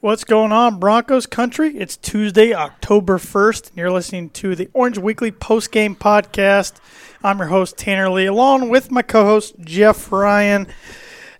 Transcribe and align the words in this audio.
What's 0.00 0.24
going 0.24 0.52
on, 0.52 0.78
Broncos 0.78 1.24
country? 1.24 1.74
It's 1.74 1.96
Tuesday, 1.96 2.52
October 2.52 3.16
1st, 3.16 3.70
and 3.70 3.78
you're 3.78 3.90
listening 3.90 4.28
to 4.30 4.54
the 4.54 4.68
Orange 4.74 4.98
Weekly 4.98 5.30
Post 5.30 5.72
Game 5.72 5.96
Podcast. 5.96 6.74
I'm 7.24 7.38
your 7.38 7.46
host, 7.46 7.78
Tanner 7.78 8.10
Lee, 8.10 8.26
along 8.26 8.68
with 8.68 8.90
my 8.90 9.00
co 9.00 9.24
host, 9.24 9.54
Geoff 9.58 10.12
Ryan. 10.12 10.66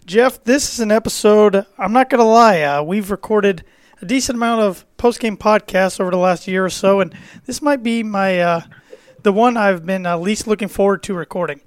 Geoff, 0.07 0.43
this 0.45 0.73
is 0.73 0.81
an 0.81 0.91
episode, 0.91 1.67
I'm 1.77 1.93
not 1.93 2.09
going 2.09 2.19
to 2.19 2.25
lie, 2.25 2.63
uh, 2.63 2.83
we've 2.83 3.11
recorded 3.11 3.63
a 4.01 4.07
decent 4.07 4.37
amount 4.37 4.63
of 4.63 4.87
post 4.97 5.21
game 5.21 5.37
podcasts 5.37 6.01
over 6.01 6.11
the 6.11 6.17
last 6.17 6.49
year 6.49 6.65
or 6.65 6.71
so, 6.71 7.01
and 7.01 7.15
this 7.45 7.61
might 7.61 7.83
be 7.83 8.03
my 8.03 8.41
uh, 8.41 8.61
the 9.23 9.33
one 9.33 9.59
I've 9.59 9.85
been 9.85 10.07
uh, 10.07 10.17
least 10.17 10.47
looking 10.47 10.69
forward 10.69 11.03
to 11.03 11.15
recording. 11.15 11.61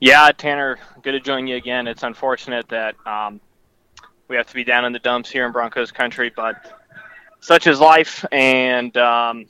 Yeah, 0.00 0.30
Tanner, 0.36 0.78
good 1.02 1.12
to 1.12 1.20
join 1.20 1.46
you 1.46 1.56
again. 1.56 1.86
It's 1.86 2.02
unfortunate 2.02 2.68
that 2.68 2.94
um, 3.06 3.40
we 4.30 4.36
have 4.36 4.46
to 4.46 4.54
be 4.54 4.64
down 4.64 4.84
in 4.84 4.92
the 4.92 4.98
dumps 5.00 5.28
here 5.28 5.44
in 5.44 5.52
Broncos 5.52 5.90
country, 5.90 6.32
but 6.34 6.80
such 7.40 7.66
is 7.66 7.80
life, 7.80 8.24
and 8.30 8.96
um, 8.96 9.46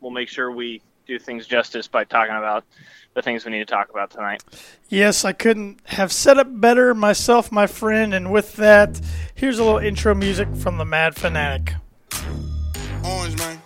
we'll 0.00 0.10
make 0.10 0.28
sure 0.28 0.50
we 0.50 0.82
do 1.06 1.18
things 1.18 1.46
justice 1.46 1.86
by 1.86 2.04
talking 2.04 2.34
about 2.34 2.64
the 3.14 3.22
things 3.22 3.44
we 3.44 3.52
need 3.52 3.60
to 3.60 3.64
talk 3.64 3.90
about 3.90 4.10
tonight. 4.10 4.42
Yes, 4.88 5.24
I 5.24 5.32
couldn't 5.32 5.78
have 5.84 6.12
said 6.12 6.36
it 6.36 6.60
better 6.60 6.94
myself, 6.94 7.52
my 7.52 7.68
friend, 7.68 8.12
and 8.12 8.32
with 8.32 8.54
that, 8.56 9.00
here's 9.34 9.60
a 9.60 9.64
little 9.64 9.78
intro 9.78 10.14
music 10.14 10.48
from 10.56 10.78
the 10.78 10.84
Mad 10.84 11.14
Fanatic. 11.14 11.74
Orange, 13.04 13.38
man. 13.38 13.63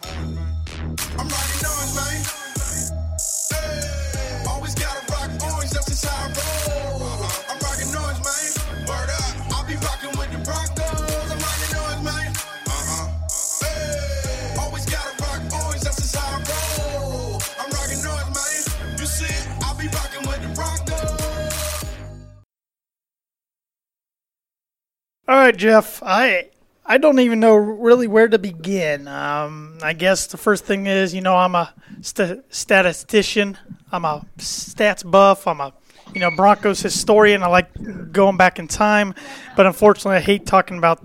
Geoff. 25.58 26.02
I 26.04 26.50
I 26.86 26.98
don't 26.98 27.18
even 27.18 27.40
know 27.40 27.56
really 27.56 28.06
where 28.06 28.28
to 28.28 28.38
begin. 28.38 29.08
Um, 29.08 29.78
I 29.82 29.92
guess 29.92 30.28
the 30.28 30.36
first 30.36 30.64
thing 30.64 30.86
is, 30.86 31.12
you 31.12 31.20
know, 31.20 31.36
I'm 31.36 31.54
a 31.54 31.74
st- 32.00 32.44
statistician. 32.48 33.58
I'm 33.90 34.04
a 34.04 34.24
stats 34.38 35.08
buff. 35.08 35.46
I'm 35.48 35.60
a 35.60 35.74
you 36.14 36.20
know 36.20 36.30
Broncos 36.30 36.80
historian. 36.80 37.42
I 37.42 37.48
like 37.48 38.12
going 38.12 38.36
back 38.36 38.60
in 38.60 38.68
time, 38.68 39.14
but 39.56 39.66
unfortunately, 39.66 40.16
I 40.16 40.20
hate 40.20 40.46
talking 40.46 40.78
about 40.78 41.02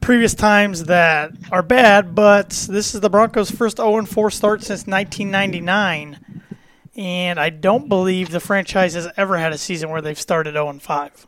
previous 0.00 0.34
times 0.34 0.84
that 0.84 1.32
are 1.52 1.62
bad. 1.62 2.14
But 2.14 2.50
this 2.50 2.94
is 2.94 3.02
the 3.02 3.10
Broncos' 3.10 3.50
first 3.50 3.76
0 3.76 4.06
4 4.06 4.30
start 4.30 4.62
since 4.62 4.86
1999, 4.86 6.40
and 6.96 7.38
I 7.38 7.50
don't 7.50 7.88
believe 7.88 8.30
the 8.30 8.40
franchise 8.40 8.94
has 8.94 9.08
ever 9.18 9.36
had 9.36 9.52
a 9.52 9.58
season 9.58 9.90
where 9.90 10.00
they've 10.00 10.18
started 10.18 10.52
0 10.52 10.78
5. 10.80 11.26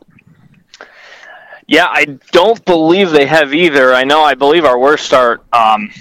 Yeah, 1.69 1.85
I 1.87 2.05
don't 2.31 2.65
believe 2.65 3.11
they 3.11 3.27
have 3.27 3.53
either. 3.53 3.93
I 3.93 4.03
know. 4.03 4.23
I 4.23 4.33
believe 4.33 4.65
our 4.65 4.79
worst 4.79 5.05
start 5.05 5.43
um, 5.53 5.91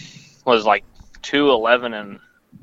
was 0.46 0.64
like 0.64 0.82
two 1.20 1.50
eleven 1.50 1.92
and 1.92 2.20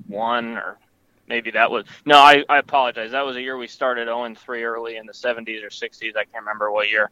one, 0.08 0.58
or 0.58 0.80
maybe 1.28 1.52
that 1.52 1.70
was 1.70 1.86
no. 2.06 2.18
I, 2.18 2.44
I 2.50 2.58
apologize. 2.58 3.12
That 3.12 3.24
was 3.24 3.36
a 3.36 3.42
year 3.44 3.58
we 3.58 3.68
started 3.68 4.08
zero 4.08 4.24
and 4.24 4.36
three 4.36 4.64
early 4.64 4.98
in 4.98 5.06
the 5.06 5.14
seventies 5.14 5.64
or 5.64 5.70
sixties. 5.70 6.16
I 6.16 6.24
can't 6.24 6.44
remember 6.44 6.72
what 6.72 6.90
year. 6.90 7.12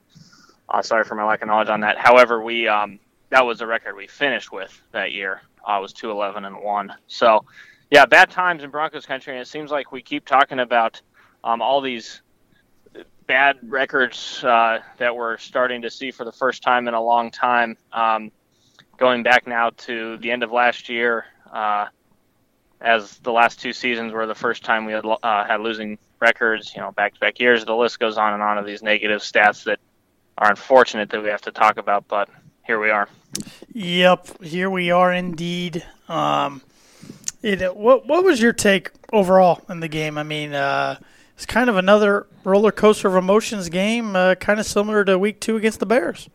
Uh, 0.68 0.82
sorry 0.82 1.04
for 1.04 1.14
my 1.14 1.26
lack 1.26 1.44
of 1.44 1.48
knowledge 1.48 1.70
on 1.70 1.82
that. 1.82 2.00
However, 2.00 2.42
we 2.42 2.68
um, 2.68 2.98
that 3.30 3.46
was 3.46 3.60
the 3.60 3.68
record 3.68 3.96
we 3.96 4.08
finished 4.08 4.52
with 4.52 4.82
that 4.94 5.12
year. 5.12 5.44
Uh, 5.64 5.78
was 5.80 5.94
two 5.94 6.10
eleven 6.10 6.46
and 6.46 6.60
one. 6.60 6.92
So, 7.06 7.46
yeah, 7.92 8.08
bad 8.08 8.32
times 8.32 8.64
in 8.64 8.72
Broncos 8.72 9.06
country, 9.06 9.34
and 9.34 9.42
it 9.44 9.48
seems 9.48 9.70
like 9.70 9.92
we 9.92 10.02
keep 10.02 10.26
talking 10.26 10.58
about 10.58 11.00
um, 11.44 11.62
all 11.62 11.82
these 11.82 12.23
bad 13.28 13.58
records 13.64 14.44
uh, 14.44 14.80
that 14.98 15.16
we're 15.16 15.38
starting 15.38 15.82
to 15.84 15.90
see 15.90 16.12
for 16.12 16.26
the 16.26 16.32
first 16.32 16.64
time 16.64 16.88
in 16.88 16.94
a 16.94 17.02
long 17.02 17.32
time. 17.32 17.78
Um, 17.92 18.32
going 18.98 19.24
back 19.24 19.48
now 19.48 19.72
to 19.72 20.18
the 20.18 20.32
end 20.32 20.44
of 20.44 20.52
last 20.52 20.90
year, 20.90 21.26
uh, 21.52 21.88
as 22.82 23.18
the 23.20 23.32
last 23.32 23.60
two 23.60 23.74
seasons 23.74 24.12
were 24.12 24.26
the 24.28 24.36
first 24.36 24.64
time 24.64 24.86
we 24.86 24.94
had 24.94 25.06
uh, 25.06 25.46
had 25.46 25.62
losing 25.62 25.98
records. 26.20 26.74
You 26.76 26.82
know, 26.82 26.92
back-to-back 26.92 27.40
years. 27.40 27.66
The 27.66 27.76
list 27.76 28.00
goes 28.00 28.18
on 28.18 28.34
and 28.34 28.44
on 28.44 28.58
of 28.58 28.66
these 28.66 28.84
negative 28.84 29.22
stats 29.22 29.64
that 29.66 29.80
are 30.38 30.50
unfortunate 30.50 31.10
that 31.12 31.22
we 31.24 31.30
have 31.30 31.42
to 31.42 31.52
talk 31.52 31.78
about, 31.78 32.08
but 32.08 32.30
here 32.66 32.80
we 32.80 32.90
are. 32.90 33.08
Yep, 33.74 34.44
here 34.44 34.70
we 34.70 34.92
are 34.92 35.14
indeed. 35.14 35.86
Um, 36.08 36.62
it, 37.42 37.76
what 37.76 38.06
what 38.08 38.24
was 38.24 38.42
your 38.42 38.54
take 38.54 38.92
overall 39.12 39.62
in 39.70 39.80
the 39.80 39.88
game? 39.88 40.18
I 40.18 40.24
mean, 40.24 40.54
uh, 40.54 40.98
it's 41.36 41.46
kind 41.46 41.70
of 41.70 41.78
another 41.78 42.28
roller 42.44 42.72
coaster 42.72 43.08
of 43.08 43.16
emotions 43.16 43.70
game, 43.70 44.16
uh, 44.16 44.36
kind 44.36 44.60
of 44.60 44.66
similar 44.66 45.04
to 45.06 45.18
Week 45.18 45.40
Two 45.40 45.58
against 45.58 45.80
the 45.80 45.86
Bears. 45.86 46.30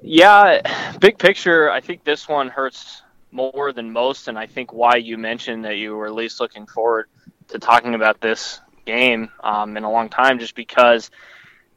Yeah, 0.00 0.60
big 1.00 1.18
picture, 1.18 1.70
I 1.70 1.80
think 1.80 2.04
this 2.04 2.28
one 2.28 2.48
hurts 2.48 3.02
more 3.30 3.72
than 3.72 3.92
most, 3.92 4.28
and 4.28 4.38
I 4.38 4.46
think 4.46 4.72
why 4.72 4.96
you 4.96 5.18
mentioned 5.18 5.64
that 5.64 5.76
you 5.76 5.96
were 5.96 6.06
at 6.06 6.14
least 6.14 6.40
looking 6.40 6.66
forward 6.66 7.08
to 7.48 7.58
talking 7.58 7.94
about 7.94 8.20
this 8.20 8.60
game 8.86 9.30
um, 9.42 9.76
in 9.76 9.84
a 9.84 9.90
long 9.90 10.08
time, 10.08 10.38
just 10.38 10.54
because 10.54 11.10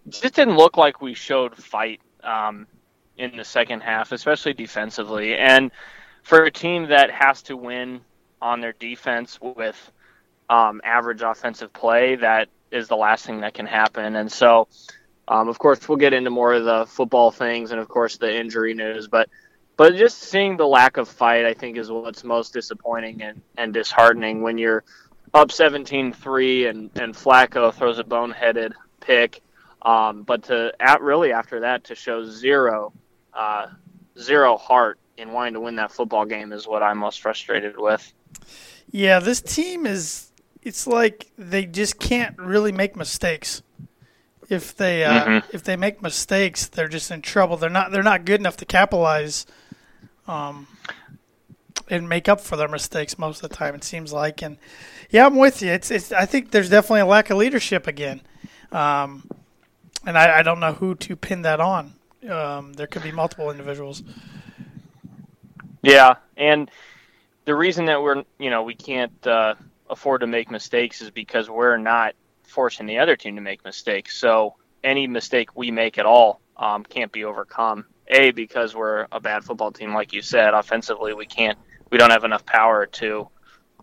it 0.06 0.12
just 0.22 0.35
didn't 0.35 0.56
look 0.56 0.78
like 0.78 1.01
we 1.01 1.13
showed 1.13 1.56
fight 1.56 2.00
um, 2.24 2.68
in 3.18 3.35
the 3.35 3.44
second 3.44 3.81
half, 3.81 4.12
especially 4.12 4.53
defensively, 4.53 5.35
and 5.35 5.72
for 6.24 6.44
a 6.44 6.51
team 6.51 6.88
that 6.90 7.12
has 7.12 7.41
to 7.41 7.57
win 7.57 8.01
on 8.41 8.62
their 8.62 8.74
defense 8.74 9.40
with 9.41 9.91
um, 10.51 10.81
average 10.84 11.22
offensive 11.22 11.72
play, 11.72 12.16
that 12.17 12.50
is 12.72 12.89
the 12.89 12.97
last 12.97 13.25
thing 13.25 13.41
that 13.41 13.53
can 13.53 13.66
happen. 13.66 14.17
And 14.17 14.29
so, 14.29 14.67
um, 15.28 15.47
of 15.47 15.57
course, 15.57 15.88
we'll 15.88 15.97
get 15.97 16.13
into 16.13 16.29
more 16.29 16.53
of 16.53 16.66
the 16.66 16.85
football 16.85 17.31
things 17.31 17.72
and, 17.72 17.79
of 17.79 17.88
course, 17.88 18.17
the 18.17 18.38
injury 18.38 18.73
news. 18.73 19.07
But 19.07 19.29
but 19.78 19.95
just 19.95 20.19
seeing 20.19 20.57
the 20.57 20.67
lack 20.67 20.97
of 20.97 21.07
fight, 21.07 21.45
I 21.45 21.53
think, 21.53 21.78
is 21.78 21.89
what's 21.89 22.23
most 22.23 22.53
disappointing 22.53 23.23
and, 23.23 23.41
and 23.57 23.73
disheartening 23.73 24.41
when 24.41 24.57
you're 24.57 24.84
up 25.34 25.47
17-3 25.47 26.69
and, 26.69 26.91
and 27.00 27.16
Flacco 27.16 27.73
throws 27.73 27.97
a 27.97 28.03
boneheaded 28.03 28.73
pick. 29.00 29.41
Um, 29.81 30.23
but 30.23 30.44
to 30.44 30.73
at 30.79 31.01
really 31.01 31.31
after 31.31 31.62
that 31.62 31.85
to 31.85 31.95
show 31.95 32.23
zero 32.25 32.94
uh, 33.33 33.68
zero 34.19 34.57
heart 34.57 35.00
in 35.18 35.31
wanting 35.31 35.54
to 35.54 35.62
win 35.62 35.77
that 35.77 35.92
football 35.92 36.25
game 36.25 36.51
is 36.51 36.68
what 36.68 36.83
I'm 36.83 37.00
most 37.00 37.21
frustrated 37.21 37.77
with. 37.77 38.13
Yeah, 38.92 39.19
this 39.19 39.42
team 39.42 39.88
is 39.88 40.31
it's 40.63 40.86
like 40.88 41.31
they 41.38 41.66
just 41.66 42.00
can't 42.00 42.38
really 42.38 42.72
make 42.72 42.96
mistakes. 42.96 43.62
If 44.50 44.75
they 44.75 45.04
uh, 45.04 45.25
Mhm. 45.25 45.44
if 45.54 45.63
they 45.63 45.75
make 45.75 46.02
mistakes, 46.02 46.68
they're 46.68 46.88
just 46.90 47.10
in 47.12 47.22
trouble. 47.22 47.58
They're 47.58 47.69
not 47.69 47.92
they're 47.92 48.04
not 48.04 48.25
good 48.25 48.40
enough 48.40 48.58
to 48.58 48.66
capitalize 48.66 49.46
um, 50.28 50.68
and 51.90 52.08
make 52.08 52.28
up 52.30 52.42
for 52.42 52.58
their 52.58 52.68
mistakes 52.68 53.18
most 53.18 53.44
of 53.44 53.50
the 53.50 53.56
time. 53.56 53.75
It 53.75 53.84
seems 53.84 54.12
like, 54.13 54.42
and 54.44 54.58
yeah, 55.10 55.25
I'm 55.25 55.38
with 55.38 55.62
you. 55.62 55.72
It's 55.72 55.90
it's 55.90 56.12
I 56.12 56.25
think 56.25 56.52
there's 56.52 56.69
definitely 56.69 57.02
a 57.02 57.06
lack 57.06 57.30
of 57.30 57.38
leadership 57.38 57.88
again, 57.88 58.22
um, 58.72 59.30
and 60.06 60.18
I, 60.18 60.40
I 60.40 60.42
don't 60.44 60.60
know 60.60 60.74
who 60.74 60.96
to 60.96 61.16
pin 61.16 61.44
that 61.44 61.60
on. 61.60 61.94
Um, 62.30 62.74
there 62.74 62.88
could 62.88 63.04
be 63.04 63.12
multiple 63.12 63.50
individuals. 63.52 64.04
Yeah, 65.81 66.16
and 66.38 66.69
the 67.46 67.56
reason 67.56 67.86
that 67.86 68.02
we're 68.02 68.24
you 68.38 68.50
know 68.50 68.64
we 68.64 68.75
can't 68.75 69.25
uh, 69.25 69.56
afford 69.92 70.22
to 70.22 70.28
make 70.28 70.50
mistakes 70.50 71.02
is 71.02 71.12
because 71.12 71.50
we're 71.50 71.78
not 71.78 72.16
forcing 72.44 72.88
the 72.88 72.98
other 72.98 73.16
team 73.16 73.36
to 73.36 73.42
make 73.42 73.64
mistakes. 73.64 74.18
So 74.18 74.56
any 74.84 75.06
mistake 75.06 75.56
we 75.56 75.70
make 75.70 75.98
at 76.00 76.06
all 76.06 76.42
um, 76.58 76.84
can't 76.84 77.12
be 77.12 77.26
overcome. 77.26 77.86
A 78.08 78.32
because 78.32 78.76
we're 78.76 79.08
a 79.12 79.20
bad 79.20 79.44
football 79.44 79.72
team, 79.72 79.94
like 79.94 80.12
you 80.12 80.22
said. 80.22 80.54
Offensively, 80.54 81.14
we 81.14 81.26
can't, 81.26 81.58
we 81.92 81.98
don't 81.98 82.10
have 82.10 82.24
enough 82.24 82.46
power 82.46 82.86
to 82.86 83.30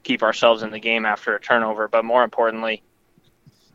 keep 0.03 0.23
ourselves 0.23 0.63
in 0.63 0.71
the 0.71 0.81
game 0.81 1.07
after 1.07 1.35
a 1.35 1.41
turnover. 1.41 1.89
But 1.89 2.05
more 2.05 2.25
importantly, 2.25 2.83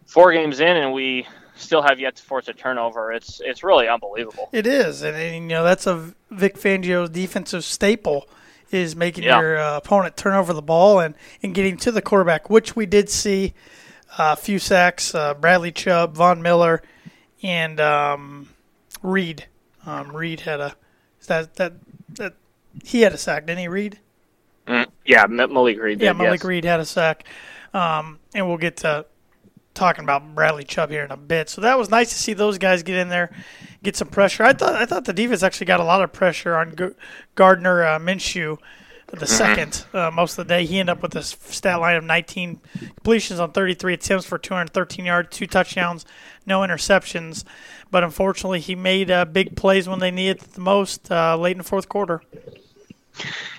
four 0.05 0.31
games 0.33 0.59
in 0.59 0.77
and 0.77 0.93
we 0.93 1.27
still 1.55 1.81
have 1.81 1.99
yet 1.99 2.15
to 2.17 2.23
force 2.23 2.47
a 2.47 2.53
turnover. 2.53 3.11
It's 3.11 3.41
it's 3.43 3.63
really 3.63 3.87
unbelievable. 3.87 4.49
It 4.51 4.67
is, 4.67 5.01
and, 5.01 5.15
and 5.15 5.35
you 5.35 5.41
know 5.41 5.63
that's 5.63 5.87
a 5.87 6.13
Vic 6.29 6.55
Fangio's 6.55 7.09
defensive 7.09 7.63
staple 7.63 8.27
is 8.73 8.95
making 8.95 9.23
Yeah. 9.23 9.39
your 9.39 9.57
uh, 9.57 9.77
opponent 9.77 10.17
turn 10.17 10.33
over 10.33 10.53
the 10.53 10.61
ball 10.61 10.99
and, 10.99 11.15
and 11.41 11.53
getting 11.53 11.77
to 11.77 11.91
the 11.91 12.01
quarterback, 12.01 12.49
which 12.49 12.75
we 12.75 12.85
did 12.85 13.09
see 13.09 13.53
uh, 14.17 14.33
a 14.33 14.35
few 14.35 14.59
sacks. 14.59 15.13
Uh, 15.13 15.33
Bradley 15.33 15.71
Chubb, 15.71 16.15
Von 16.15 16.41
Miller, 16.41 16.81
and 17.41 17.79
um, 17.79 18.49
Reed. 19.01 19.45
Um, 19.85 20.15
Reed 20.15 20.41
had 20.41 20.59
a 20.59 20.75
that 21.27 21.55
that 21.55 21.73
that 22.15 22.33
he 22.83 23.01
had 23.01 23.13
a 23.13 23.17
sack, 23.17 23.45
didn't 23.45 23.59
he? 23.59 23.67
Reed. 23.67 23.99
Mm, 24.67 24.87
yeah, 25.05 25.25
Malik 25.27 25.79
Reed 25.79 25.99
did. 25.99 26.05
Yeah, 26.05 26.13
Malik 26.13 26.39
yes. 26.39 26.45
Reed 26.45 26.65
had 26.65 26.79
a 26.79 26.85
sack, 26.85 27.25
um, 27.73 28.19
and 28.33 28.47
we'll 28.47 28.57
get 28.57 28.77
to 28.77 29.05
talking 29.73 30.03
about 30.03 30.35
Bradley 30.35 30.63
Chubb 30.63 30.89
here 30.89 31.03
in 31.03 31.11
a 31.11 31.17
bit. 31.17 31.49
So 31.49 31.61
that 31.61 31.77
was 31.77 31.89
nice 31.89 32.09
to 32.09 32.15
see 32.15 32.33
those 32.33 32.57
guys 32.57 32.83
get 32.83 32.97
in 32.97 33.09
there, 33.09 33.31
get 33.81 33.95
some 33.95 34.07
pressure. 34.07 34.43
I 34.43 34.53
thought 34.53 34.75
I 34.75 34.85
thought 34.85 35.05
the 35.05 35.13
defense 35.13 35.43
actually 35.43 35.67
got 35.67 35.79
a 35.79 35.83
lot 35.83 36.01
of 36.01 36.13
pressure 36.13 36.55
on 36.55 36.75
G- 36.75 36.95
Gardner 37.35 37.83
uh, 37.83 37.99
Minshew. 37.99 38.57
The 39.07 39.27
second, 39.27 39.85
uh, 39.93 40.09
most 40.09 40.39
of 40.39 40.47
the 40.47 40.51
day, 40.55 40.65
he 40.65 40.79
ended 40.79 40.97
up 40.97 41.03
with 41.03 41.15
a 41.15 41.21
stat 41.21 41.79
line 41.79 41.97
of 41.97 42.03
19 42.03 42.59
completions 42.79 43.39
on 43.39 43.51
33 43.51 43.93
attempts 43.93 44.25
for 44.25 44.39
213 44.39 45.05
yards, 45.05 45.37
two 45.37 45.45
touchdowns, 45.45 46.03
no 46.47 46.61
interceptions. 46.61 47.43
But 47.91 48.03
unfortunately, 48.03 48.59
he 48.59 48.73
made 48.73 49.11
uh, 49.11 49.25
big 49.25 49.55
plays 49.55 49.87
when 49.87 49.99
they 49.99 50.09
needed 50.09 50.41
it 50.41 50.53
the 50.53 50.61
most 50.61 51.11
uh, 51.11 51.37
late 51.37 51.51
in 51.51 51.59
the 51.59 51.63
fourth 51.63 51.89
quarter. 51.89 52.23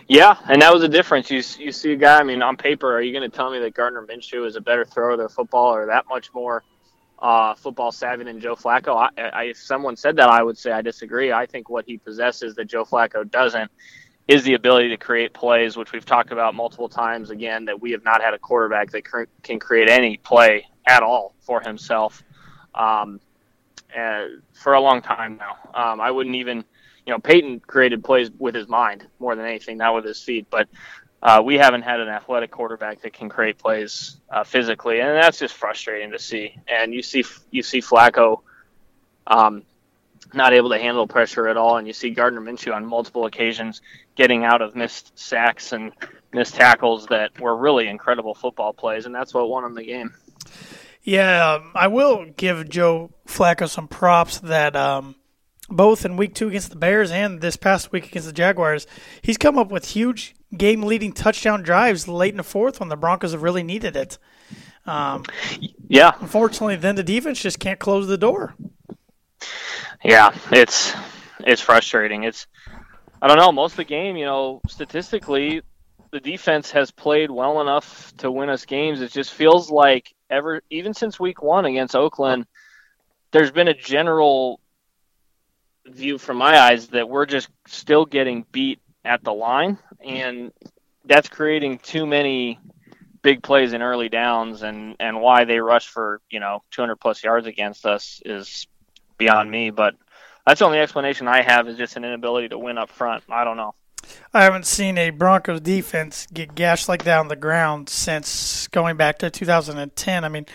Yeah, 0.09 0.37
and 0.49 0.61
that 0.63 0.73
was 0.73 0.83
the 0.83 0.89
difference. 0.89 1.31
You 1.31 1.43
you 1.59 1.73
see 1.73 1.93
a 1.93 1.97
guy. 1.97 2.21
I 2.21 2.23
mean, 2.23 2.43
on 2.43 2.57
paper, 2.57 2.95
are 2.95 3.01
you 3.01 3.13
going 3.13 3.29
to 3.29 3.35
tell 3.35 3.51
me 3.51 3.59
that 3.61 3.75
Gardner 3.75 4.07
Minshew 4.07 4.47
is 4.47 4.57
a 4.57 4.61
better 4.61 4.85
thrower 4.85 5.21
of 5.21 5.33
football 5.33 5.75
or 5.75 5.87
that 5.87 6.07
much 6.09 6.33
more 6.35 6.63
uh, 7.19 7.55
football 7.55 7.91
savvy 7.91 8.25
than 8.25 8.41
Joe 8.41 8.55
Flacco? 8.55 8.97
I, 8.97 9.23
I, 9.23 9.43
if 9.45 9.57
someone 9.57 9.97
said 9.97 10.17
that, 10.17 10.29
I 10.29 10.43
would 10.43 10.59
say 10.59 10.73
I 10.73 10.83
disagree. 10.83 11.33
I 11.33 11.47
think 11.47 11.71
what 11.71 11.87
he 11.87 11.97
possesses 11.97 12.55
that 12.57 12.67
Joe 12.67 12.85
Flacco 12.85 13.29
doesn't 13.31 13.71
is 14.29 14.43
the 14.43 14.55
ability 14.55 14.89
to 14.89 14.97
create 14.97 15.33
plays, 15.33 15.77
which 15.77 15.93
we've 15.93 16.07
talked 16.07 16.33
about 16.33 16.55
multiple 16.55 16.89
times. 16.89 17.31
Again, 17.31 17.65
that 17.67 17.81
we 17.81 17.93
have 17.93 18.05
not 18.05 18.23
had 18.23 18.35
a 18.35 18.39
quarterback 18.39 18.91
that 18.91 19.05
cr- 19.05 19.25
can 19.43 19.59
create 19.59 19.89
any 19.89 20.19
play 20.19 20.67
at 20.87 21.03
all 21.03 21.35
for 21.41 21.61
himself 21.61 22.23
um, 22.75 23.21
for 24.53 24.75
a 24.75 24.81
long 24.81 25.01
time 25.01 25.39
now. 25.39 25.57
Um, 25.75 26.01
I 26.01 26.11
wouldn't 26.11 26.37
even 26.37 26.65
you 27.07 27.13
know, 27.13 27.19
Peyton 27.19 27.61
created 27.61 28.03
plays 28.03 28.31
with 28.39 28.55
his 28.55 28.69
mind 28.69 29.07
more 29.19 29.35
than 29.37 29.45
anything, 29.45 29.77
not 29.79 29.95
with 29.95 30.05
his 30.05 30.23
feet. 30.23 30.47
But 30.51 30.69
uh, 31.23 31.43
we 31.45 31.57
haven't 31.57 31.83
had 31.83 32.01
an 32.01 32.09
athletic 32.09 32.51
quarterback 32.51 33.03
that 33.03 33.13
can 33.13 33.29
create 33.29 33.59
plays 33.59 34.19
uh, 34.31 34.45
physically, 34.45 35.01
and 35.01 35.11
that's 35.17 35.39
just 35.39 35.55
frustrating 35.55 36.13
to 36.13 36.19
see. 36.19 36.57
And 36.69 36.95
you 36.95 37.03
see, 37.03 37.25
you 37.51 37.63
see 37.63 37.81
Flacco 37.81 38.41
um, 39.27 39.63
not 40.33 40.53
able 40.53 40.71
to 40.71 40.79
handle 40.79 41.07
pressure 41.07 41.49
at 41.49 41.57
all, 41.57 41.77
and 41.77 41.87
you 41.87 41.93
see 41.93 42.11
Gardner 42.11 42.41
Minshew 42.41 42.75
on 42.75 42.85
multiple 42.87 43.27
occasions 43.27 43.81
getting 44.17 44.45
out 44.45 44.63
of 44.63 44.75
missed 44.75 45.19
sacks 45.19 45.73
and 45.73 45.93
missed 46.33 46.55
tackles 46.55 47.07
that 47.07 47.39
were 47.41 47.57
really 47.57 47.89
incredible 47.89 48.35
football 48.35 48.73
plays, 48.73 49.07
and 49.07 49.15
that's 49.15 49.33
what 49.33 49.49
won 49.49 49.65
him 49.65 49.75
the 49.75 49.85
game. 49.85 50.15
Yeah, 51.03 51.55
um, 51.55 51.73
I 51.75 51.89
will 51.89 52.27
give 52.37 52.69
Joe 52.69 53.13
Flacco 53.27 53.69
some 53.69 53.89
props 53.89 54.39
that 54.41 54.75
um, 54.75 55.17
both 55.69 56.05
in 56.05 56.17
week 56.17 56.35
two 56.35 56.49
against 56.49 56.71
the 56.71 56.77
Bears 56.77 57.11
and 57.11 57.41
this 57.41 57.57
past 57.57 57.93
week 57.93 58.07
against 58.07 58.29
the 58.29 58.35
Jaguars, 58.35 58.87
he's 59.23 59.39
come 59.39 59.59
up 59.59 59.71
with 59.71 59.91
huge 59.91 60.35
game 60.57 60.83
leading 60.83 61.13
touchdown 61.13 61.63
drives 61.63 62.07
late 62.07 62.33
in 62.33 62.39
the 62.39 62.43
fourth 62.43 62.81
when 62.81 62.89
the 62.89 62.97
Broncos 62.97 63.33
have 63.33 63.43
really 63.43 63.63
needed 63.63 63.97
it. 63.97 64.19
Um, 64.87 65.25
Yeah, 65.89 66.13
unfortunately, 66.21 66.77
then 66.77 66.97
the 66.97 67.03
defense 67.03 67.41
just 67.41 67.59
can't 67.59 67.79
close 67.79 68.07
the 68.07 68.19
door. 68.19 68.55
Yeah, 70.03 70.35
it's 70.51 70.95
it's 71.41 71.61
frustrating. 71.61 72.25
It's 72.25 72.47
I 73.23 73.29
don't 73.29 73.39
know. 73.39 73.53
Most 73.53 73.73
of 73.73 73.77
the 73.79 73.85
game, 73.85 74.17
you 74.17 74.27
know, 74.27 74.61
statistically, 74.69 75.63
the 76.11 76.21
defense 76.21 76.71
has 76.73 76.91
played 76.91 77.31
well 77.31 77.61
enough 77.61 78.15
to 78.19 78.31
win 78.31 78.51
us 78.51 78.65
games. 78.65 79.01
It 79.01 79.13
just 79.13 79.33
feels 79.33 79.71
like 79.71 80.15
ever 80.31 80.63
even 80.71 80.95
since 80.95 81.19
week 81.19 81.43
one 81.43 81.65
against 81.65 81.97
Oakland, 81.97 82.47
there's 83.33 83.51
been 83.51 83.69
a 83.69 83.75
general 83.75 84.61
view 85.87 86.19
from 86.19 86.37
my 86.37 86.59
eyes 86.59 86.89
that 86.89 87.09
we're 87.09 87.27
just 87.27 87.49
still 87.67 88.05
getting 88.07 88.45
beat 88.53 88.81
at 89.05 89.23
the 89.23 89.33
line, 89.33 89.79
and 90.05 90.53
that's 91.05 91.29
creating 91.29 91.79
too 91.79 92.07
many 92.07 92.59
big 93.23 93.43
plays 93.43 93.73
in 93.73 93.83
early 93.83 94.09
downs. 94.09 94.63
And 94.63 94.97
and 95.01 95.21
why 95.21 95.45
they 95.45 95.59
rush 95.59 95.89
for 95.89 96.21
you 96.31 96.41
know 96.41 96.63
200 96.71 96.97
plus 96.97 97.23
yards 97.23 97.47
against 97.47 97.87
us 97.87 98.21
is 98.25 98.67
beyond 99.19 99.51
me. 99.51 99.71
But 99.71 99.95
that's 100.47 100.61
the 100.61 100.67
only 100.67 100.79
explanation 100.79 101.29
I 101.29 101.43
have 101.43 101.69
is 101.69 101.77
just 101.77 101.97
an 101.97 102.05
inability 102.05 102.49
to 102.49 102.59
win 102.59 102.79
up 102.79 102.91
front. 102.91 103.25
I 103.29 103.45
don't 103.45 103.57
know. 103.57 103.75
I 104.33 104.45
haven't 104.45 104.67
seen 104.67 104.99
a 104.99 105.11
Broncos 105.11 105.61
defense 105.61 106.27
get 106.33 106.55
gashed 106.55 106.89
like 106.89 107.05
that 107.05 107.19
on 107.19 107.29
the 107.29 107.37
ground 107.37 107.89
since 107.89 108.69
going 108.69 108.97
back 108.97 109.19
to 109.21 109.31
2010. 109.31 110.25
I 110.25 110.29
mean, 110.29 110.47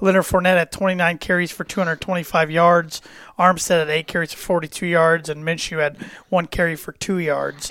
Leonard 0.00 0.24
Fournette 0.24 0.56
at 0.58 0.72
29 0.72 1.18
carries 1.18 1.50
for 1.50 1.64
225 1.64 2.50
yards, 2.50 3.00
Armstead 3.38 3.82
at 3.82 3.90
8 3.90 4.06
carries 4.06 4.32
for 4.32 4.40
42 4.40 4.86
yards, 4.86 5.28
and 5.28 5.44
Minshew 5.44 5.78
had 5.80 5.96
1 6.28 6.46
carry 6.46 6.76
for 6.76 6.92
2 6.92 7.18
yards. 7.18 7.70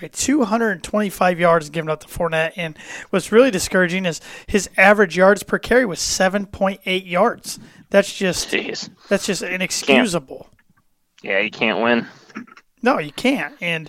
Mean, 0.00 0.10
225 0.10 1.40
yards 1.40 1.70
given 1.70 1.88
up 1.88 2.00
to 2.00 2.06
Fournette. 2.06 2.52
And 2.56 2.76
what's 3.10 3.32
really 3.32 3.50
discouraging 3.50 4.04
is 4.04 4.20
his 4.46 4.68
average 4.76 5.16
yards 5.16 5.42
per 5.42 5.58
carry 5.58 5.86
was 5.86 5.98
7.8 6.00 7.06
yards. 7.10 7.58
That's 7.90 8.12
just 8.14 8.50
Jeez. 8.50 8.90
that's 9.08 9.26
just 9.26 9.42
inexcusable. 9.42 10.48
Yeah, 11.22 11.38
you 11.38 11.50
can't 11.50 11.82
win. 11.82 12.06
No, 12.82 12.98
you 12.98 13.12
can't. 13.12 13.54
And 13.60 13.88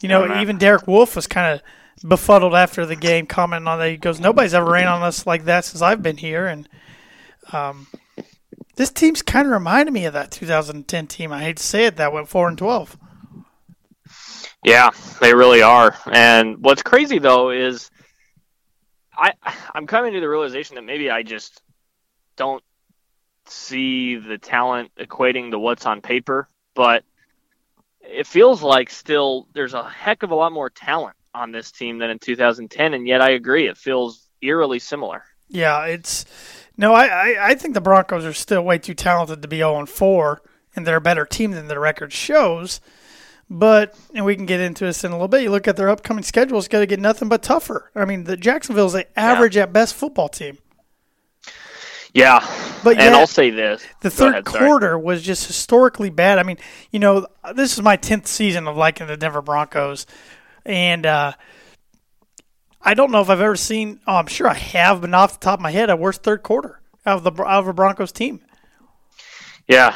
you 0.00 0.08
know, 0.08 0.26
No, 0.26 0.34
no. 0.34 0.40
even 0.40 0.58
Derek 0.58 0.86
Wolfe 0.86 1.16
was 1.16 1.26
kind 1.26 1.54
of 1.54 2.08
befuddled 2.08 2.54
after 2.54 2.86
the 2.86 2.94
game, 2.94 3.26
commenting 3.26 3.66
on 3.66 3.78
that. 3.80 3.90
He 3.90 3.96
goes, 3.96 4.20
"Nobody's 4.20 4.54
ever 4.54 4.70
ran 4.70 4.86
on 4.86 5.02
us 5.02 5.26
like 5.26 5.44
that 5.46 5.64
since 5.64 5.82
I've 5.82 6.02
been 6.02 6.18
here." 6.18 6.46
And 6.46 6.68
um, 7.52 7.86
this 8.76 8.90
team's 8.90 9.22
kind 9.22 9.46
of 9.46 9.52
reminded 9.52 9.92
me 9.92 10.04
of 10.04 10.12
that 10.12 10.30
2010 10.30 11.06
team. 11.06 11.32
I 11.32 11.42
hate 11.42 11.56
to 11.56 11.62
say 11.62 11.86
it, 11.86 11.96
that 11.96 12.12
went 12.12 12.28
four 12.28 12.48
and 12.48 12.56
12. 12.56 12.96
Yeah, 14.64 14.90
they 15.20 15.34
really 15.34 15.62
are. 15.62 15.96
And 16.10 16.58
what's 16.58 16.82
crazy 16.82 17.18
though 17.18 17.50
is 17.50 17.90
I 19.16 19.32
I'm 19.74 19.86
coming 19.86 20.12
to 20.14 20.20
the 20.20 20.28
realization 20.28 20.76
that 20.76 20.82
maybe 20.82 21.10
I 21.10 21.22
just 21.22 21.62
don't 22.36 22.62
see 23.46 24.16
the 24.16 24.38
talent 24.38 24.90
equating 24.98 25.50
to 25.52 25.58
what's 25.58 25.86
on 25.86 26.00
paper, 26.00 26.48
but 26.74 27.04
it 28.00 28.26
feels 28.26 28.62
like 28.62 28.90
still 28.90 29.48
there's 29.54 29.74
a 29.74 29.88
heck 29.88 30.22
of 30.22 30.30
a 30.30 30.34
lot 30.34 30.52
more 30.52 30.70
talent 30.70 31.16
on 31.34 31.52
this 31.52 31.70
team 31.70 31.98
than 31.98 32.10
in 32.10 32.18
2010 32.18 32.94
and 32.94 33.06
yet 33.06 33.20
I 33.20 33.30
agree 33.30 33.68
it 33.68 33.76
feels 33.76 34.28
eerily 34.40 34.78
similar. 34.78 35.24
Yeah, 35.48 35.84
it's 35.86 36.24
no. 36.78 36.94
I, 36.94 37.06
I, 37.06 37.48
I 37.48 37.54
think 37.54 37.74
the 37.74 37.80
Broncos 37.82 38.24
are 38.24 38.32
still 38.32 38.62
way 38.62 38.78
too 38.78 38.94
talented 38.94 39.42
to 39.42 39.48
be 39.48 39.58
0 39.58 39.78
and 39.80 39.88
4, 39.88 40.42
and 40.74 40.86
they're 40.86 40.96
a 40.96 41.00
better 41.00 41.26
team 41.26 41.50
than 41.50 41.68
their 41.68 41.80
record 41.80 42.12
shows. 42.12 42.80
But 43.50 43.94
and 44.14 44.24
we 44.24 44.36
can 44.36 44.46
get 44.46 44.60
into 44.60 44.84
this 44.84 45.04
in 45.04 45.10
a 45.10 45.14
little 45.14 45.28
bit. 45.28 45.42
You 45.42 45.50
look 45.50 45.68
at 45.68 45.76
their 45.76 45.88
upcoming 45.88 46.24
schedule; 46.24 46.58
it's 46.58 46.68
got 46.68 46.80
to 46.80 46.86
get 46.86 47.00
nothing 47.00 47.28
but 47.28 47.42
tougher. 47.42 47.90
I 47.94 48.04
mean, 48.04 48.24
the 48.24 48.36
Jacksonville's 48.36 48.94
an 48.94 49.04
average 49.16 49.56
at 49.56 49.72
best 49.72 49.94
football 49.94 50.28
team. 50.28 50.58
Yeah. 52.12 52.40
But 52.84 52.98
and 52.98 53.14
I'll 53.14 53.26
say 53.26 53.50
this. 53.50 53.84
The 54.00 54.10
Go 54.10 54.14
third 54.14 54.32
ahead, 54.32 54.44
quarter 54.44 54.98
was 54.98 55.22
just 55.22 55.46
historically 55.46 56.10
bad. 56.10 56.38
I 56.38 56.42
mean, 56.42 56.58
you 56.90 56.98
know, 56.98 57.26
this 57.54 57.72
is 57.72 57.82
my 57.82 57.96
tenth 57.96 58.26
season 58.26 58.68
of 58.68 58.76
liking 58.76 59.06
the 59.06 59.16
Denver 59.16 59.42
Broncos, 59.42 60.06
and 60.64 61.06
uh, 61.06 61.32
I 62.80 62.94
don't 62.94 63.10
know 63.10 63.20
if 63.20 63.28
I've 63.30 63.40
ever 63.40 63.56
seen. 63.56 64.00
Oh, 64.06 64.16
I'm 64.16 64.26
sure 64.26 64.48
I 64.48 64.54
have, 64.54 65.00
but 65.00 65.10
not 65.10 65.24
off 65.24 65.40
the 65.40 65.44
top 65.44 65.58
of 65.58 65.62
my 65.62 65.70
head, 65.70 65.90
a 65.90 65.96
worst 65.96 66.22
third 66.22 66.42
quarter 66.42 66.80
out 67.04 67.18
of 67.18 67.24
the 67.24 67.42
out 67.42 67.60
of 67.60 67.68
a 67.68 67.72
Broncos 67.72 68.12
team. 68.12 68.40
Yeah. 69.66 69.94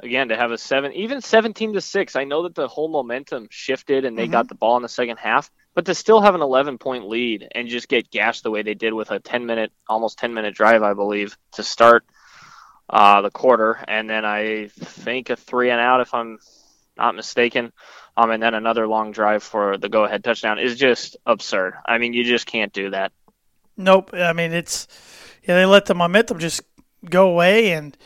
Again, 0.00 0.28
to 0.28 0.36
have 0.36 0.52
a 0.52 0.58
seven, 0.58 0.92
even 0.92 1.20
17 1.20 1.72
to 1.72 1.80
6, 1.80 2.14
I 2.14 2.22
know 2.22 2.44
that 2.44 2.54
the 2.54 2.68
whole 2.68 2.88
momentum 2.88 3.48
shifted 3.50 4.04
and 4.04 4.16
they 4.16 4.28
Mhm. 4.28 4.32
got 4.32 4.48
the 4.48 4.54
ball 4.54 4.76
in 4.76 4.84
the 4.84 4.88
second 4.88 5.16
half, 5.16 5.50
but 5.74 5.86
to 5.86 5.94
still 5.94 6.20
have 6.20 6.36
an 6.36 6.40
11 6.40 6.78
point 6.78 7.08
lead 7.08 7.48
and 7.52 7.66
just 7.66 7.88
get 7.88 8.08
gashed 8.10 8.44
the 8.44 8.50
way 8.52 8.62
they 8.62 8.74
did 8.74 8.92
with 8.94 9.10
a 9.10 9.18
10 9.18 9.44
minute, 9.44 9.72
almost 9.88 10.18
10 10.18 10.34
minute 10.34 10.54
drive, 10.54 10.84
I 10.84 10.94
believe, 10.94 11.36
to 11.52 11.64
start 11.64 12.04
uh, 12.90 13.22
the 13.22 13.30
quarter. 13.30 13.84
And 13.88 14.08
then 14.08 14.24
I 14.24 14.68
think 14.68 15.30
a 15.30 15.36
three 15.36 15.70
and 15.70 15.80
out, 15.80 16.00
if 16.00 16.14
I'm 16.14 16.38
not 16.98 17.14
mistaken. 17.14 17.72
Um, 18.16 18.30
and 18.30 18.42
then 18.42 18.54
another 18.54 18.88
long 18.88 19.12
drive 19.12 19.42
for 19.42 19.78
the 19.78 19.88
go 19.88 20.04
ahead 20.04 20.24
touchdown 20.24 20.58
is 20.58 20.76
just 20.76 21.16
absurd. 21.24 21.74
I 21.86 21.98
mean, 21.98 22.12
you 22.12 22.24
just 22.24 22.46
can't 22.46 22.72
do 22.72 22.90
that. 22.90 23.12
Nope. 23.76 24.10
I 24.12 24.32
mean, 24.32 24.52
it's 24.52 24.88
yeah, 25.44 25.54
they 25.54 25.66
let 25.66 25.86
the 25.86 25.94
momentum 25.94 26.38
just 26.38 26.62
go 27.08 27.30
away, 27.30 27.72
and 27.72 27.96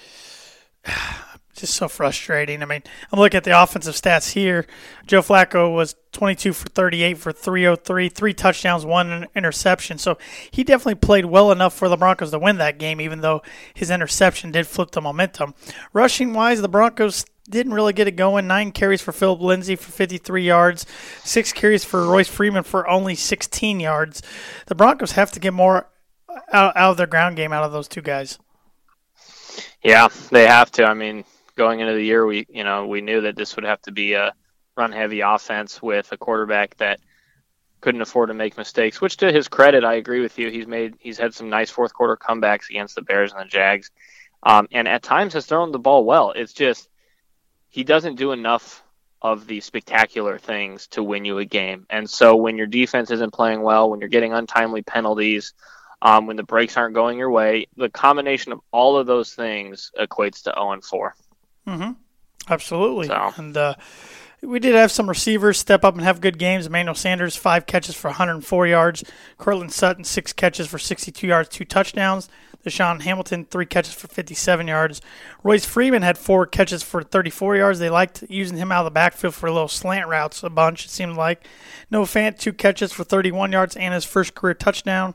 just 1.54 1.74
so 1.74 1.88
frustrating. 1.88 2.62
I 2.62 2.66
mean, 2.66 2.82
I'm 3.10 3.18
looking 3.18 3.38
at 3.38 3.44
the 3.44 3.60
offensive 3.60 3.94
stats 3.94 4.32
here. 4.32 4.66
Joe 5.06 5.22
Flacco 5.22 5.74
was 5.74 5.94
22 6.12 6.52
for 6.52 6.68
38 6.68 7.18
for 7.18 7.32
303, 7.32 8.08
three 8.08 8.34
touchdowns, 8.34 8.84
one 8.84 9.26
interception. 9.34 9.98
So 9.98 10.18
he 10.50 10.64
definitely 10.64 10.96
played 10.96 11.26
well 11.26 11.50
enough 11.52 11.74
for 11.74 11.88
the 11.88 11.96
Broncos 11.96 12.30
to 12.30 12.38
win 12.38 12.58
that 12.58 12.78
game, 12.78 13.00
even 13.00 13.20
though 13.20 13.42
his 13.74 13.90
interception 13.90 14.50
did 14.50 14.66
flip 14.66 14.90
the 14.90 15.00
momentum. 15.00 15.54
Rushing 15.92 16.32
wise, 16.32 16.62
the 16.62 16.68
Broncos 16.68 17.24
didn't 17.48 17.74
really 17.74 17.92
get 17.92 18.08
it 18.08 18.16
going. 18.16 18.46
Nine 18.46 18.72
carries 18.72 19.02
for 19.02 19.12
Philip 19.12 19.40
Lindsay 19.40 19.76
for 19.76 19.90
53 19.90 20.44
yards, 20.44 20.86
six 21.24 21.52
carries 21.52 21.84
for 21.84 22.06
Royce 22.06 22.28
Freeman 22.28 22.62
for 22.62 22.88
only 22.88 23.14
16 23.14 23.80
yards. 23.80 24.22
The 24.66 24.74
Broncos 24.74 25.12
have 25.12 25.32
to 25.32 25.40
get 25.40 25.52
more 25.52 25.88
out, 26.52 26.76
out 26.76 26.90
of 26.92 26.96
their 26.96 27.06
ground 27.06 27.36
game 27.36 27.52
out 27.52 27.64
of 27.64 27.72
those 27.72 27.88
two 27.88 28.02
guys. 28.02 28.38
Yeah, 29.82 30.08
they 30.30 30.46
have 30.46 30.70
to. 30.72 30.84
I 30.84 30.94
mean, 30.94 31.24
going 31.56 31.80
into 31.80 31.94
the 31.94 32.02
year, 32.02 32.24
we 32.24 32.46
you 32.48 32.64
know 32.64 32.86
we 32.86 33.00
knew 33.00 33.22
that 33.22 33.36
this 33.36 33.56
would 33.56 33.64
have 33.64 33.82
to 33.82 33.92
be 33.92 34.14
a 34.14 34.32
run 34.76 34.92
heavy 34.92 35.20
offense 35.20 35.82
with 35.82 36.10
a 36.12 36.16
quarterback 36.16 36.76
that 36.78 37.00
couldn't 37.80 38.00
afford 38.00 38.28
to 38.28 38.34
make 38.34 38.56
mistakes. 38.56 39.00
Which, 39.00 39.16
to 39.18 39.32
his 39.32 39.48
credit, 39.48 39.84
I 39.84 39.94
agree 39.94 40.20
with 40.20 40.38
you. 40.38 40.50
He's 40.50 40.66
made 40.66 40.94
he's 41.00 41.18
had 41.18 41.34
some 41.34 41.50
nice 41.50 41.70
fourth 41.70 41.92
quarter 41.92 42.16
comebacks 42.16 42.70
against 42.70 42.94
the 42.94 43.02
Bears 43.02 43.32
and 43.32 43.40
the 43.40 43.48
Jags, 43.48 43.90
um, 44.44 44.68
and 44.72 44.86
at 44.88 45.02
times 45.02 45.34
has 45.34 45.46
thrown 45.46 45.72
the 45.72 45.78
ball 45.78 46.04
well. 46.04 46.30
It's 46.30 46.52
just 46.52 46.88
he 47.72 47.84
doesn't 47.84 48.16
do 48.16 48.32
enough 48.32 48.84
of 49.22 49.46
the 49.46 49.60
spectacular 49.60 50.38
things 50.38 50.86
to 50.88 51.02
win 51.02 51.24
you 51.24 51.38
a 51.38 51.44
game. 51.44 51.86
And 51.88 52.08
so 52.08 52.36
when 52.36 52.58
your 52.58 52.66
defense 52.66 53.10
isn't 53.10 53.32
playing 53.32 53.62
well, 53.62 53.88
when 53.88 53.98
you're 53.98 54.10
getting 54.10 54.34
untimely 54.34 54.82
penalties, 54.82 55.54
um, 56.02 56.26
when 56.26 56.36
the 56.36 56.42
breaks 56.42 56.76
aren't 56.76 56.94
going 56.94 57.18
your 57.18 57.30
way, 57.30 57.66
the 57.76 57.88
combination 57.88 58.52
of 58.52 58.60
all 58.72 58.98
of 58.98 59.06
those 59.06 59.32
things 59.32 59.90
equates 59.98 60.42
to 60.42 60.52
0 60.54 60.72
and 60.72 60.84
4. 60.84 61.14
Mm-hmm. 61.66 61.92
Absolutely. 62.50 63.06
So. 63.06 63.32
And 63.36 63.56
uh, 63.56 63.74
we 64.42 64.58
did 64.58 64.74
have 64.74 64.92
some 64.92 65.08
receivers 65.08 65.58
step 65.58 65.82
up 65.82 65.94
and 65.94 66.02
have 66.02 66.20
good 66.20 66.38
games. 66.38 66.66
Emmanuel 66.66 66.94
Sanders, 66.94 67.36
five 67.36 67.64
catches 67.64 67.94
for 67.94 68.08
104 68.08 68.66
yards. 68.66 69.02
Courtland 69.38 69.72
Sutton, 69.72 70.04
six 70.04 70.34
catches 70.34 70.66
for 70.66 70.78
62 70.78 71.26
yards, 71.26 71.48
two 71.48 71.64
touchdowns. 71.64 72.28
DaeSean 72.64 73.00
Hamilton, 73.02 73.44
three 73.44 73.66
catches 73.66 73.94
for 73.94 74.08
57 74.08 74.68
yards. 74.68 75.00
Royce 75.42 75.64
Freeman 75.64 76.02
had 76.02 76.16
four 76.16 76.46
catches 76.46 76.82
for 76.82 77.02
34 77.02 77.56
yards. 77.56 77.78
They 77.78 77.90
liked 77.90 78.24
using 78.28 78.56
him 78.56 78.70
out 78.70 78.80
of 78.80 78.84
the 78.84 78.90
backfield 78.92 79.34
for 79.34 79.50
little 79.50 79.68
slant 79.68 80.08
routes 80.08 80.42
a 80.42 80.50
bunch, 80.50 80.84
it 80.84 80.90
seemed 80.90 81.16
like. 81.16 81.44
Noah 81.90 82.04
Fant, 82.04 82.38
two 82.38 82.52
catches 82.52 82.92
for 82.92 83.04
31 83.04 83.52
yards 83.52 83.76
and 83.76 83.92
his 83.92 84.04
first 84.04 84.34
career 84.34 84.54
touchdown. 84.54 85.14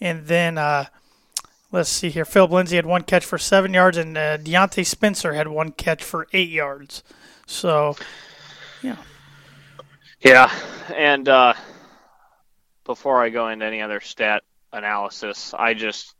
And 0.00 0.26
then 0.26 0.58
uh, 0.58 0.86
let's 1.70 1.90
see 1.90 2.10
here. 2.10 2.24
Phil 2.24 2.46
Lindsay 2.46 2.76
had 2.76 2.86
one 2.86 3.02
catch 3.02 3.24
for 3.24 3.38
seven 3.38 3.72
yards, 3.72 3.96
and 3.96 4.16
uh, 4.16 4.38
Diontae 4.38 4.86
Spencer 4.86 5.34
had 5.34 5.48
one 5.48 5.70
catch 5.72 6.02
for 6.02 6.26
eight 6.32 6.50
yards. 6.50 7.02
So, 7.46 7.96
yeah. 8.82 8.96
Yeah, 10.20 10.50
and 10.94 11.28
uh, 11.28 11.54
before 12.84 13.22
I 13.22 13.28
go 13.28 13.48
into 13.48 13.66
any 13.66 13.82
other 13.82 14.00
stat 14.00 14.42
analysis, 14.72 15.52
I 15.52 15.74
just 15.74 16.14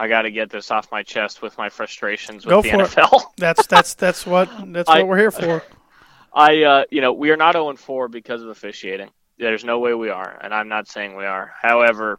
I 0.00 0.08
got 0.08 0.22
to 0.22 0.30
get 0.30 0.48
this 0.48 0.70
off 0.70 0.90
my 0.90 1.02
chest 1.02 1.42
with 1.42 1.58
my 1.58 1.68
frustrations 1.68 2.46
with 2.46 2.52
Go 2.52 2.62
the 2.62 2.70
for 2.70 2.82
it. 2.82 2.88
NFL. 2.88 3.22
That's 3.36 3.66
that's 3.66 3.92
that's 3.94 4.26
what 4.26 4.48
that's 4.72 4.88
I- 4.88 5.00
what 5.00 5.08
we're 5.08 5.18
here 5.18 5.30
for. 5.30 5.62
I, 6.32 6.62
uh, 6.62 6.84
you 6.90 7.00
know, 7.00 7.12
we 7.12 7.30
are 7.32 7.36
not 7.36 7.54
0 7.54 7.74
4 7.76 8.08
because 8.08 8.40
of 8.40 8.48
officiating. 8.48 9.10
There's 9.36 9.64
no 9.64 9.78
way 9.80 9.94
we 9.94 10.10
are, 10.10 10.38
and 10.40 10.54
I'm 10.54 10.68
not 10.68 10.86
saying 10.88 11.16
we 11.16 11.24
are. 11.26 11.52
However, 11.60 12.18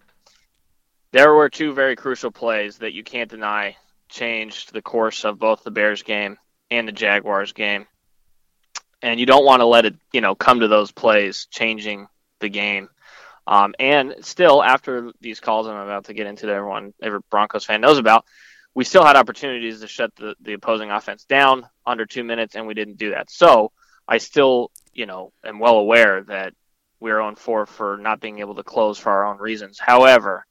there 1.12 1.34
were 1.34 1.50
two 1.50 1.74
very 1.74 1.96
crucial 1.96 2.30
plays 2.30 2.78
that 2.80 2.94
you 2.94 3.04
can't 3.04 3.30
deny 3.32 3.78
changed 4.10 4.74
the 4.74 4.82
course 4.82 5.24
of 5.24 5.40
both 5.40 5.64
the 5.64 5.72
Bears 5.72 6.04
game 6.04 6.38
and 6.70 6.88
the 6.88 6.92
Jaguars 6.92 7.54
game. 7.54 7.88
And 9.02 9.20
you 9.20 9.26
don't 9.26 9.46
want 9.46 9.62
to 9.62 9.66
let 9.66 9.86
it, 9.86 9.96
you 10.12 10.22
know, 10.22 10.36
come 10.36 10.60
to 10.60 10.68
those 10.68 10.92
plays 10.92 11.48
changing 11.50 12.08
the 12.40 12.50
game. 12.50 12.90
Um, 13.48 13.74
and 13.79 14.15
still, 14.21 14.63
after 14.63 15.12
these 15.19 15.39
calls 15.39 15.67
I'm 15.67 15.75
about 15.75 16.05
to 16.05 16.13
get 16.13 16.27
into 16.27 16.45
that 16.45 16.55
everyone, 16.55 16.93
every 17.01 17.19
Broncos 17.29 17.65
fan 17.65 17.81
knows 17.81 17.98
about, 17.98 18.25
we 18.74 18.83
still 18.83 19.03
had 19.03 19.15
opportunities 19.15 19.81
to 19.81 19.88
shut 19.88 20.15
the, 20.15 20.36
the 20.41 20.53
opposing 20.53 20.91
offense 20.91 21.25
down 21.25 21.67
under 21.86 22.05
two 22.05 22.24
minutes, 22.24 22.55
and 22.55 22.67
we 22.67 22.74
didn't 22.74 22.98
do 22.98 23.12
that. 23.12 23.29
So 23.29 23.71
I 24.07 24.19
still, 24.19 24.71
you 24.93 25.05
know, 25.05 25.33
am 25.43 25.60
well 25.60 25.75
aware 25.75 26.24
that 26.24 26.53
we're 27.00 27.19
on 27.19 27.36
four 27.36 27.65
for 27.65 27.98
not 27.98 28.21
being 28.21 28.39
able 28.39 28.55
to 28.55 28.63
close 28.63 28.98
for 28.98 29.12
our 29.12 29.25
own 29.25 29.39
reasons. 29.39 29.79
However, 29.79 30.45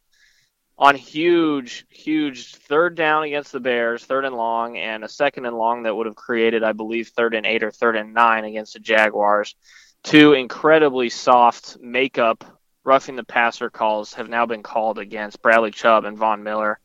on 0.76 0.96
huge, 0.96 1.84
huge 1.90 2.54
third 2.54 2.96
down 2.96 3.22
against 3.22 3.52
the 3.52 3.60
Bears, 3.60 4.04
third 4.04 4.24
and 4.24 4.34
long, 4.34 4.78
and 4.78 5.04
a 5.04 5.08
second 5.08 5.46
and 5.46 5.56
long 5.56 5.82
that 5.82 5.94
would 5.94 6.06
have 6.06 6.16
created, 6.16 6.62
I 6.62 6.72
believe, 6.72 7.08
third 7.08 7.34
and 7.34 7.46
eight 7.46 7.62
or 7.62 7.70
third 7.70 7.96
and 7.96 8.14
nine 8.14 8.44
against 8.44 8.72
the 8.72 8.80
Jaguars. 8.80 9.54
Two 10.02 10.32
incredibly 10.32 11.10
soft 11.10 11.76
makeup 11.80 12.44
roughing 12.84 13.16
the 13.16 13.24
passer 13.24 13.70
calls 13.70 14.14
have 14.14 14.28
now 14.28 14.46
been 14.46 14.62
called 14.62 14.98
against 14.98 15.42
Bradley 15.42 15.70
Chubb 15.70 16.04
and 16.04 16.16
Von 16.16 16.42
Miller. 16.42 16.78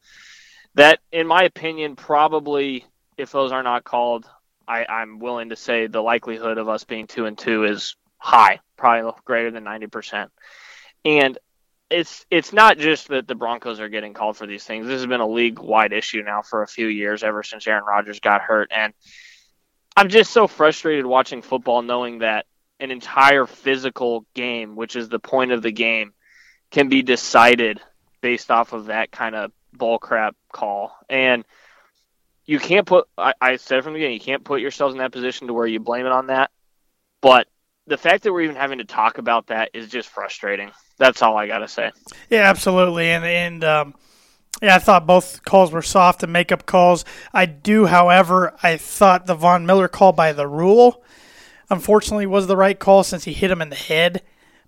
That, 0.76 1.00
in 1.12 1.26
my 1.26 1.44
opinion, 1.44 1.96
probably, 1.96 2.86
if 3.18 3.32
those 3.32 3.52
are 3.52 3.64
not 3.64 3.84
called, 3.84 4.30
I, 4.68 4.86
I'm 4.86 5.20
willing 5.20 5.50
to 5.50 5.56
say 5.56 5.88
the 5.88 6.02
likelihood 6.02 6.58
of 6.58 6.68
us 6.68 6.84
being 6.84 7.08
two 7.08 7.26
and 7.26 7.38
two 7.38 7.64
is 7.64 7.96
high, 8.18 8.60
probably 8.76 9.12
greater 9.24 9.52
than 9.52 9.64
ninety 9.64 9.88
percent. 9.88 10.32
And 11.06 11.38
it's 11.90 12.26
it's 12.32 12.52
not 12.52 12.78
just 12.78 13.10
that 13.10 13.28
the 13.28 13.36
Broncos 13.36 13.80
are 13.80 13.90
getting 13.90 14.14
called 14.14 14.38
for 14.38 14.48
these 14.48 14.64
things. 14.64 14.88
This 14.88 15.00
has 15.00 15.08
been 15.08 15.22
a 15.22 15.28
league 15.28 15.60
wide 15.60 15.94
issue 15.94 16.24
now 16.24 16.42
for 16.42 16.64
a 16.64 16.68
few 16.68 16.88
years, 16.88 17.24
ever 17.24 17.44
since 17.44 17.68
Aaron 17.68 17.86
Rodgers 17.86 18.20
got 18.20 18.42
hurt. 18.42 18.72
And 18.76 18.94
I'm 19.96 20.10
just 20.10 20.32
so 20.32 20.48
frustrated 20.48 21.06
watching 21.06 21.42
football, 21.42 21.84
knowing 21.84 22.20
that 22.20 22.48
an 22.80 22.92
entire 22.92 23.46
physical 23.46 24.26
game, 24.34 24.76
which 24.76 24.96
is 24.96 25.10
the 25.10 25.20
point 25.20 25.52
of 25.52 25.62
the 25.62 25.72
game, 25.72 26.14
can 26.72 26.90
be 26.90 27.02
decided 27.02 27.80
based 28.22 28.52
off 28.52 28.74
of 28.74 28.88
that 28.88 29.12
kind 29.12 29.36
of 29.36 29.52
bull 29.74 30.00
crap 30.00 30.36
call. 30.52 30.96
And 31.10 31.46
you 32.46 32.60
can't 32.60 32.86
put 32.86 33.08
I, 33.18 33.34
I 33.40 33.56
said 33.58 33.84
from 33.84 33.94
the 33.94 33.98
beginning, 33.98 34.16
you 34.16 34.20
can't 34.20 34.44
put 34.44 34.62
yourselves 34.62 34.94
in 34.94 35.00
that 35.00 35.12
position 35.12 35.48
to 35.48 35.54
where 35.54 35.68
you 35.68 35.80
blame 35.80 36.06
it 36.06 36.12
on 36.12 36.28
that. 36.28 36.52
But 37.22 37.48
the 37.88 37.98
fact 37.98 38.24
that 38.24 38.34
we're 38.34 38.42
even 38.42 38.56
having 38.56 38.80
to 38.80 38.86
talk 38.86 39.18
about 39.18 39.48
that 39.48 39.72
is 39.74 39.90
just 39.90 40.10
frustrating. 40.10 40.72
That's 40.98 41.22
all 41.22 41.38
I 41.38 41.48
gotta 41.48 41.68
say. 41.68 41.92
Yeah, 42.30 42.50
absolutely. 42.50 43.10
And 43.10 43.26
and 43.26 43.64
um, 43.64 43.96
yeah, 44.62 44.76
I 44.76 44.80
thought 44.80 45.06
both 45.06 45.44
calls 45.44 45.72
were 45.72 45.82
soft 45.82 46.24
and 46.24 46.32
makeup 46.32 46.66
calls. 46.66 47.04
I 47.34 47.46
do, 47.46 47.86
however, 47.86 48.56
I 48.64 48.78
thought 48.78 49.26
the 49.26 49.36
Von 49.36 49.66
Miller 49.66 49.88
call 49.88 50.14
by 50.14 50.32
the 50.34 50.48
rule, 50.48 51.04
unfortunately, 51.70 52.26
was 52.26 52.48
the 52.48 52.58
right 52.58 52.78
call 52.78 53.04
since 53.04 53.24
he 53.24 53.34
hit 53.34 53.52
him 53.52 53.62
in 53.62 53.70
the 53.70 53.76
head. 53.76 54.22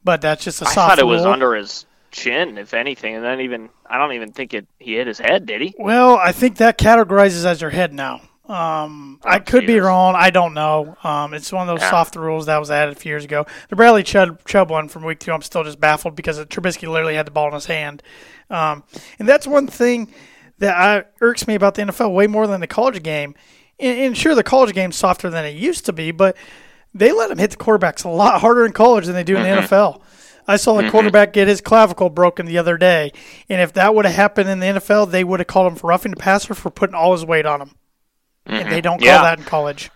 But 0.03 0.21
that's 0.21 0.43
just 0.43 0.61
a 0.61 0.65
soft 0.65 0.75
thought 0.75 0.99
it 0.99 1.05
was 1.05 1.25
under 1.25 1.55
his 1.55 1.85
chin, 2.11 2.57
if 2.57 2.73
anything, 2.73 3.15
and 3.15 3.23
then 3.23 3.41
even 3.41 3.69
I 3.85 3.97
don't 3.97 4.13
even 4.13 4.31
think 4.31 4.53
it 4.53 4.65
he 4.79 4.95
hit 4.95 5.07
his 5.07 5.19
head, 5.19 5.45
did 5.45 5.61
he? 5.61 5.75
Well, 5.77 6.15
I 6.17 6.31
think 6.31 6.57
that 6.57 6.77
categorizes 6.77 7.45
as 7.45 7.61
your 7.61 7.71
head 7.71 7.93
now. 7.93 8.21
Um, 8.47 9.19
I 9.25 9.39
could 9.39 9.67
be 9.67 9.77
wrong. 9.77 10.15
I 10.15 10.29
don't 10.29 10.53
know. 10.53 10.95
Um, 11.03 11.33
it's 11.33 11.51
one 11.51 11.67
of 11.67 11.75
those 11.75 11.81
Yeah. 11.83 11.89
soft 11.89 12.15
rules 12.15 12.45
that 12.45 12.57
was 12.57 12.71
added 12.71 12.95
a 12.95 12.99
few 12.99 13.09
years 13.11 13.25
ago. 13.25 13.45
The 13.67 13.75
Bradley 13.75 14.03
Chubb, 14.03 14.39
Chubb 14.45 14.69
one 14.69 14.87
from 14.87 15.03
week 15.03 15.19
two, 15.19 15.33
I'm 15.33 15.41
still 15.41 15.65
just 15.65 15.81
baffled 15.81 16.15
because 16.15 16.39
Trubisky 16.45 16.87
literally 16.87 17.15
had 17.15 17.27
the 17.27 17.31
ball 17.31 17.49
in 17.49 17.53
his 17.55 17.65
hand. 17.65 18.01
Um, 18.49 18.85
and 19.19 19.27
that's 19.27 19.45
one 19.45 19.67
thing 19.67 20.13
that 20.59 20.77
I, 20.77 21.03
irks 21.19 21.45
me 21.45 21.55
about 21.55 21.75
the 21.75 21.81
NFL 21.81 22.13
way 22.13 22.27
more 22.27 22.47
than 22.47 22.61
the 22.61 22.67
college 22.67 23.03
game. 23.03 23.35
And, 23.81 23.99
and 23.99 24.17
sure, 24.17 24.33
the 24.33 24.43
college 24.43 24.73
game's 24.73 24.95
softer 24.95 25.29
than 25.29 25.43
it 25.43 25.57
used 25.57 25.85
to 25.87 25.91
be, 25.91 26.11
but 26.11 26.37
they 26.97 27.11
let 27.11 27.29
them 27.29 27.37
hit 27.37 27.51
the 27.51 27.57
quarterbacks 27.57 28.05
a 28.05 28.09
lot 28.09 28.41
harder 28.41 28.65
in 28.65 28.73
college 28.73 29.05
than 29.05 29.15
they 29.15 29.23
do 29.23 29.35
in 29.37 29.43
the 29.43 29.49
mm-hmm. 29.49 29.73
NFL. 29.73 30.01
I 30.47 30.55
saw 30.55 30.75
the 30.75 30.83
mm-hmm. 30.83 30.91
quarterback 30.91 31.33
get 31.33 31.47
his 31.47 31.59
clavicle 31.59 32.09
broken 32.09 32.45
the 32.45 32.57
other 32.57 32.77
day, 32.77 33.11
and 33.49 33.61
if 33.61 33.73
that 33.73 33.93
would 33.93 34.05
have 34.05 34.15
happened 34.15 34.49
in 34.49 34.59
the 34.59 34.65
NFL, 34.67 35.11
they 35.11 35.23
would 35.23 35.41
have 35.41 35.47
called 35.47 35.71
him 35.71 35.77
for 35.77 35.87
roughing 35.87 36.11
the 36.11 36.17
passer 36.17 36.53
for 36.53 36.69
putting 36.69 36.95
all 36.95 37.11
his 37.11 37.25
weight 37.25 37.45
on 37.45 37.61
him. 37.61 37.71
And 38.45 38.61
mm-hmm. 38.61 38.69
they 38.69 38.81
don't 38.81 38.99
call 38.99 39.07
Yeah. 39.07 39.23
that 39.23 39.39
in 39.39 39.43
college. 39.43 39.91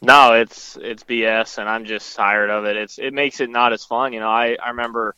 No, 0.00 0.34
it's 0.34 0.76
it's 0.80 1.02
BS, 1.02 1.58
and 1.58 1.68
I'm 1.68 1.86
just 1.86 2.14
tired 2.14 2.50
of 2.50 2.64
it. 2.66 2.76
It's 2.76 2.98
it 2.98 3.12
makes 3.12 3.40
it 3.40 3.50
not 3.50 3.72
as 3.72 3.84
fun. 3.84 4.12
You 4.12 4.20
know, 4.20 4.28
I 4.28 4.56
I 4.62 4.68
remember 4.70 5.16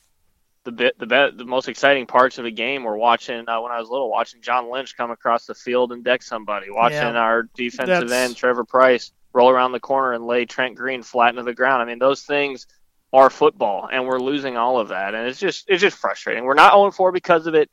the 0.65 0.73
bit 0.73 0.99
the 0.99 1.07
bet 1.07 1.37
the 1.37 1.45
most 1.45 1.69
exciting 1.69 2.07
parts 2.07 2.39
of 2.39 2.45
a 2.45 2.51
game 2.51 2.85
were 2.85 2.97
watching 2.97 3.49
uh, 3.49 3.61
when 3.61 3.73
I 3.73 3.81
was 3.81 3.91
little, 3.91 4.11
watching 4.11 4.41
John 4.43 4.71
Lynch 4.71 4.97
come 4.97 5.11
across 5.11 5.47
the 5.47 5.55
field 5.55 5.93
and 5.93 6.05
deck 6.05 6.23
somebody, 6.23 6.71
watching 6.71 6.99
Yeah. 6.99 7.19
our 7.19 7.45
defensive 7.55 8.11
end 8.11 8.37
Trevor 8.37 8.65
Pryce 8.65 9.13
roll 9.37 9.51
around 9.51 9.73
the 9.73 9.81
corner 9.81 10.15
and 10.15 10.27
lay 10.27 10.47
Trent 10.47 10.75
Green 10.75 11.03
flat 11.03 11.31
into 11.31 11.43
the 11.43 11.55
ground. 11.55 11.83
I 11.83 11.85
mean, 11.85 11.99
those 11.99 12.23
things 12.23 12.67
are 13.13 13.29
football, 13.29 13.89
and 13.93 14.07
we're 14.07 14.19
losing 14.19 14.57
all 14.57 14.81
of 14.81 14.89
that, 14.89 15.15
and 15.15 15.29
it's 15.29 15.39
just 15.39 15.67
it's 15.69 15.83
just 15.83 15.99
frustrating. 15.99 16.45
We're 16.45 16.55
not 16.55 16.73
0 16.73 16.91
4 16.91 17.13
because 17.13 17.47
of 17.47 17.55
it, 17.55 17.71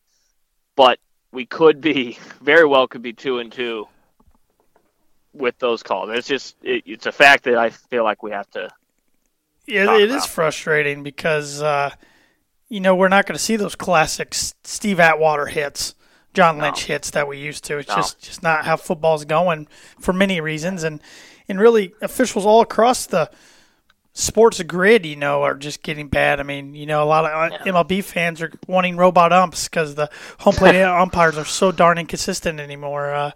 but 0.76 1.00
we 1.32 1.46
could 1.46 1.80
be 1.82 2.20
very 2.42 2.66
well 2.66 2.88
could 2.88 3.02
be 3.02 3.14
two 3.14 3.40
and 3.40 3.52
two 3.52 3.88
with 5.34 5.58
those 5.58 5.82
calls. 5.82 6.10
It's 6.12 6.28
just 6.28 6.58
it, 6.62 6.84
it's 6.86 7.06
a 7.06 7.12
fact 7.12 7.46
that 7.46 7.56
I 7.56 7.70
feel 7.70 8.04
like 8.04 8.22
we 8.22 8.32
have 8.32 8.50
to. 8.52 8.70
Yeah, 9.66 9.96
it 9.96 10.10
is 10.10 10.16
about. 10.18 10.30
frustrating 10.30 11.02
because 11.02 11.62
uh, 11.62 11.92
you 12.68 12.82
know 12.82 12.94
we're 12.94 13.08
not 13.08 13.26
going 13.26 13.38
to 13.38 13.44
see 13.44 13.56
those 13.56 13.76
classic 13.76 14.34
Steve 14.34 15.00
Atwater 15.00 15.46
hits 15.46 15.96
John 16.34 16.58
Lynch 16.58 16.86
hits 16.86 17.12
that 17.12 17.28
we 17.28 17.38
used 17.38 17.64
to. 17.66 17.78
It's 17.78 17.90
No. 17.90 17.96
just 17.96 18.20
just 18.20 18.44
not 18.44 18.66
how 18.66 18.76
football's 18.76 19.24
going 19.24 19.68
for 20.00 20.14
many 20.14 20.42
reasons, 20.42 20.84
and 20.84 21.00
and 21.48 21.60
really 21.60 21.94
officials 22.02 22.46
all 22.46 22.62
across 22.62 23.06
the 23.06 23.30
sports 24.14 24.62
grid, 24.64 25.06
you 25.06 25.16
know, 25.16 25.42
are 25.42 25.56
just 25.56 25.82
getting 25.82 26.08
bad. 26.08 26.40
I 26.40 26.44
mean, 26.44 26.76
you 26.76 26.86
know, 26.86 27.04
a 27.04 27.06
lot 27.06 27.26
of 27.26 27.52
uh, 27.52 27.58
MLB 27.66 28.04
fans 28.04 28.42
are 28.42 28.52
wanting 28.68 28.96
robot 28.96 29.34
umps 29.34 29.68
because 29.68 29.96
the 29.96 30.10
home 30.40 30.54
plate 30.54 30.82
umpires 30.84 31.38
are 31.38 31.46
so 31.46 31.72
darn 31.72 31.98
inconsistent 31.98 32.60
anymore. 32.60 33.14
Uh, 33.14 33.32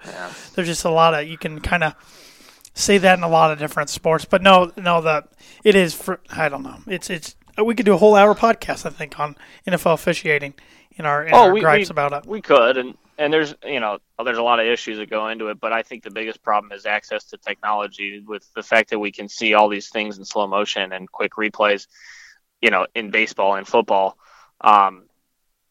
There's 0.54 0.68
just 0.68 0.86
a 0.86 0.90
lot 0.92 1.14
of 1.16 1.28
you 1.28 1.38
can 1.38 1.60
kind 1.62 1.84
of 1.84 1.96
say 2.76 3.00
that 3.00 3.18
in 3.18 3.24
a 3.24 3.28
lot 3.30 3.52
of 3.52 3.58
different 3.58 3.90
sports, 3.90 4.26
but 4.26 4.44
no, 4.44 4.72
no, 4.78 5.02
that 5.02 5.30
it 5.64 5.76
is 5.76 5.96
for 5.96 6.20
I 6.30 6.48
don't 6.48 6.62
know. 6.64 6.78
It's 6.86 7.10
it's 7.10 7.36
we 7.64 7.74
could 7.74 7.88
do 7.88 7.96
a 7.96 7.98
whole 7.98 8.14
hour 8.14 8.36
podcast 8.36 8.86
I 8.86 8.92
think 8.92 9.20
on 9.20 9.36
NFL 9.68 9.96
officiating 9.96 10.54
in 10.96 11.08
our, 11.08 11.24
in 11.26 11.34
our 11.34 11.50
Oh, 11.50 11.54
we, 11.54 11.62
gripes 11.62 11.90
we, 11.90 11.94
about 11.94 12.14
it. 12.14 12.30
we 12.30 12.40
could, 12.40 12.78
and 12.78 12.96
and 13.18 13.34
there's 13.34 13.56
you 13.66 13.80
know 13.80 14.00
there's 14.24 14.38
a 14.38 14.44
lot 14.44 14.60
of 14.60 14.68
issues 14.68 14.98
that 14.98 15.10
go 15.10 15.28
into 15.30 15.48
it, 15.48 15.60
but 15.60 15.74
I 15.74 15.84
think 15.84 16.04
the 16.04 16.12
biggest 16.12 16.44
problem 16.44 16.72
is 16.72 16.86
access 16.86 17.26
to 17.26 17.38
technology 17.38 18.24
with 18.26 18.48
the 18.54 18.64
fact 18.64 18.92
that 18.92 19.00
we 19.00 19.12
can 19.12 19.28
see 19.28 19.54
all 19.54 19.70
these 19.70 19.90
things 19.90 20.18
in 20.18 20.26
slow 20.26 20.48
motion 20.48 20.92
and 20.94 21.12
quick 21.12 21.34
replays, 21.34 21.88
you 22.62 22.70
know, 22.70 22.86
in 22.96 23.12
baseball 23.12 23.56
and 23.56 23.68
football. 23.68 24.18
Um, 24.62 25.04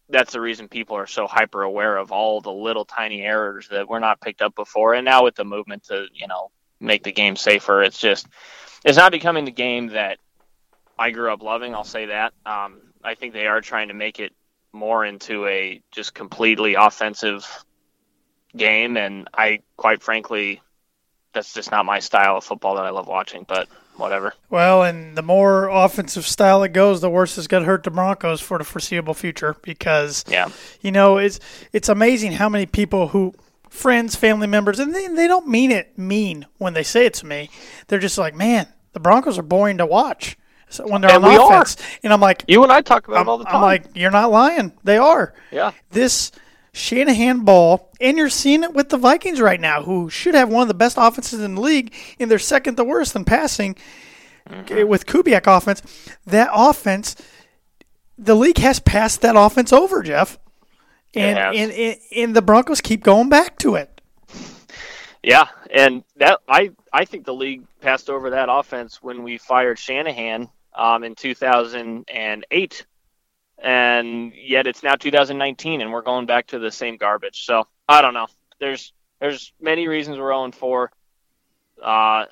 that's 0.09 0.33
the 0.33 0.41
reason 0.41 0.69
people 0.69 0.97
are 0.97 1.07
so 1.07 1.27
hyper 1.27 1.63
aware 1.63 1.97
of 1.97 2.13
all 2.13 2.41
the 2.41 2.53
little 2.53 2.85
tiny 2.85 3.23
errors 3.23 3.69
that 3.69 3.89
were 3.89 4.01
not 4.01 4.21
picked 4.21 4.43
up 4.43 4.55
before, 4.55 4.95
and 4.95 5.05
now 5.05 5.25
with 5.25 5.35
the 5.35 5.45
movement 5.45 5.85
to 5.85 6.07
you 6.13 6.27
know 6.27 6.51
make 6.81 7.03
the 7.03 7.13
game 7.13 7.37
safer, 7.37 7.83
it's 7.83 7.99
just 7.99 8.27
it's 8.85 8.99
not 8.99 9.13
becoming 9.13 9.45
the 9.45 9.51
game 9.53 9.89
that 9.89 10.19
I 10.99 11.11
grew 11.11 11.33
up 11.33 11.43
loving. 11.43 11.75
I'll 11.75 11.85
say 11.85 12.07
that. 12.07 12.33
Um, 12.45 12.81
I 13.03 13.15
think 13.15 13.33
they 13.33 13.47
are 13.47 13.61
trying 13.61 13.89
to 13.89 13.95
make 13.95 14.19
it 14.19 14.33
more 14.77 15.05
into 15.05 15.47
a 15.47 15.83
just 15.91 16.15
completely 16.15 16.75
offensive 16.75 17.47
game, 18.57 18.97
and 18.97 19.29
I 19.35 19.61
quite 19.77 20.03
frankly, 20.03 20.61
that's 21.33 21.53
just 21.53 21.71
not 21.71 21.85
my 21.85 21.99
style 21.99 22.37
of 22.37 22.45
football 22.45 22.77
that 22.77 22.85
I 22.87 22.91
love 22.91 23.07
watching. 23.09 23.45
But 23.47 23.69
whatever. 23.97 24.35
Well, 24.51 24.83
and 24.83 25.17
the 25.17 25.23
more 25.23 25.69
offensive 25.69 26.27
style 26.27 26.63
it 26.63 26.73
goes, 26.73 27.01
the 27.01 27.11
worse 27.11 27.37
it's 27.39 27.47
going 27.47 27.63
to 27.63 27.67
hurt 27.67 27.83
the 27.83 27.91
Broncos 27.91 28.41
for 28.41 28.59
the 28.59 28.65
foreseeable 28.65 29.15
future 29.15 29.57
because 29.63 30.25
Yeah. 30.29 30.51
you 30.81 30.93
know 30.93 31.17
it's 31.17 31.41
it's 31.73 31.89
amazing 31.89 32.33
how 32.33 32.49
many 32.49 32.67
people 32.67 33.09
who 33.09 33.35
friends, 33.71 34.17
family 34.17 34.47
members, 34.47 34.79
and 34.79 34.95
they, 34.95 35.07
they 35.09 35.27
don't 35.27 35.49
mean 35.49 35.71
it 35.71 35.99
mean 35.99 36.47
when 36.59 36.73
they 36.73 36.83
say 36.83 37.05
it 37.05 37.13
to 37.15 37.27
me. 37.27 37.51
They're 37.89 37.99
just 37.99 38.17
like, 38.17 38.35
man, 38.35 38.69
the 38.93 39.01
Broncos 39.01 39.39
are 39.39 39.43
boring 39.43 39.77
to 39.79 39.85
watch 39.87 40.39
so 40.69 40.87
when 40.87 41.01
they're 41.01 41.11
And 41.13 41.25
on 41.25 41.31
we 41.31 41.37
are. 41.37 41.53
offense. 41.53 41.77
And 42.03 42.13
I'm 42.13 42.21
like, 42.21 42.45
You 42.49 42.63
and 42.63 42.73
I 42.73 42.81
talk 42.81 43.09
about 43.09 43.21
I'm, 43.21 43.29
all 43.29 43.39
the 43.39 43.45
time. 43.45 43.57
I'm 43.57 43.63
like, 43.63 43.85
you're 43.95 44.11
not 44.11 44.31
lying. 44.31 44.73
They 44.85 44.99
are. 44.99 45.35
yeah. 45.51 45.73
This 45.91 46.33
Shanahan 46.73 47.41
ball, 47.45 47.91
and 48.01 48.19
you're 48.19 48.29
seeing 48.29 48.63
it 48.63 48.75
with 48.75 48.91
the 48.91 48.99
Vikings 48.99 49.41
right 49.41 49.61
now, 49.61 49.83
who 49.83 50.11
should 50.11 50.35
have 50.35 50.51
one 50.51 50.63
of 50.63 50.69
the 50.69 50.75
best 50.75 50.97
offenses 51.01 51.41
in 51.41 51.55
the 51.55 51.61
league, 51.61 51.95
and 52.21 52.31
they're 52.31 52.39
second 52.39 52.77
to 52.77 52.85
worst 52.85 53.17
in 53.17 53.25
passing 53.25 53.77
Mm-hmm. 54.49 54.87
with 54.87 55.07
Kubiak 55.07 55.49
offense. 55.49 55.83
That 56.25 56.51
offense, 56.55 57.17
the 58.17 58.37
league 58.37 58.59
has 58.59 58.79
passed 58.79 59.23
that 59.23 59.35
offense 59.37 59.73
over, 59.73 60.05
Geoff. 60.05 60.39
And, 61.17 61.37
and, 61.37 61.73
and, 61.73 61.97
and 62.17 62.37
the 62.37 62.43
Broncos 62.43 62.81
keep 62.81 63.03
going 63.03 63.29
back 63.29 63.59
to 63.59 63.75
it. 63.75 64.01
Yeah, 65.23 65.49
and 65.75 66.05
that 66.19 66.39
I 66.49 66.71
I 66.93 67.05
think 67.07 67.25
the 67.27 67.35
league 67.35 67.65
passed 67.81 68.09
over 68.09 68.31
that 68.31 68.49
offense 68.49 69.03
when 69.03 69.25
we 69.25 69.37
fired 69.39 69.79
Shanahan 69.81 70.49
um, 70.77 71.03
in 71.03 71.15
2008, 71.15 72.87
and 73.59 74.33
yet 74.35 74.67
it's 74.67 74.83
now 74.83 74.95
2019, 74.95 75.81
and 75.81 75.93
we're 75.93 76.03
going 76.03 76.27
back 76.27 76.49
to 76.49 76.59
the 76.59 76.71
same 76.71 76.97
garbage. 76.97 77.45
So 77.45 77.67
I 77.89 78.03
don't 78.03 78.15
know. 78.15 78.27
There's 78.61 78.93
there's 79.21 79.53
many 79.61 79.89
reasons 79.89 80.19
we're 80.19 80.33
0 80.33 80.53
4, 80.53 80.91
uh, 81.83 82.25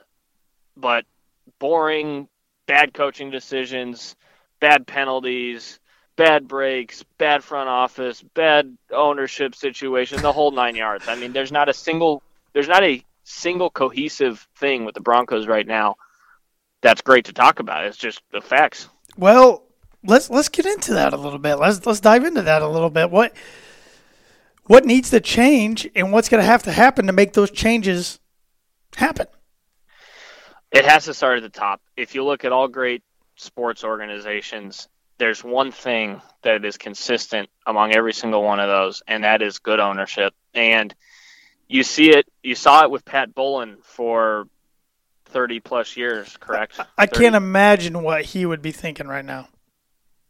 but 0.77 1.07
boring, 1.59 2.29
bad 2.67 2.93
coaching 2.93 3.31
decisions, 3.31 4.15
bad 4.61 4.87
penalties. 4.87 5.81
Bad 6.17 6.47
breaks, 6.47 7.03
bad 7.19 7.43
front 7.43 7.69
office, 7.69 8.23
bad 8.23 8.79
ownership 8.93 9.53
situation, 9.57 10.23
the 10.23 10.33
whole 10.33 10.53
nine 10.53 10.77
yards. 10.77 11.09
I 11.09 11.17
mean, 11.17 11.33
there's 11.33 11.51
not 11.51 11.69
a 11.69 11.75
single 11.75 12.23
there's 12.53 12.69
not 12.69 12.85
a 12.85 13.05
single 13.25 13.69
cohesive 13.69 14.47
thing 14.55 14.85
with 14.85 14.95
the 14.95 15.01
Broncos 15.01 15.49
right 15.49 15.67
now 15.67 15.97
that's 16.85 17.01
great 17.01 17.25
to 17.25 17.33
talk 17.33 17.59
about. 17.61 17.87
It's 17.87 17.97
just 17.97 18.21
the 18.31 18.43
facts. 18.43 18.89
Well, 19.17 19.65
let's 20.05 20.29
let's 20.29 20.51
get 20.51 20.67
into 20.67 20.93
that 20.95 21.15
a 21.15 21.17
little 21.17 21.39
bit. 21.39 21.57
Let's 21.57 21.85
let's 21.85 21.99
dive 21.99 22.25
into 22.25 22.43
that 22.43 22.63
a 22.63 22.69
little 22.69 22.91
bit. 22.91 23.11
What 23.11 23.35
what 24.67 24.85
needs 24.85 25.11
to 25.11 25.21
change, 25.21 25.89
and 25.97 26.13
what's 26.13 26.29
going 26.29 26.43
to 26.43 26.47
have 26.47 26.63
to 26.65 26.73
happen 26.73 27.07
to 27.07 27.13
make 27.13 27.33
those 27.33 27.51
changes 27.51 28.21
happen? 28.97 29.27
It 30.71 30.85
has 30.85 31.07
to 31.07 31.15
start 31.15 31.39
at 31.39 31.43
the 31.43 31.59
top. 31.59 31.81
If 31.97 32.15
you 32.15 32.25
look 32.25 32.45
at 32.45 32.53
all 32.53 32.69
great 32.69 33.03
sports 33.37 33.83
organizations, 33.83 34.89
there's 35.19 35.43
one 35.43 35.73
thing 35.73 36.21
that 36.43 36.65
is 36.65 36.77
consistent 36.77 37.49
among 37.67 37.95
every 37.95 38.13
single 38.13 38.43
one 38.43 38.61
of 38.61 38.69
those, 38.69 39.03
and 39.07 39.25
that 39.25 39.41
is 39.41 39.59
good 39.59 39.81
ownership. 39.81 40.35
And 40.53 40.95
you 41.67 41.83
see 41.83 42.11
it, 42.11 42.27
you 42.43 42.55
saw 42.55 42.85
it 42.85 42.91
with 42.91 43.05
Pat 43.05 43.35
Bowlen 43.35 43.79
for 43.83 44.49
30 45.35 45.59
plus 45.61 45.97
years, 45.97 46.37
correct? 46.39 46.79
I 46.97 47.07
30 47.07 47.21
can't 47.21 47.35
imagine 47.35 48.03
what 48.05 48.25
he 48.25 48.47
would 48.47 48.63
be 48.63 48.71
thinking 48.71 49.09
right 49.09 49.25
now. 49.25 49.49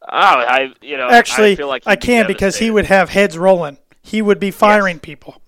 Oh, 0.02 0.08
I, 0.10 0.72
you 0.80 0.96
know, 0.96 1.08
Actually, 1.10 1.52
I, 1.52 1.56
feel 1.56 1.68
like 1.68 1.82
I 1.86 1.90
he'd 1.90 2.00
be 2.00 2.06
can 2.06 2.26
because 2.26 2.56
he 2.56 2.70
would 2.70 2.86
have 2.86 3.10
heads 3.10 3.36
rolling. 3.36 3.76
He 4.02 4.22
would 4.22 4.40
be 4.40 4.50
firing 4.50 4.98
people. 4.98 5.40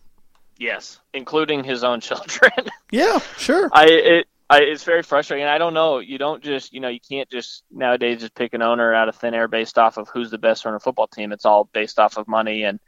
Yes, 0.59 1.01
including 1.15 1.65
his 1.65 1.85
own 1.85 2.01
children. 2.03 2.53
Yeah, 2.93 3.19
sure. 3.39 3.71
I 3.73 3.87
it 3.87 4.27
I, 4.49 4.61
it's 4.61 4.85
very 4.85 5.03
frustrating. 5.03 5.47
I 5.47 5.59
don't 5.59 5.75
know. 5.75 5.99
You 5.99 6.19
don't 6.19 6.43
just 6.43 6.73
you 6.73 6.81
know 6.81 6.89
you 6.89 7.01
can't 7.01 7.29
just 7.29 7.65
nowadays 7.71 8.21
just 8.21 8.35
pick 8.35 8.55
an 8.55 8.63
owner 8.63 8.95
out 8.95 9.09
of 9.09 9.17
thin 9.17 9.35
air 9.35 9.49
based 9.49 9.79
off 9.79 9.97
of 9.97 10.09
who's 10.09 10.31
the 10.31 10.39
best 10.39 10.67
on 10.67 10.75
a 10.75 10.81
football 10.81 11.09
team. 11.09 11.33
It's 11.33 11.45
all 11.45 11.65
based 11.73 11.99
off 11.99 12.17
of 12.17 12.29
money 12.29 12.63
and 12.63 12.79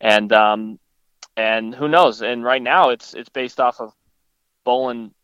and 0.00 0.32
um 0.32 0.78
and 1.36 1.74
who 1.74 1.88
knows. 1.88 2.22
And 2.22 2.44
right 2.44 2.62
now 2.62 2.90
it's 2.90 3.14
it's 3.14 3.30
based 3.30 3.60
off 3.60 3.80
of 3.80 3.92
Bowlen 4.64 5.14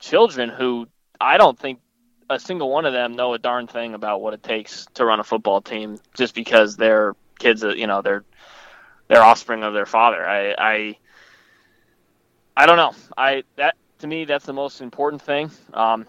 children 0.00 0.48
who 0.48 0.88
I 1.20 1.36
don't 1.36 1.58
think 1.58 1.80
a 2.28 2.40
single 2.40 2.70
one 2.70 2.86
of 2.86 2.92
them 2.92 3.14
know 3.14 3.34
a 3.34 3.38
darn 3.38 3.66
thing 3.66 3.94
about 3.94 4.20
what 4.20 4.34
it 4.34 4.42
takes 4.42 4.86
to 4.94 5.04
run 5.04 5.20
a 5.20 5.24
football 5.24 5.60
team 5.60 5.98
just 6.14 6.34
because 6.34 6.76
they're 6.76 7.14
kids 7.38 7.60
that 7.60 7.76
you 7.76 7.86
know 7.86 8.02
they're 8.02 8.24
they're 9.08 9.22
offspring 9.22 9.62
of 9.62 9.74
their 9.74 9.86
father. 9.86 10.26
I 10.26 10.54
I 10.56 10.96
I 12.56 12.66
don't 12.66 12.76
know. 12.76 12.94
I 13.16 13.44
that 13.56 13.76
to 13.98 14.06
me 14.06 14.24
that's 14.24 14.46
the 14.46 14.52
most 14.52 14.80
important 14.80 15.22
thing. 15.22 15.50
Um, 15.74 16.06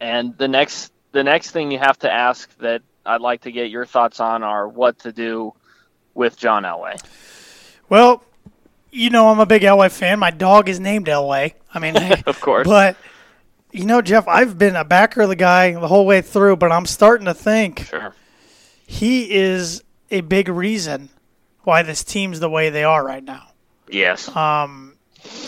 and 0.00 0.36
the 0.36 0.48
next 0.48 0.92
the 1.12 1.22
next 1.22 1.50
thing 1.50 1.70
you 1.70 1.78
have 1.78 1.98
to 2.00 2.12
ask 2.12 2.56
that 2.58 2.82
I'd 3.04 3.20
like 3.20 3.42
to 3.42 3.52
get 3.52 3.70
your 3.70 3.86
thoughts 3.86 4.20
on 4.20 4.42
are 4.42 4.68
what 4.68 5.00
to 5.00 5.12
do 5.12 5.54
with 6.14 6.36
John 6.36 6.64
Elway. 6.64 7.02
Well, 7.88 8.22
you 8.92 9.10
know 9.10 9.28
I'm 9.30 9.40
a 9.40 9.46
big 9.46 9.62
Elway 9.62 9.90
fan. 9.90 10.18
My 10.18 10.30
dog 10.30 10.68
is 10.68 10.80
named 10.80 11.06
Elway. 11.06 11.54
I 11.72 11.78
mean, 11.78 11.96
Of 12.26 12.40
course. 12.40 12.66
But 12.66 12.96
you 13.72 13.84
know, 13.84 14.02
Geoff, 14.02 14.26
I've 14.26 14.58
been 14.58 14.74
a 14.76 14.84
backer 14.84 15.22
of 15.22 15.28
the 15.28 15.36
guy 15.36 15.72
the 15.72 15.86
whole 15.88 16.04
way 16.06 16.22
through, 16.22 16.56
but 16.56 16.72
I'm 16.72 16.86
starting 16.86 17.26
to 17.26 17.34
think 17.34 17.86
Sure. 17.86 18.14
he 18.86 19.30
is 19.32 19.82
a 20.10 20.22
big 20.22 20.48
reason 20.48 21.08
why 21.62 21.82
this 21.82 22.02
team's 22.02 22.40
the 22.40 22.50
way 22.50 22.70
they 22.70 22.82
are 22.84 23.04
right 23.04 23.22
now. 23.22 23.52
Yes. 23.88 24.34
Um, 24.34 24.96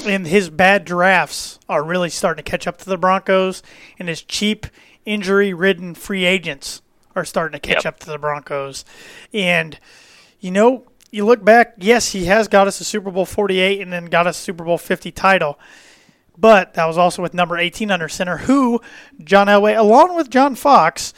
and 0.07 0.27
his 0.27 0.51
bad 0.51 0.85
drafts 0.85 1.59
are 1.69 1.83
really 1.83 2.11
starting 2.11 2.45
to 2.45 2.49
catch 2.51 2.67
up 2.67 2.77
to 2.79 2.85
the 2.89 2.99
Broncos, 2.99 3.63
and 3.99 4.09
his 4.09 4.23
cheap, 4.23 4.67
injury-ridden 5.05 5.95
free 5.95 6.25
agents 6.25 6.83
are 7.17 7.25
starting 7.25 7.59
to 7.61 7.67
catch 7.67 7.85
Yep. 7.85 7.95
up 7.95 8.01
to 8.01 8.07
the 8.07 8.19
Broncos. 8.19 8.85
And 9.35 9.79
you 10.41 10.51
know, 10.51 10.85
you 11.13 11.27
look 11.27 11.45
back, 11.45 11.75
yes, 11.77 12.11
he 12.11 12.25
has 12.25 12.49
got 12.49 12.67
us 12.67 12.81
a 12.81 12.85
Super 12.85 13.11
Bowl 13.11 13.27
48 13.27 13.83
and 13.83 13.93
then 13.93 14.07
got 14.07 14.27
us 14.27 14.39
a 14.39 14.43
Super 14.43 14.65
Bowl 14.65 14.79
50 14.79 15.13
title. 15.13 15.61
But 16.37 16.75
that 16.75 16.87
was 16.87 16.97
also 16.97 17.21
with 17.21 17.35
number 17.35 17.59
18 17.59 17.91
under 17.91 18.09
center, 18.09 18.39
who 18.39 18.81
John 19.23 19.47
Elway, 19.47 19.79
along 19.79 20.17
with 20.17 20.31
John 20.31 20.55
Fox, 20.55 21.13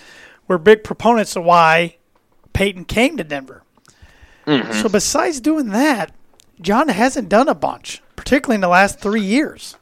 were 0.49 0.59
big 0.59 0.83
proponents 0.83 1.37
of 1.37 1.45
why 1.45 1.97
Peyton 2.53 2.85
came 2.85 3.17
to 3.17 3.25
Denver. 3.25 3.63
Mm-hmm. 4.47 4.73
So 4.73 4.89
besides 4.89 5.41
doing 5.41 5.69
that, 5.69 6.13
John 6.61 6.89
hasn't 6.89 7.29
done 7.29 7.49
a 7.49 7.55
bunch, 7.55 8.03
particularly 8.17 8.57
in 8.57 8.61
the 8.61 8.69
last 8.69 8.99
three 8.99 9.23
years. 9.23 9.77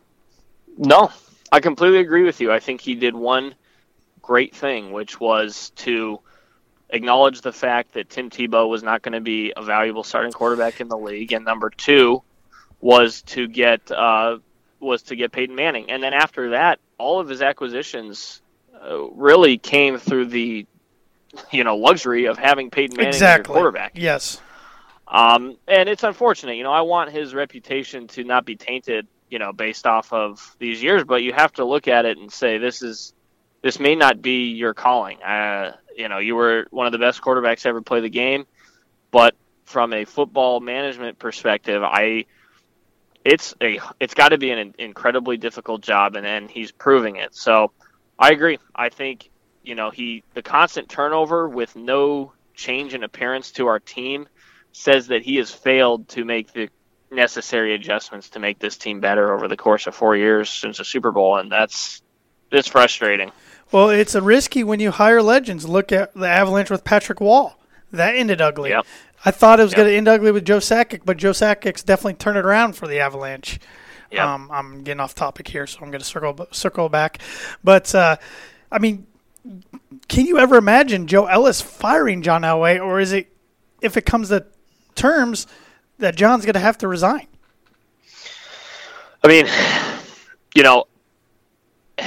No, 0.77 1.11
I 1.51 1.61
completely 1.61 1.99
agree 1.99 2.23
with 2.23 2.41
you. 2.41 2.53
I 2.53 2.61
think 2.61 2.83
he 2.83 2.95
did 2.95 3.15
one 3.15 3.55
great 4.21 4.55
thing, 4.55 4.93
which 4.93 5.19
was 5.19 5.71
to 5.77 6.21
acknowledge 6.93 7.41
the 7.41 7.53
fact 7.53 7.95
that 7.95 8.11
Tim 8.11 8.31
Tebow 8.31 8.69
was 8.69 8.83
not 8.83 9.03
going 9.03 9.15
to 9.15 9.21
be 9.21 9.53
a 9.57 9.63
valuable 9.63 10.05
starting 10.05 10.33
quarterback 10.33 10.81
in 10.81 10.89
the 10.89 10.97
league, 10.97 11.33
and 11.33 11.45
number 11.45 11.71
two 11.71 12.23
was 12.81 13.23
to 13.23 13.49
get 13.49 13.91
uh, 13.91 14.39
was 14.79 15.03
to 15.05 15.17
get 15.17 15.33
Peyton 15.33 15.57
Manning. 15.57 15.91
And 15.91 16.03
then 16.03 16.13
after 16.13 16.51
that, 16.51 16.79
all 16.99 17.19
of 17.19 17.29
his 17.29 17.43
acquisitions 17.43 18.43
uh, 18.75 19.05
really 19.11 19.59
came 19.59 19.99
through 19.99 20.27
the 20.27 20.67
you 21.51 21.65
know 21.65 21.77
luxury 21.77 22.27
of 22.27 22.39
having 22.39 22.71
Peyton 22.71 22.97
Manning 22.97 23.09
as 23.09 23.21
your 23.21 23.29
exactly. 23.29 23.55
quarterback. 23.55 23.93
Yes. 23.95 24.41
Um, 25.09 25.57
and 25.67 25.89
it's 25.89 26.05
unfortunate. 26.05 26.57
You 26.57 26.63
know, 26.63 26.73
I 26.73 26.83
want 26.83 27.11
his 27.11 27.35
reputation 27.35 28.07
to 28.09 28.25
not 28.25 28.45
be 28.45 28.57
tainted. 28.57 29.09
You 29.31 29.39
know, 29.39 29.51
based 29.55 29.87
off 29.87 30.13
of 30.13 30.55
these 30.59 30.83
years, 30.83 31.05
but 31.05 31.23
you 31.23 31.33
have 31.33 31.55
to 31.55 31.65
look 31.65 31.89
at 31.89 32.05
it 32.05 32.19
and 32.19 32.31
say 32.31 32.59
this 32.59 32.83
is 32.83 33.15
this 33.63 33.81
may 33.81 33.95
not 33.95 34.21
be 34.21 34.51
your 34.51 34.75
calling. 34.75 35.23
Uh, 35.23 35.73
you 35.97 36.09
know, 36.09 36.19
you 36.19 36.35
were 36.35 36.67
one 36.71 36.87
of 36.87 36.93
the 36.93 36.99
best 36.99 37.21
quarterbacks 37.21 37.63
to 37.63 37.69
ever 37.69 37.83
play 37.83 38.01
the 38.01 38.11
game, 38.11 38.47
but 39.11 39.35
from 39.65 39.93
a 39.93 40.05
football 40.05 40.61
management 40.61 41.19
perspective, 41.19 41.83
I 41.83 42.27
it's 43.25 43.55
a 43.61 43.79
it's 44.01 44.15
got 44.15 44.31
to 44.31 44.39
be 44.39 44.51
an 44.51 44.75
incredibly 44.79 45.37
difficult 45.37 45.83
job, 45.83 46.17
and 46.17 46.27
and 46.27 46.51
he's 46.51 46.73
proving 46.73 47.17
it. 47.17 47.35
So 47.35 47.73
I 48.19 48.31
agree. 48.31 48.59
I 48.75 48.89
think 48.89 49.31
you 49.63 49.75
know 49.75 49.91
he 49.91 50.25
the 50.35 50.43
constant 50.43 50.89
turnover 50.89 51.49
with 51.49 51.77
no 51.77 52.33
change 52.55 52.95
in 52.95 53.03
appearance 53.03 53.53
to 53.53 53.67
our 53.69 53.81
team 53.81 54.29
says 54.73 55.09
that 55.09 55.23
he 55.23 55.37
has 55.37 55.51
failed 55.51 56.09
to 56.09 56.25
make 56.25 56.53
the 56.53 56.69
necessary 57.11 57.75
adjustments 57.75 58.31
to 58.31 58.39
make 58.39 58.59
this 58.59 58.77
team 58.77 59.01
better 59.01 59.35
over 59.35 59.49
the 59.49 59.57
course 59.57 59.87
of 59.87 59.95
four 59.95 60.17
years 60.17 60.49
since 60.49 60.79
the 60.79 60.85
Super 60.85 61.13
Bowl, 61.13 61.37
and 61.37 61.53
that's 61.53 62.03
it's 62.51 62.69
frustrating. 62.69 63.33
Well, 63.73 63.89
it's 63.91 64.15
a 64.15 64.23
risky 64.23 64.63
when 64.63 64.81
you 64.81 64.91
hire 64.91 65.23
legends. 65.23 65.67
Look 65.67 65.93
at 65.93 66.13
the 66.15 66.29
Avalanche 66.29 66.71
with 66.71 66.85
Patrick 66.85 67.21
Roy. 67.21 67.51
That 67.91 68.15
ended 68.15 68.41
ugly. 68.41 68.71
Yep. 68.71 68.87
I 69.25 69.31
thought 69.31 69.61
it 69.61 69.65
was 69.65 69.73
Yep. 69.73 69.77
going 69.77 69.89
to 69.89 69.97
end 69.97 70.09
ugly 70.09 70.31
with 70.33 70.45
Joe 70.45 70.59
Sakic, 70.59 71.03
but 71.05 71.17
Joe 71.17 71.31
Sakic's 71.33 71.83
definitely 71.83 72.15
turned 72.15 72.37
it 72.37 72.45
around 72.45 72.75
for 72.77 72.87
the 72.87 73.01
Avalanche. 73.01 73.59
Yep. 74.11 74.25
Um, 74.25 74.51
I'm 74.53 74.83
getting 74.83 75.01
off 75.01 75.15
topic 75.15 75.49
here, 75.49 75.67
so 75.67 75.79
I'm 75.81 75.91
going 75.91 76.01
to 76.01 76.05
circle 76.07 76.47
circle 76.51 76.89
back. 76.91 77.19
But 77.65 77.95
uh, 77.95 78.17
I 78.71 78.79
mean, 78.79 79.07
can 80.09 80.27
you 80.27 80.39
ever 80.39 80.57
imagine 80.57 81.07
Joe 81.07 81.27
Ellis 81.27 81.63
firing 81.63 82.21
John 82.23 82.43
Elway, 82.43 82.79
or 82.83 83.01
is 83.01 83.13
it 83.13 83.33
if 83.81 83.97
it 83.97 84.05
comes 84.05 84.29
to 84.29 84.45
terms 84.95 85.47
that 85.99 86.15
John's 86.17 86.45
going 86.45 86.55
to 86.55 86.61
have 86.61 86.77
to 86.79 86.89
resign? 86.89 87.27
I 89.25 89.29
mean, 89.29 89.47
you 90.55 90.63
know, 90.63 90.85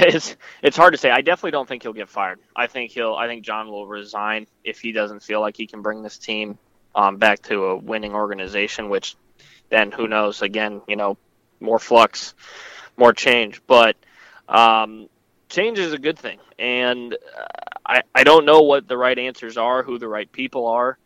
it's 0.01 0.35
it's 0.61 0.77
hard 0.77 0.93
to 0.93 0.97
say. 0.97 1.09
I 1.09 1.21
definitely 1.21 1.51
don't 1.51 1.67
think 1.67 1.83
he'll 1.83 1.93
get 1.93 2.09
fired. 2.09 2.39
I 2.55 2.67
think 2.67 2.91
he'll. 2.91 3.15
I 3.15 3.27
think 3.27 3.45
John 3.45 3.67
will 3.67 3.87
resign 3.87 4.47
if 4.63 4.79
he 4.79 4.91
doesn't 4.91 5.23
feel 5.23 5.41
like 5.41 5.55
he 5.55 5.67
can 5.67 5.81
bring 5.81 6.01
this 6.01 6.17
team 6.17 6.57
um, 6.93 7.17
back 7.17 7.41
to 7.43 7.65
a 7.65 7.77
winning 7.77 8.13
organization. 8.13 8.89
Which 8.89 9.15
then 9.69 9.91
who 9.91 10.07
knows? 10.07 10.41
Again, 10.41 10.81
you 10.87 10.95
know, 10.95 11.17
more 11.59 11.79
flux, 11.79 12.33
more 12.97 13.13
change. 13.13 13.61
But 13.67 13.95
um, 14.49 15.07
change 15.49 15.79
is 15.79 15.93
a 15.93 15.99
good 15.99 16.19
thing, 16.19 16.39
and 16.59 17.13
uh, 17.13 17.45
I 17.85 18.01
I 18.13 18.23
don't 18.23 18.45
know 18.45 18.61
what 18.61 18.87
the 18.87 18.97
right 18.97 19.17
answers 19.17 19.57
are, 19.57 19.83
who 19.83 19.97
the 19.97 20.07
right 20.07 20.31
people 20.31 20.67
are. 20.67 20.97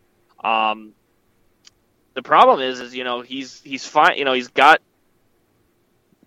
Um, 0.44 0.94
the 2.14 2.24
problem 2.24 2.62
is, 2.62 2.80
is 2.80 2.96
you 2.96 3.04
know 3.04 3.22
he's 3.22 3.62
he's 3.62 3.86
fine. 3.86 4.18
You 4.18 4.26
know 4.26 4.34
he's 4.34 4.48
got 4.50 4.82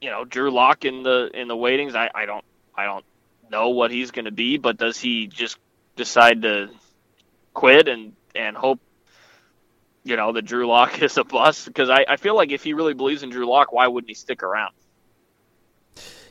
you 0.01 0.11
know 0.11 0.25
Drew 0.25 0.51
Lock 0.51 0.85
in 0.85 1.03
the 1.03 1.31
in 1.35 1.49
the 1.49 1.57
waitings. 1.57 1.95
I, 1.95 2.11
I 2.15 2.27
don't 2.27 2.45
I 2.77 2.85
don't 2.85 3.05
know 3.51 3.71
what 3.71 3.91
he's 3.91 4.11
going 4.11 4.25
to 4.27 4.31
be, 4.33 4.57
but 4.59 4.77
does 4.79 4.99
he 4.99 5.27
just 5.27 5.59
decide 5.97 6.43
to 6.43 6.71
quit 7.55 7.89
and 7.89 8.15
and 8.35 8.57
hope 8.57 8.81
you 10.05 10.17
know 10.17 10.33
that 10.33 10.43
Drew 10.43 10.67
Lock 10.67 11.03
is 11.03 11.17
a 11.19 11.25
bust? 11.25 11.67
Because 11.67 11.91
I, 11.91 12.05
I 12.09 12.17
feel 12.17 12.35
like 12.37 12.51
if 12.51 12.63
he 12.65 12.73
really 12.75 12.95
believes 12.95 13.23
in 13.23 13.31
Drew 13.31 13.47
Lock, 13.49 13.73
why 13.73 13.87
wouldn't 13.89 14.09
he 14.11 14.15
stick 14.15 14.43
around? 14.43 14.73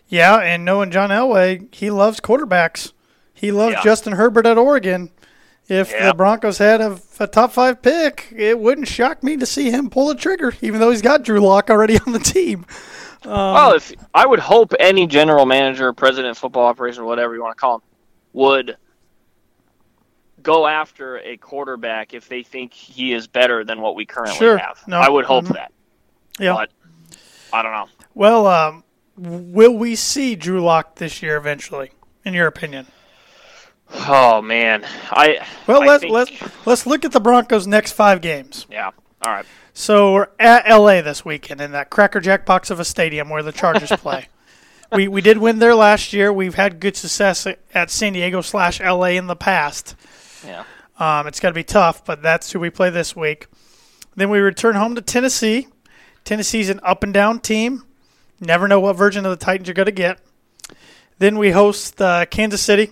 Yeah, 0.08 0.38
and 0.38 0.66
knowing 0.66 0.92
John 0.92 1.10
Elway, 1.10 1.74
he 1.74 1.90
loves 1.90 2.20
quarterbacks. 2.20 2.92
He 3.34 3.52
loves 3.52 3.76
Yeah. 3.76 3.84
Justin 3.84 4.14
Herbert 4.14 4.46
at 4.46 4.58
Oregon. 4.58 5.10
If 5.70 5.90
Yeah. 5.92 6.08
the 6.08 6.14
Broncos 6.14 6.58
had 6.58 6.82
a, 6.82 7.00
a 7.20 7.28
top 7.28 7.54
five 7.54 7.82
pick, 7.82 8.34
it 8.36 8.60
wouldn't 8.60 8.90
shock 8.90 9.24
me 9.24 9.38
to 9.38 9.46
see 9.46 9.72
him 9.72 9.90
pull 9.90 10.08
the 10.08 10.16
trigger, 10.16 10.54
even 10.62 10.82
though 10.82 10.92
he's 10.92 11.02
got 11.02 11.24
Drew 11.24 11.40
Lock 11.40 11.70
already 11.70 11.98
on 12.06 12.12
the 12.12 12.20
team. 12.20 12.66
Um, 13.24 13.32
well, 13.32 13.74
if 13.74 13.94
I 14.14 14.26
would 14.26 14.40
hope 14.40 14.74
any 14.80 15.06
general 15.08 15.46
manager, 15.46 15.94
president, 15.94 16.38
football 16.38 16.66
operation, 16.66 17.06
whatever 17.06 17.36
you 17.36 17.42
want 17.44 17.56
to 17.56 17.60
call 17.62 17.76
him, 17.76 17.82
would 18.34 18.78
go 20.42 20.66
after 20.66 21.18
a 21.20 21.38
quarterback 21.38 22.14
if 22.16 22.28
they 22.28 22.42
think 22.44 22.74
he 22.74 23.14
is 23.14 23.28
better 23.28 23.64
than 23.64 23.80
what 23.80 23.96
we 23.96 24.06
currently 24.06 24.38
Sure. 24.38 24.58
have. 24.58 24.80
No. 24.88 25.00
I 25.00 25.08
would 25.10 25.26
hope 25.26 25.46
Mhm. 25.46 25.54
that, 25.54 25.72
yeah. 26.40 26.54
but 26.54 26.72
I 27.54 27.62
don't 27.62 27.74
know. 27.74 27.88
Well, 28.16 28.48
um, 28.48 28.84
will 29.18 29.74
we 29.78 29.96
see 29.96 30.36
Drew 30.36 30.64
Lock 30.64 30.96
this 30.96 31.22
year 31.22 31.38
eventually, 31.38 31.92
in 32.26 32.34
your 32.34 32.48
opinion? 32.48 32.88
Oh 34.08 34.42
man, 34.42 34.84
I 35.12 35.46
Well, 35.68 35.84
I 35.84 35.86
let's 35.86 36.02
think- 36.02 36.14
let's 36.14 36.32
let's 36.66 36.88
look 36.88 37.06
at 37.06 37.12
the 37.12 37.20
Broncos' 37.20 37.68
next 37.68 37.92
five 37.92 38.22
games. 38.22 38.66
yeah. 38.72 38.90
All 39.26 39.32
right. 39.34 39.46
So 39.74 40.14
we're 40.14 40.28
at 40.40 40.70
LA 40.70 41.02
this 41.02 41.24
weekend 41.24 41.62
in 41.62 41.72
that 41.72 41.90
crackerjack 41.90 42.46
box 42.46 42.70
of 42.70 42.80
a 42.80 42.86
stadium 42.86 43.30
where 43.30 43.44
the 43.44 43.52
Chargers 43.52 43.90
play. 43.98 44.28
we 44.92 45.08
we 45.08 45.22
did 45.22 45.38
win 45.38 45.60
there 45.60 45.76
last 45.76 46.14
year. 46.14 46.32
We've 46.32 46.56
had 46.56 46.80
good 46.80 46.98
success 46.98 47.48
at 47.74 47.90
San 47.90 48.14
Diego 48.14 48.42
slash 48.42 48.80
LA 48.80 49.12
in 49.12 49.28
the 49.28 49.36
past. 49.36 49.96
Yeah. 50.46 50.64
Um, 51.00 51.26
it's 51.26 51.40
going 51.40 51.54
to 51.54 51.58
be 51.58 51.64
tough, 51.64 52.06
but 52.06 52.22
that's 52.22 52.52
who 52.52 52.60
we 52.60 52.70
play 52.70 52.90
this 52.90 53.16
week. 53.16 53.48
Then 54.16 54.30
we 54.30 54.40
return 54.40 54.76
home 54.76 54.96
to 54.96 55.02
Tennessee. 55.02 55.68
Tennessee's 56.26 56.70
an 56.70 56.80
up 56.84 57.04
and 57.04 57.14
down 57.14 57.40
team. 57.40 57.84
Never 58.40 58.68
know 58.68 58.80
what 58.80 58.98
version 58.98 59.26
of 59.26 59.32
the 59.32 59.44
Titans 59.44 59.68
you're 59.68 59.74
going 59.74 59.86
to 59.86 59.92
get. 59.92 60.20
Then 61.18 61.38
we 61.38 61.52
host 61.52 62.02
uh, 62.02 62.26
Kansas 62.26 62.62
City, 62.62 62.92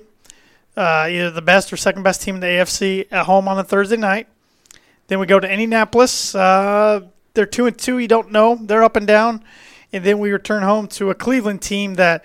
uh, 0.77 1.07
either 1.09 1.31
the 1.31 1.41
best 1.41 1.73
or 1.73 1.77
second 1.77 2.03
best 2.03 2.21
team 2.21 2.35
in 2.35 2.41
the 2.41 2.47
AFC 2.47 3.07
at 3.11 3.25
home 3.25 3.47
on 3.47 3.59
a 3.59 3.63
Thursday 3.63 3.97
night. 3.97 4.27
Then 5.09 5.19
we 5.19 5.25
go 5.25 5.39
to 5.39 5.51
Indianapolis. 5.51 6.35
Uh, 6.35 7.01
they're 7.33 7.47
two 7.47 7.65
and 7.65 7.77
two. 7.77 7.97
You 7.97 8.07
don't 8.07 8.31
know. 8.31 8.55
They're 8.55 8.83
up 8.83 8.95
and 8.95 9.07
down. 9.07 9.43
And 9.91 10.03
then 10.03 10.19
we 10.19 10.31
return 10.31 10.61
home 10.61 10.87
to 10.89 11.09
a 11.09 11.15
Cleveland 11.15 11.63
team 11.63 11.95
that 11.95 12.23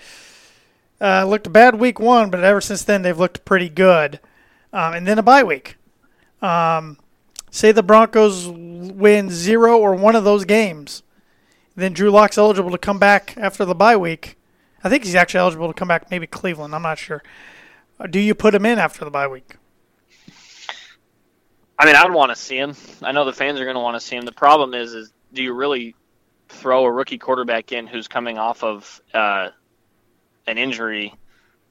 uh, 1.00 1.24
looked 1.24 1.50
bad 1.50 1.76
week 1.76 1.98
one, 1.98 2.30
but 2.30 2.44
ever 2.44 2.60
since 2.60 2.84
then 2.84 3.00
they've 3.00 3.18
looked 3.18 3.46
pretty 3.46 3.70
good. 3.70 4.20
Um, 4.70 4.92
and 4.92 5.06
then 5.06 5.18
a 5.18 5.22
bye 5.22 5.42
week. 5.42 5.76
Um, 6.42 6.98
say 7.50 7.72
the 7.72 7.82
Broncos 7.82 8.48
win 8.48 9.30
zero 9.30 9.78
or 9.78 9.94
one 9.94 10.14
of 10.14 10.24
those 10.24 10.44
games, 10.44 11.02
then 11.74 11.94
Drew 11.94 12.10
Lock's 12.10 12.36
eligible 12.36 12.70
to 12.70 12.78
come 12.78 12.98
back 12.98 13.34
after 13.38 13.64
the 13.64 13.74
bye 13.74 13.96
week. 13.96 14.36
I 14.82 14.90
think 14.90 15.04
he's 15.04 15.14
actually 15.14 15.40
eligible 15.40 15.68
to 15.68 15.74
come 15.74 15.88
back. 15.88 16.10
Maybe 16.10 16.26
Cleveland. 16.26 16.74
I'm 16.74 16.82
not 16.82 16.98
sure. 16.98 17.22
Uh, 17.98 18.08
Do 18.08 18.20
you 18.20 18.34
put 18.34 18.54
him 18.54 18.66
in 18.66 18.78
after 18.78 19.06
the 19.06 19.10
bye 19.10 19.26
week? 19.26 19.56
I 21.78 21.86
mean, 21.86 21.96
I'd 21.96 22.12
want 22.12 22.30
to 22.30 22.36
see 22.36 22.56
him. 22.56 22.74
I 23.02 23.12
know 23.12 23.24
the 23.24 23.32
fans 23.32 23.60
are 23.60 23.64
going 23.64 23.74
to 23.74 23.80
want 23.80 24.00
to 24.00 24.06
see 24.06 24.16
him. 24.16 24.24
The 24.24 24.32
problem 24.32 24.74
is, 24.74 24.94
is 24.94 25.12
do 25.32 25.42
you 25.42 25.52
really 25.52 25.94
throw 26.48 26.84
a 26.84 26.90
rookie 26.90 27.18
quarterback 27.18 27.72
in 27.72 27.86
who's 27.86 28.06
coming 28.06 28.38
off 28.38 28.62
of 28.62 29.00
uh, 29.12 29.48
an 30.46 30.58
injury 30.58 31.14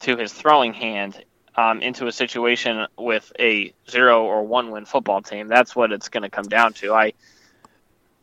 to 0.01 0.17
his 0.17 0.33
throwing 0.33 0.73
hand 0.73 1.23
um, 1.55 1.81
into 1.81 2.07
a 2.07 2.11
situation 2.11 2.85
with 2.97 3.31
a 3.39 3.73
zero 3.89 4.25
or 4.25 4.45
one 4.45 4.71
win 4.71 4.85
football 4.85 5.21
team? 5.21 5.47
That's 5.47 5.75
what 5.75 5.91
it's 5.91 6.09
going 6.09 6.23
to 6.23 6.29
come 6.29 6.45
down 6.45 6.73
to. 6.73 6.93
I 6.93 7.13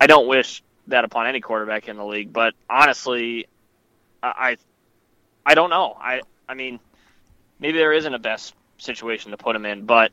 I 0.01 0.07
don't 0.07 0.27
wish 0.27 0.63
that 0.89 1.05
upon 1.05 1.27
any 1.27 1.41
quarterback 1.41 1.89
in 1.89 1.97
the 1.97 2.05
league, 2.05 2.33
but 2.33 2.55
honestly, 2.69 3.47
I 4.23 4.57
I, 5.47 5.55
don't 5.55 5.71
know. 5.71 5.97
I 5.99 6.21
I 6.49 6.55
mean, 6.55 6.81
maybe 7.59 7.79
there 7.79 7.93
isn't 7.93 8.13
a 8.13 8.19
best 8.19 8.55
situation 8.79 9.31
to 9.31 9.37
put 9.37 9.57
him 9.57 9.65
in, 9.65 9.85
but 9.85 10.13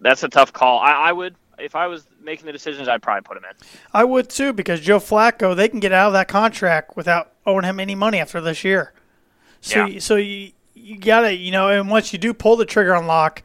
that's 0.00 0.22
a 0.22 0.28
tough 0.28 0.52
call. 0.52 0.78
I, 0.78 0.92
I 0.92 1.12
would, 1.12 1.34
if 1.58 1.74
I 1.76 1.86
was 1.86 2.06
making 2.22 2.46
the 2.46 2.52
decisions, 2.52 2.88
I'd 2.88 3.02
probably 3.02 3.22
put 3.22 3.36
him 3.36 3.44
in. 3.44 3.56
I 3.92 4.04
would 4.04 4.28
too, 4.30 4.52
because 4.52 4.80
Joe 4.80 4.98
Flacco, 4.98 5.54
they 5.54 5.68
can 5.68 5.80
get 5.80 5.92
out 5.92 6.08
of 6.08 6.12
that 6.14 6.28
contract 6.28 6.96
without 6.96 7.32
owing 7.46 7.64
him 7.64 7.78
any 7.80 7.94
money 7.94 8.18
after 8.18 8.40
this 8.40 8.64
year. 8.64 8.92
So, 9.60 9.86
Yeah. 9.86 9.98
so 10.00 10.16
you 10.16 10.52
you 10.74 10.96
gotta, 10.98 11.34
you 11.36 11.50
know, 11.52 11.68
and 11.68 11.90
once 11.90 12.12
you 12.12 12.18
do 12.18 12.32
pull 12.32 12.56
the 12.56 12.64
trigger 12.64 12.94
on 12.94 13.06
Lock, 13.06 13.42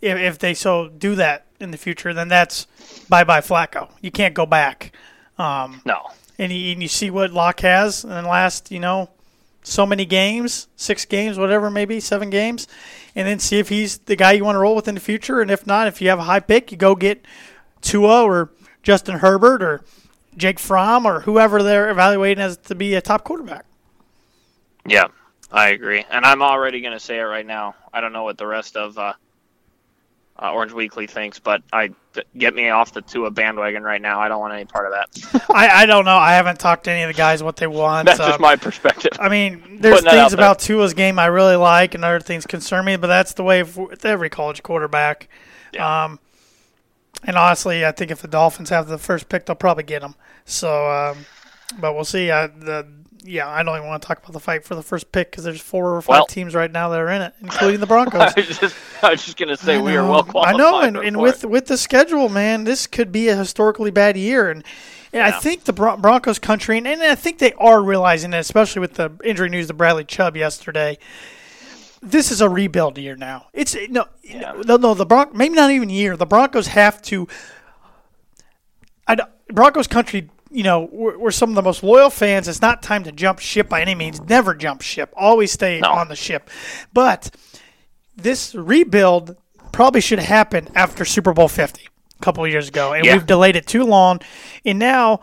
if, 0.00 0.16
if 0.18 0.38
they 0.38 0.54
so 0.54 0.88
do 0.88 1.14
that 1.16 1.44
in 1.60 1.70
the 1.70 1.76
future, 1.76 2.14
then 2.14 2.28
that's 2.28 2.66
bye 3.10 3.24
bye 3.24 3.40
Flacco. 3.42 3.90
You 4.00 4.10
can't 4.10 4.32
go 4.34 4.46
back. 4.46 4.92
Um, 5.36 5.82
No. 5.84 6.10
and 6.38 6.50
you, 6.50 6.72
and 6.72 6.80
you 6.82 6.88
see 6.88 7.10
what 7.10 7.32
Lock 7.32 7.60
has 7.60 8.04
in 8.04 8.10
the 8.10 8.22
last, 8.22 8.70
you 8.70 8.80
know, 8.80 9.10
so 9.62 9.86
many 9.86 10.04
games, 10.04 10.68
six 10.76 11.04
games, 11.04 11.38
whatever, 11.38 11.70
maybe 11.70 12.00
seven 12.00 12.30
games, 12.30 12.66
and 13.14 13.26
then 13.26 13.38
see 13.38 13.58
if 13.58 13.68
he's 13.68 13.98
the 13.98 14.16
guy 14.16 14.32
you 14.32 14.44
want 14.44 14.56
to 14.56 14.60
roll 14.60 14.74
with 14.74 14.88
in 14.88 14.94
the 14.94 15.00
future. 15.00 15.40
And 15.40 15.50
if 15.50 15.66
not, 15.66 15.86
if 15.86 16.00
you 16.00 16.08
have 16.08 16.18
a 16.18 16.24
high 16.24 16.40
pick, 16.40 16.70
you 16.72 16.78
go 16.78 16.94
get 16.94 17.24
Tua 17.80 18.22
or 18.22 18.50
Justin 18.82 19.18
Herbert 19.18 19.62
or 19.62 19.82
Jake 20.36 20.58
Fromm 20.58 21.06
or 21.06 21.20
whoever 21.20 21.62
they're 21.62 21.90
evaluating 21.90 22.42
as 22.42 22.56
to 22.56 22.74
be 22.74 22.94
a 22.94 23.00
top 23.00 23.24
quarterback. 23.24 23.66
Yeah, 24.86 25.08
I 25.52 25.70
agree, 25.70 26.04
and 26.10 26.24
I'm 26.24 26.42
already 26.42 26.80
going 26.80 26.94
to 26.94 27.00
say 27.00 27.18
it 27.18 27.24
right 27.24 27.46
now. 27.46 27.74
I 27.92 28.00
don't 28.00 28.12
know 28.12 28.22
what 28.22 28.38
the 28.38 28.46
rest 28.46 28.76
of 28.76 28.96
uh, 28.96 29.12
uh, 30.42 30.52
Orange 30.52 30.72
Weekly 30.72 31.06
thinks, 31.06 31.38
but 31.38 31.62
I 31.72 31.90
get 32.36 32.54
me 32.54 32.70
off 32.70 32.92
the 32.92 33.02
Tua 33.02 33.30
bandwagon 33.30 33.82
right 33.82 34.00
now. 34.00 34.20
I 34.20 34.28
don't 34.28 34.40
want 34.40 34.54
any 34.54 34.64
part 34.64 34.86
of 34.86 34.92
that. 34.92 35.44
I, 35.54 35.82
I 35.82 35.86
don't 35.86 36.04
know. 36.04 36.16
I 36.16 36.32
haven't 36.32 36.58
talked 36.58 36.84
to 36.84 36.90
any 36.90 37.02
of 37.02 37.08
the 37.08 37.14
guys 37.14 37.42
what 37.42 37.56
they 37.56 37.66
want. 37.66 38.06
That's 38.06 38.20
Uh, 38.20 38.28
just 38.28 38.40
my 38.40 38.56
perspective. 38.56 39.12
I 39.20 39.28
mean, 39.28 39.78
there's 39.80 40.00
things 40.02 40.32
there. 40.32 40.40
about 40.40 40.58
Tua's 40.58 40.94
game 40.94 41.18
I 41.18 41.26
really 41.26 41.56
like, 41.56 41.94
and 41.94 42.04
other 42.04 42.20
things 42.20 42.46
concern 42.46 42.84
me. 42.84 42.96
But 42.96 43.08
that's 43.08 43.34
the 43.34 43.42
way 43.44 43.62
with 43.62 44.04
every 44.04 44.30
college 44.30 44.62
quarterback. 44.62 45.28
Yeah. 45.72 46.04
Um, 46.04 46.18
And 47.24 47.36
honestly, 47.36 47.84
I 47.84 47.92
think 47.92 48.10
if 48.10 48.22
the 48.22 48.28
Dolphins 48.28 48.70
have 48.70 48.88
the 48.88 48.96
first 48.98 49.28
pick, 49.28 49.44
they'll 49.44 49.54
probably 49.56 49.84
get 49.84 50.02
him. 50.02 50.14
So, 50.46 50.90
um, 50.90 51.26
but 51.78 51.94
we'll 51.94 52.04
see. 52.04 52.30
I, 52.30 52.46
the 52.46 52.86
yeah, 53.22 53.48
I 53.48 53.62
don't 53.62 53.76
even 53.76 53.88
want 53.88 54.02
to 54.02 54.08
talk 54.08 54.18
about 54.18 54.32
the 54.32 54.40
fight 54.40 54.64
for 54.64 54.74
the 54.74 54.82
first 54.82 55.12
pick 55.12 55.30
because 55.30 55.44
there's 55.44 55.60
four 55.60 55.94
or 55.96 56.02
five 56.02 56.08
Well- 56.14 56.26
teams 56.26 56.54
right 56.54 56.70
now 56.70 56.88
that 56.90 57.00
are 57.00 57.08
in 57.10 57.22
it, 57.22 57.34
including 57.40 57.80
the 57.80 57.86
I 57.86 57.88
Broncos. 57.88 58.34
was 58.36 58.58
just, 58.58 58.76
I 59.02 59.10
was 59.10 59.24
just 59.24 59.36
gonna 59.36 59.56
say 59.56 59.76
I 59.76 59.80
we 59.80 59.96
are 59.96 60.08
well 60.08 60.22
qualified. 60.24 60.54
I 60.54 60.58
know, 60.58 60.80
and, 60.80 60.96
and 60.96 61.16
with 61.20 61.44
it. 61.44 61.50
with 61.50 61.66
the 61.66 61.76
schedule, 61.76 62.28
man, 62.28 62.64
this 62.64 62.86
could 62.86 63.12
be 63.12 63.28
a 63.28 63.36
historically 63.36 63.90
bad 63.90 64.16
year, 64.16 64.50
and 64.50 64.64
and 65.12 65.22
I 65.22 65.32
think 65.32 65.64
the 65.64 65.72
Bron- 65.72 66.00
Broncos 66.00 66.38
country, 66.38 66.78
and, 66.78 66.86
and 66.86 67.02
I 67.02 67.14
think 67.16 67.38
they 67.38 67.52
are 67.54 67.82
realizing 67.82 68.32
it, 68.32 68.38
especially 68.38 68.80
with 68.80 68.94
the 68.94 69.10
injury 69.24 69.48
news 69.48 69.66
to 69.66 69.74
Bradley 69.74 70.04
Chubb 70.04 70.36
yesterday. 70.36 70.98
This 72.02 72.30
is 72.30 72.40
a 72.40 72.48
rebuild 72.48 72.96
year 72.96 73.16
now. 73.16 73.48
It's 73.52 73.76
no, 73.90 74.06
no, 74.64 74.76
no. 74.76 74.94
The 74.94 75.04
Bron- 75.04 75.36
maybe 75.36 75.54
not 75.56 75.70
even 75.70 75.90
year. 75.90 76.16
The 76.16 76.26
Broncos 76.26 76.68
have 76.68 77.02
to. 77.02 77.26
I 79.06 79.16
Broncos 79.48 79.86
country, 79.88 80.30
you 80.50 80.62
know, 80.62 80.88
we're, 80.90 81.18
we're 81.18 81.30
some 81.30 81.50
of 81.50 81.54
the 81.54 81.62
most 81.62 81.82
loyal 81.82 82.10
fans. 82.10 82.48
It's 82.48 82.60
not 82.60 82.82
time 82.82 83.04
to 83.04 83.12
jump 83.12 83.38
ship 83.38 83.68
by 83.68 83.80
any 83.82 83.94
means. 83.94 84.20
Never 84.20 84.54
jump 84.54 84.82
ship. 84.82 85.12
Always 85.16 85.52
stay 85.52 85.80
No. 85.80 85.90
on 85.90 86.08
the 86.08 86.16
ship. 86.16 86.50
But 86.92 87.34
this 88.16 88.54
rebuild 88.54 89.36
probably 89.72 90.00
should 90.00 90.18
happen 90.18 90.68
after 90.74 91.04
Super 91.04 91.32
Bowl 91.32 91.48
50 91.48 91.86
a 91.86 92.22
couple 92.24 92.44
of 92.44 92.50
years 92.50 92.68
ago, 92.68 92.92
and 92.92 93.04
Yeah. 93.04 93.14
we've 93.14 93.26
delayed 93.26 93.56
it 93.56 93.66
too 93.66 93.84
long. 93.84 94.20
And 94.64 94.78
now, 94.78 95.20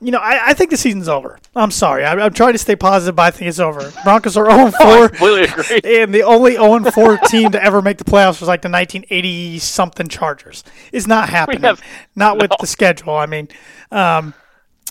you 0.00 0.10
know, 0.10 0.18
I, 0.18 0.48
I 0.50 0.54
think 0.54 0.70
the 0.70 0.76
season's 0.76 1.08
over. 1.08 1.38
I'm 1.54 1.70
sorry. 1.70 2.04
I, 2.04 2.12
I'm 2.14 2.32
trying 2.32 2.52
to 2.52 2.58
stay 2.58 2.74
positive, 2.76 3.16
but 3.16 3.22
I 3.22 3.30
think 3.30 3.48
it's 3.48 3.58
over. 3.58 3.92
Broncos 4.04 4.36
are 4.36 4.50
0 4.50 4.70
4. 4.70 5.08
completely 5.08 5.42
agree. 5.44 5.80
And 6.02 6.14
the 6.14 6.22
only 6.22 6.52
0 6.52 6.84
4 6.90 7.18
team 7.26 7.50
to 7.52 7.62
ever 7.62 7.82
make 7.82 7.98
the 7.98 8.04
playoffs 8.04 8.40
was 8.40 8.48
like 8.48 8.62
the 8.62 8.70
1980 8.70 9.58
something 9.58 10.08
Chargers. 10.08 10.64
It's 10.92 11.06
not 11.06 11.28
happening. 11.28 11.62
have- 11.62 11.82
not 12.16 12.38
with 12.40 12.50
the 12.60 12.66
schedule. 12.66 13.14
I 13.14 13.26
mean, 13.26 13.48
um, 13.92 14.32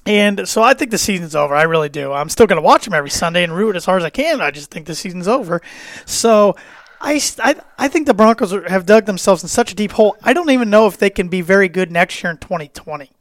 and 0.06 0.48
so 0.48 0.62
I 0.64 0.74
think 0.74 0.92
the 0.92 0.98
season's 0.98 1.36
over. 1.36 1.54
I 1.56 1.64
really 1.64 1.90
do. 1.90 2.12
I'm 2.12 2.30
still 2.30 2.48
going 2.48 2.58
to 2.58 2.62
watch 2.66 2.86
them 2.86 2.94
every 2.94 3.10
Sunday 3.10 3.44
and 3.44 3.56
root 3.56 3.76
as 3.76 3.86
hard 3.86 4.02
as 4.02 4.06
I 4.06 4.10
can. 4.10 4.42
I 4.42 4.52
just 4.52 4.72
think 4.72 4.86
the 4.88 4.96
season's 4.96 5.28
over. 5.28 5.62
So 6.06 6.56
I, 7.02 7.22
I, 7.40 7.56
I 7.78 7.88
think 7.90 8.08
the 8.08 8.14
Broncos 8.14 8.54
are, 8.54 8.68
have 8.70 8.86
dug 8.86 9.06
themselves 9.06 9.44
in 9.44 9.50
such 9.50 9.72
a 9.72 9.76
deep 9.76 9.92
hole. 9.92 10.18
I 10.24 10.34
don't 10.34 10.50
even 10.52 10.70
know 10.70 10.88
if 10.88 10.98
they 10.98 11.10
can 11.10 11.28
be 11.30 11.42
very 11.42 11.68
good 11.70 11.92
next 11.92 12.24
year 12.24 12.32
in 12.32 12.38
2020. 12.38 13.12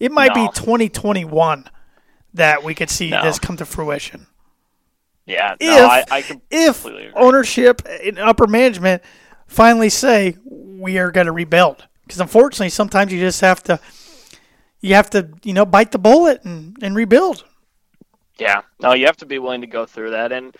It 0.00 0.12
might 0.12 0.34
No. 0.34 0.46
be 0.48 0.48
2021 0.54 1.68
that 2.34 2.62
we 2.64 2.74
could 2.74 2.90
see 2.90 3.10
No. 3.10 3.22
this 3.22 3.38
come 3.38 3.56
to 3.58 3.64
fruition 3.66 4.26
Yeah, 5.26 5.54
if 5.60 5.78
no, 5.78 5.86
I, 5.86 6.04
I 6.10 6.24
if 6.50 6.86
ownership 7.14 7.82
and 7.86 8.18
upper 8.18 8.46
management 8.46 9.02
finally 9.46 9.88
say 9.90 10.36
we 10.44 10.98
are 10.98 11.10
going 11.10 11.26
to 11.26 11.32
rebuild 11.32 11.86
because 12.04 12.20
unfortunately 12.20 12.70
sometimes 12.70 13.12
you 13.12 13.20
just 13.20 13.40
have 13.40 13.62
to 13.64 13.78
you 14.80 14.94
have 14.94 15.10
to 15.10 15.28
you 15.44 15.52
know 15.52 15.64
bite 15.66 15.92
the 15.92 15.98
bullet 15.98 16.42
and, 16.44 16.76
and 16.82 16.96
rebuild 16.96 17.44
Yeah, 18.38 18.62
no, 18.80 18.94
you 18.94 19.06
have 19.06 19.18
to 19.18 19.26
be 19.26 19.38
willing 19.38 19.60
to 19.60 19.66
go 19.66 19.84
through 19.86 20.10
that. 20.12 20.32
And 20.32 20.56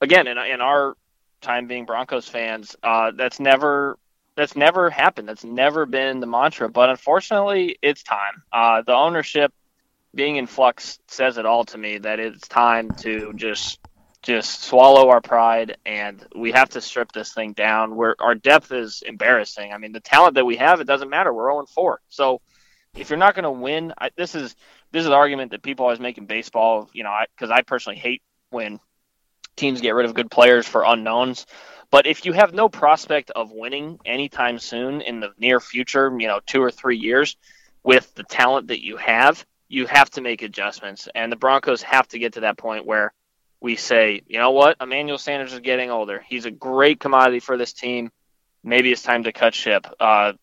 again, 0.00 0.26
in, 0.26 0.36
in 0.36 0.60
our 0.60 0.94
time 1.40 1.66
being 1.68 1.86
Broncos 1.86 2.28
fans, 2.28 2.76
uh, 2.82 3.12
that's 3.16 3.38
never 3.40 3.96
that's 4.36 4.56
never 4.56 4.90
happened. 4.90 5.28
That's 5.28 5.44
never 5.44 5.86
been 5.86 6.20
the 6.20 6.26
mantra. 6.26 6.68
But 6.68 6.90
unfortunately, 6.90 7.78
it's 7.82 8.02
time. 8.02 8.42
Uh, 8.52 8.82
the 8.82 8.94
ownership 8.94 9.52
being 10.14 10.36
in 10.36 10.46
flux 10.46 10.98
says 11.08 11.38
it 11.38 11.46
all 11.46 11.64
to 11.64 11.78
me 11.78 11.98
that 11.98 12.18
it's 12.18 12.48
time 12.48 12.90
to 12.98 13.32
just 13.34 13.78
just 14.22 14.64
swallow 14.64 15.08
our 15.08 15.22
pride 15.22 15.78
and 15.86 16.26
we 16.36 16.52
have 16.52 16.68
to 16.68 16.80
strip 16.80 17.10
this 17.12 17.32
thing 17.32 17.52
down. 17.52 17.96
Where 17.96 18.16
our 18.20 18.34
depth 18.34 18.70
is 18.72 19.02
embarrassing. 19.06 19.72
I 19.72 19.78
mean, 19.78 19.92
the 19.92 20.00
talent 20.00 20.34
that 20.34 20.44
we 20.44 20.56
have, 20.56 20.80
it 20.80 20.86
doesn't 20.86 21.08
matter. 21.08 21.32
We're 21.32 21.50
0 21.50 21.66
4. 21.66 22.00
So 22.08 22.40
if 22.94 23.08
you're 23.08 23.18
not 23.18 23.34
going 23.34 23.44
to 23.44 23.50
win, 23.50 23.94
I, 23.96 24.10
this 24.16 24.34
is 24.34 24.54
this 24.92 25.00
is 25.00 25.06
an 25.06 25.12
argument 25.12 25.52
that 25.52 25.62
people 25.62 25.86
always 25.86 26.00
make 26.00 26.18
in 26.18 26.26
baseball. 26.26 26.90
You 26.92 27.04
know, 27.04 27.16
because 27.34 27.50
I, 27.50 27.62
personally 27.62 27.98
hate 27.98 28.22
when 28.50 28.80
teams 29.56 29.80
get 29.80 29.94
rid 29.94 30.06
of 30.06 30.14
good 30.14 30.30
players 30.30 30.66
for 30.66 30.84
unknowns. 30.84 31.46
But 31.90 32.06
if 32.06 32.24
you 32.24 32.32
have 32.32 32.54
no 32.54 32.68
prospect 32.68 33.30
of 33.30 33.50
winning 33.50 33.98
anytime 34.04 34.58
soon 34.58 35.00
in 35.00 35.20
the 35.20 35.32
near 35.38 35.58
future, 35.58 36.14
you 36.18 36.28
know, 36.28 36.40
two 36.46 36.62
or 36.62 36.70
three 36.70 36.98
years, 36.98 37.36
with 37.82 38.14
the 38.14 38.22
talent 38.22 38.68
that 38.68 38.84
you 38.84 38.96
have, 38.96 39.44
you 39.68 39.86
have 39.86 40.10
to 40.10 40.20
make 40.20 40.42
adjustments. 40.42 41.08
And 41.14 41.32
the 41.32 41.36
Broncos 41.36 41.82
have 41.82 42.06
to 42.08 42.18
get 42.18 42.34
to 42.34 42.40
that 42.40 42.58
point 42.58 42.86
where 42.86 43.12
we 43.60 43.76
say, 43.76 44.22
you 44.26 44.38
know 44.38 44.52
what, 44.52 44.76
Emmanuel 44.80 45.18
Sanders 45.18 45.52
is 45.52 45.60
getting 45.60 45.90
older. 45.90 46.24
He's 46.26 46.46
a 46.46 46.50
great 46.50 47.00
commodity 47.00 47.40
for 47.40 47.56
this 47.56 47.72
team. 47.72 48.10
Maybe 48.62 48.92
it's 48.92 49.02
time 49.02 49.24
to 49.24 49.32
cut 49.32 49.54
ship. 49.54 49.86
Uh, 49.98 50.34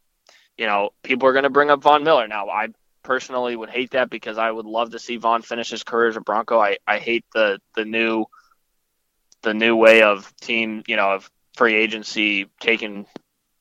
you 0.58 0.66
know, 0.66 0.90
people 1.04 1.28
are 1.28 1.34
going 1.34 1.44
to 1.44 1.50
bring 1.50 1.70
up 1.70 1.82
Von 1.82 2.04
Miller. 2.04 2.28
Now, 2.28 2.50
I 2.50 2.70
personally 3.04 3.56
would 3.56 3.70
hate 3.70 3.92
that 3.92 4.10
because 4.10 4.38
I 4.38 4.50
would 4.50 4.66
love 4.66 4.92
to 4.92 5.00
see 5.00 5.18
Von 5.18 5.42
finish 5.42 5.70
his 5.70 5.84
career 5.84 6.10
as 6.10 6.18
a 6.18 6.22
Bronco. 6.22 6.60
I, 6.60 6.78
I 6.88 6.98
hate 7.00 7.26
the 7.34 7.60
the 7.76 7.86
new 7.86 8.26
the 9.44 9.54
new 9.54 9.76
way 9.76 10.02
of 10.02 10.36
team, 10.38 10.84
you 10.88 10.96
know, 10.96 11.12
of 11.12 11.30
free 11.58 11.76
agency 11.76 12.50
taking 12.60 13.06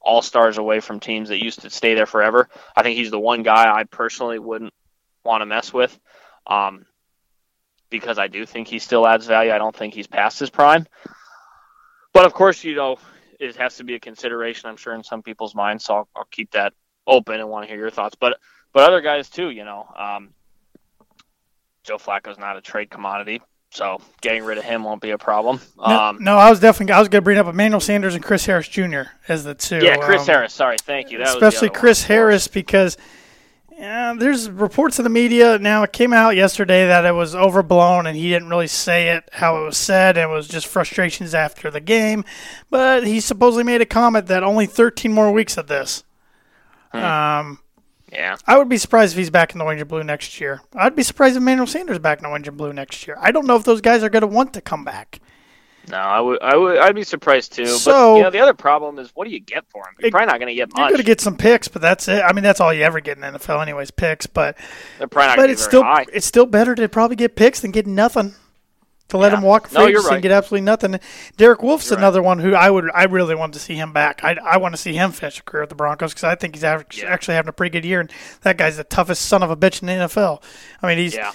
all 0.00 0.22
stars 0.22 0.58
away 0.58 0.80
from 0.80 1.00
teams 1.00 1.30
that 1.30 1.42
used 1.42 1.62
to 1.62 1.70
stay 1.70 1.94
there 1.94 2.06
forever. 2.06 2.48
I 2.76 2.82
think 2.82 2.96
he's 2.96 3.10
the 3.10 3.18
one 3.18 3.42
guy 3.42 3.74
I 3.74 3.84
personally 3.84 4.38
wouldn't 4.38 4.74
want 5.24 5.40
to 5.40 5.46
mess 5.46 5.72
with. 5.72 5.98
Um, 6.46 6.86
because 7.90 8.18
I 8.18 8.28
do 8.28 8.46
think 8.46 8.68
he 8.68 8.78
still 8.78 9.06
adds 9.06 9.26
value. 9.26 9.52
I 9.52 9.58
don't 9.58 9.74
think 9.74 9.94
he's 9.94 10.06
past 10.06 10.38
his 10.38 10.50
prime. 10.50 10.86
But 12.12 12.26
of 12.26 12.34
course, 12.34 12.62
you 12.64 12.74
know, 12.74 12.98
it 13.40 13.56
has 13.56 13.76
to 13.76 13.84
be 13.84 13.94
a 13.94 14.00
consideration, 14.00 14.68
I'm 14.68 14.76
sure, 14.76 14.94
in 14.94 15.02
some 15.02 15.22
people's 15.22 15.54
minds. 15.54 15.84
So 15.84 15.94
I'll, 15.94 16.08
I'll 16.14 16.28
keep 16.30 16.52
that 16.52 16.72
open 17.06 17.40
and 17.40 17.48
want 17.48 17.64
to 17.64 17.68
hear 17.68 17.78
your 17.78 17.90
thoughts. 17.90 18.16
But 18.18 18.38
but 18.72 18.84
other 18.88 19.00
guys 19.00 19.30
too, 19.30 19.50
you 19.50 19.64
know, 19.64 19.86
um, 19.96 20.34
Joe 21.84 21.98
Flacco's 21.98 22.38
not 22.38 22.56
a 22.56 22.60
trade 22.60 22.90
commodity, 22.90 23.40
so 23.76 24.00
getting 24.22 24.42
rid 24.42 24.56
of 24.56 24.64
him 24.64 24.82
won't 24.82 25.02
be 25.02 25.10
a 25.10 25.18
problem. 25.18 25.60
no, 25.76 25.84
Um, 25.84 26.18
no 26.20 26.36
i 26.38 26.48
was 26.50 26.60
definitely 26.60 26.92
i 26.94 26.98
was 26.98 27.08
going 27.08 27.20
to 27.20 27.24
bring 27.24 27.38
up 27.38 27.46
emmanuel 27.46 27.80
sanders 27.80 28.14
and 28.14 28.24
chris 28.24 28.46
harris 28.46 28.66
jr 28.68 29.02
as 29.28 29.44
the 29.44 29.54
two 29.54 29.78
yeah, 29.78 29.96
Chris 29.96 30.22
um, 30.22 30.26
Harris. 30.26 30.54
Sorry, 30.54 30.76
thank 30.78 31.10
you. 31.10 31.18
That 31.18 31.28
especially 31.28 31.68
one, 31.68 31.78
Chris 31.78 32.02
of. 32.02 32.08
Harris 32.08 32.48
because 32.48 32.96
yeah, 33.78 34.14
there's 34.18 34.48
reports 34.48 34.98
in 34.98 35.02
the 35.02 35.10
media 35.10 35.58
now. 35.58 35.82
It 35.82 35.92
came 35.92 36.14
out 36.14 36.34
yesterday 36.34 36.86
that 36.86 37.04
it 37.04 37.12
was 37.12 37.34
overblown 37.34 38.06
and 38.06 38.16
he 38.16 38.30
didn't 38.30 38.48
really 38.48 38.68
say 38.68 39.10
it 39.10 39.28
how 39.32 39.60
it 39.60 39.64
was 39.64 39.76
said. 39.76 40.16
And 40.16 40.30
it 40.30 40.34
was 40.34 40.48
just 40.48 40.66
frustrations 40.66 41.34
after 41.34 41.70
the 41.70 41.80
game, 41.80 42.24
but 42.70 43.06
he 43.06 43.20
supposedly 43.20 43.64
made 43.64 43.82
a 43.82 43.86
comment 43.86 44.28
that 44.28 44.42
only 44.42 44.64
13 44.64 45.12
more 45.12 45.30
weeks 45.30 45.58
of 45.58 45.66
this. 45.66 46.04
Hmm. 46.92 46.98
Um, 46.98 47.58
Yeah, 48.16 48.36
I 48.46 48.56
would 48.56 48.68
be 48.70 48.78
surprised 48.78 49.12
if 49.12 49.18
he's 49.18 49.28
back 49.30 49.52
in 49.52 49.58
the 49.58 49.64
orange 49.64 49.80
and 49.82 49.88
blue 49.90 50.02
next 50.02 50.40
year. 50.40 50.62
I'd 50.74 50.96
be 50.96 51.02
surprised 51.02 51.36
if 51.36 51.42
Manuel 51.42 51.66
Sanders 51.66 51.98
back 51.98 52.18
in 52.18 52.22
the 52.22 52.30
orange 52.30 52.48
and 52.48 52.56
blue 52.56 52.72
next 52.72 53.06
year. 53.06 53.16
I 53.20 53.30
don't 53.30 53.46
know 53.46 53.56
if 53.56 53.64
those 53.64 53.80
guys 53.82 54.02
are 54.02 54.08
going 54.08 54.22
to 54.22 54.26
want 54.26 54.54
to 54.54 54.60
come 54.62 54.84
back. 54.84 55.20
no, 55.88 55.98
I 55.98 56.20
would, 56.20 56.42
I 56.42 56.56
would, 56.56 56.78
I'd 56.78 56.94
be 56.94 57.04
surprised 57.04 57.52
too. 57.52 57.66
So- 57.66 58.14
but 58.14 58.16
you 58.16 58.22
know, 58.24 58.30
the 58.30 58.40
other 58.40 58.54
problem 58.54 58.98
is, 58.98 59.10
what 59.14 59.26
do 59.26 59.32
you 59.34 59.38
get 59.40 59.64
for 59.70 59.82
him? 59.86 59.94
You're 60.00 60.08
It- 60.08 60.10
probably 60.12 60.26
not 60.26 60.38
going 60.40 60.48
to 60.48 60.54
get 60.54 60.68
You're 60.74 60.84
much. 60.84 60.90
going 60.92 60.96
to 61.02 61.06
get 61.06 61.20
some 61.20 61.36
picks, 61.36 61.68
but 61.68 61.82
that's 61.82 62.08
it. 62.08 62.22
I 62.22 62.32
mean, 62.32 62.42
that's 62.42 62.60
all 62.60 62.72
you 62.72 62.82
ever 62.82 63.00
get 63.00 63.16
in 63.18 63.20
the 63.20 63.38
NFL, 63.38 63.60
anyways. 63.62 63.90
Picks, 63.90 64.26
but 64.26 64.56
They're 64.98 65.06
probably 65.08 65.28
not 65.28 65.36
but 65.36 65.50
it's 65.50 65.62
still 65.62 65.82
high. 65.84 66.06
it's 66.12 66.26
still 66.26 66.46
better 66.46 66.74
to 66.74 66.88
probably 66.88 67.16
get 67.16 67.36
picks 67.36 67.60
than 67.60 67.70
get 67.70 67.86
nothing. 67.86 68.34
To 69.10 69.18
let 69.18 69.30
Yeah. 69.30 69.38
him 69.38 69.44
walk 69.44 69.68
free 69.68 69.90
you're 69.92 70.12
and 70.12 70.20
get 70.20 70.32
absolutely 70.32 70.64
nothing. 70.64 70.98
Derek 71.36 71.62
Wolfe's 71.62 71.88
You're 71.88 71.96
right. 71.96 72.02
another 72.02 72.22
one 72.22 72.40
who 72.40 72.54
I 72.54 72.68
would 72.68 72.90
I 72.92 73.04
really 73.04 73.36
want 73.36 73.52
to 73.54 73.60
see 73.60 73.74
him 73.76 73.92
back. 73.92 74.20
I, 74.24 74.36
I 74.44 74.56
want 74.56 74.74
to 74.74 74.80
see 74.80 74.94
him 74.94 75.12
finish 75.12 75.38
a 75.38 75.42
career 75.44 75.62
with 75.62 75.68
the 75.70 75.76
Broncos 75.76 76.10
because 76.12 76.24
I 76.24 76.34
think 76.34 76.56
he's 76.56 76.64
Yeah. 76.64 76.82
actually 77.06 77.34
having 77.34 77.48
a 77.48 77.52
pretty 77.52 77.70
good 77.70 77.84
year. 77.84 78.00
And 78.00 78.10
that 78.42 78.56
guy's 78.58 78.76
the 78.78 78.84
toughest 78.84 79.22
son 79.26 79.44
of 79.44 79.50
a 79.50 79.56
bitch 79.56 79.80
in 79.80 79.86
the 79.86 79.92
NFL. 79.92 80.42
I 80.82 80.88
mean, 80.88 80.98
he's 80.98 81.14
Yeah, 81.14 81.30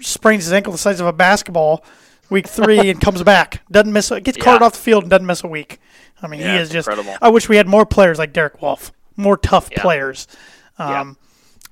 sprains 0.00 0.44
his 0.44 0.52
ankle 0.52 0.72
the 0.72 0.78
size 0.78 1.00
of 1.00 1.06
a 1.06 1.12
basketball 1.12 1.84
week 2.30 2.46
three 2.48 2.90
and 2.90 3.00
comes 3.00 3.22
back. 3.22 3.62
Doesn't 3.70 3.92
miss 3.92 4.10
a, 4.10 4.20
gets 4.20 4.38
carted 4.38 4.62
off 4.62 4.72
the 4.74 4.78
field 4.78 5.02
and 5.04 5.10
doesn't 5.10 5.26
miss 5.26 5.42
a 5.44 5.48
week. 5.48 5.80
I 6.22 6.26
mean, 6.26 6.40
he 6.40 6.46
is 6.46 6.70
just. 6.70 6.88
incredible. 6.88 7.16
I 7.20 7.28
wish 7.28 7.48
we 7.48 7.56
had 7.56 7.66
more 7.68 7.84
players 7.84 8.18
like 8.18 8.32
Derek 8.32 8.62
Wolfe, 8.62 8.92
more 9.16 9.36
tough 9.36 9.70
players. 9.72 10.26
Yeah. 10.78 11.00
Um, 11.00 11.18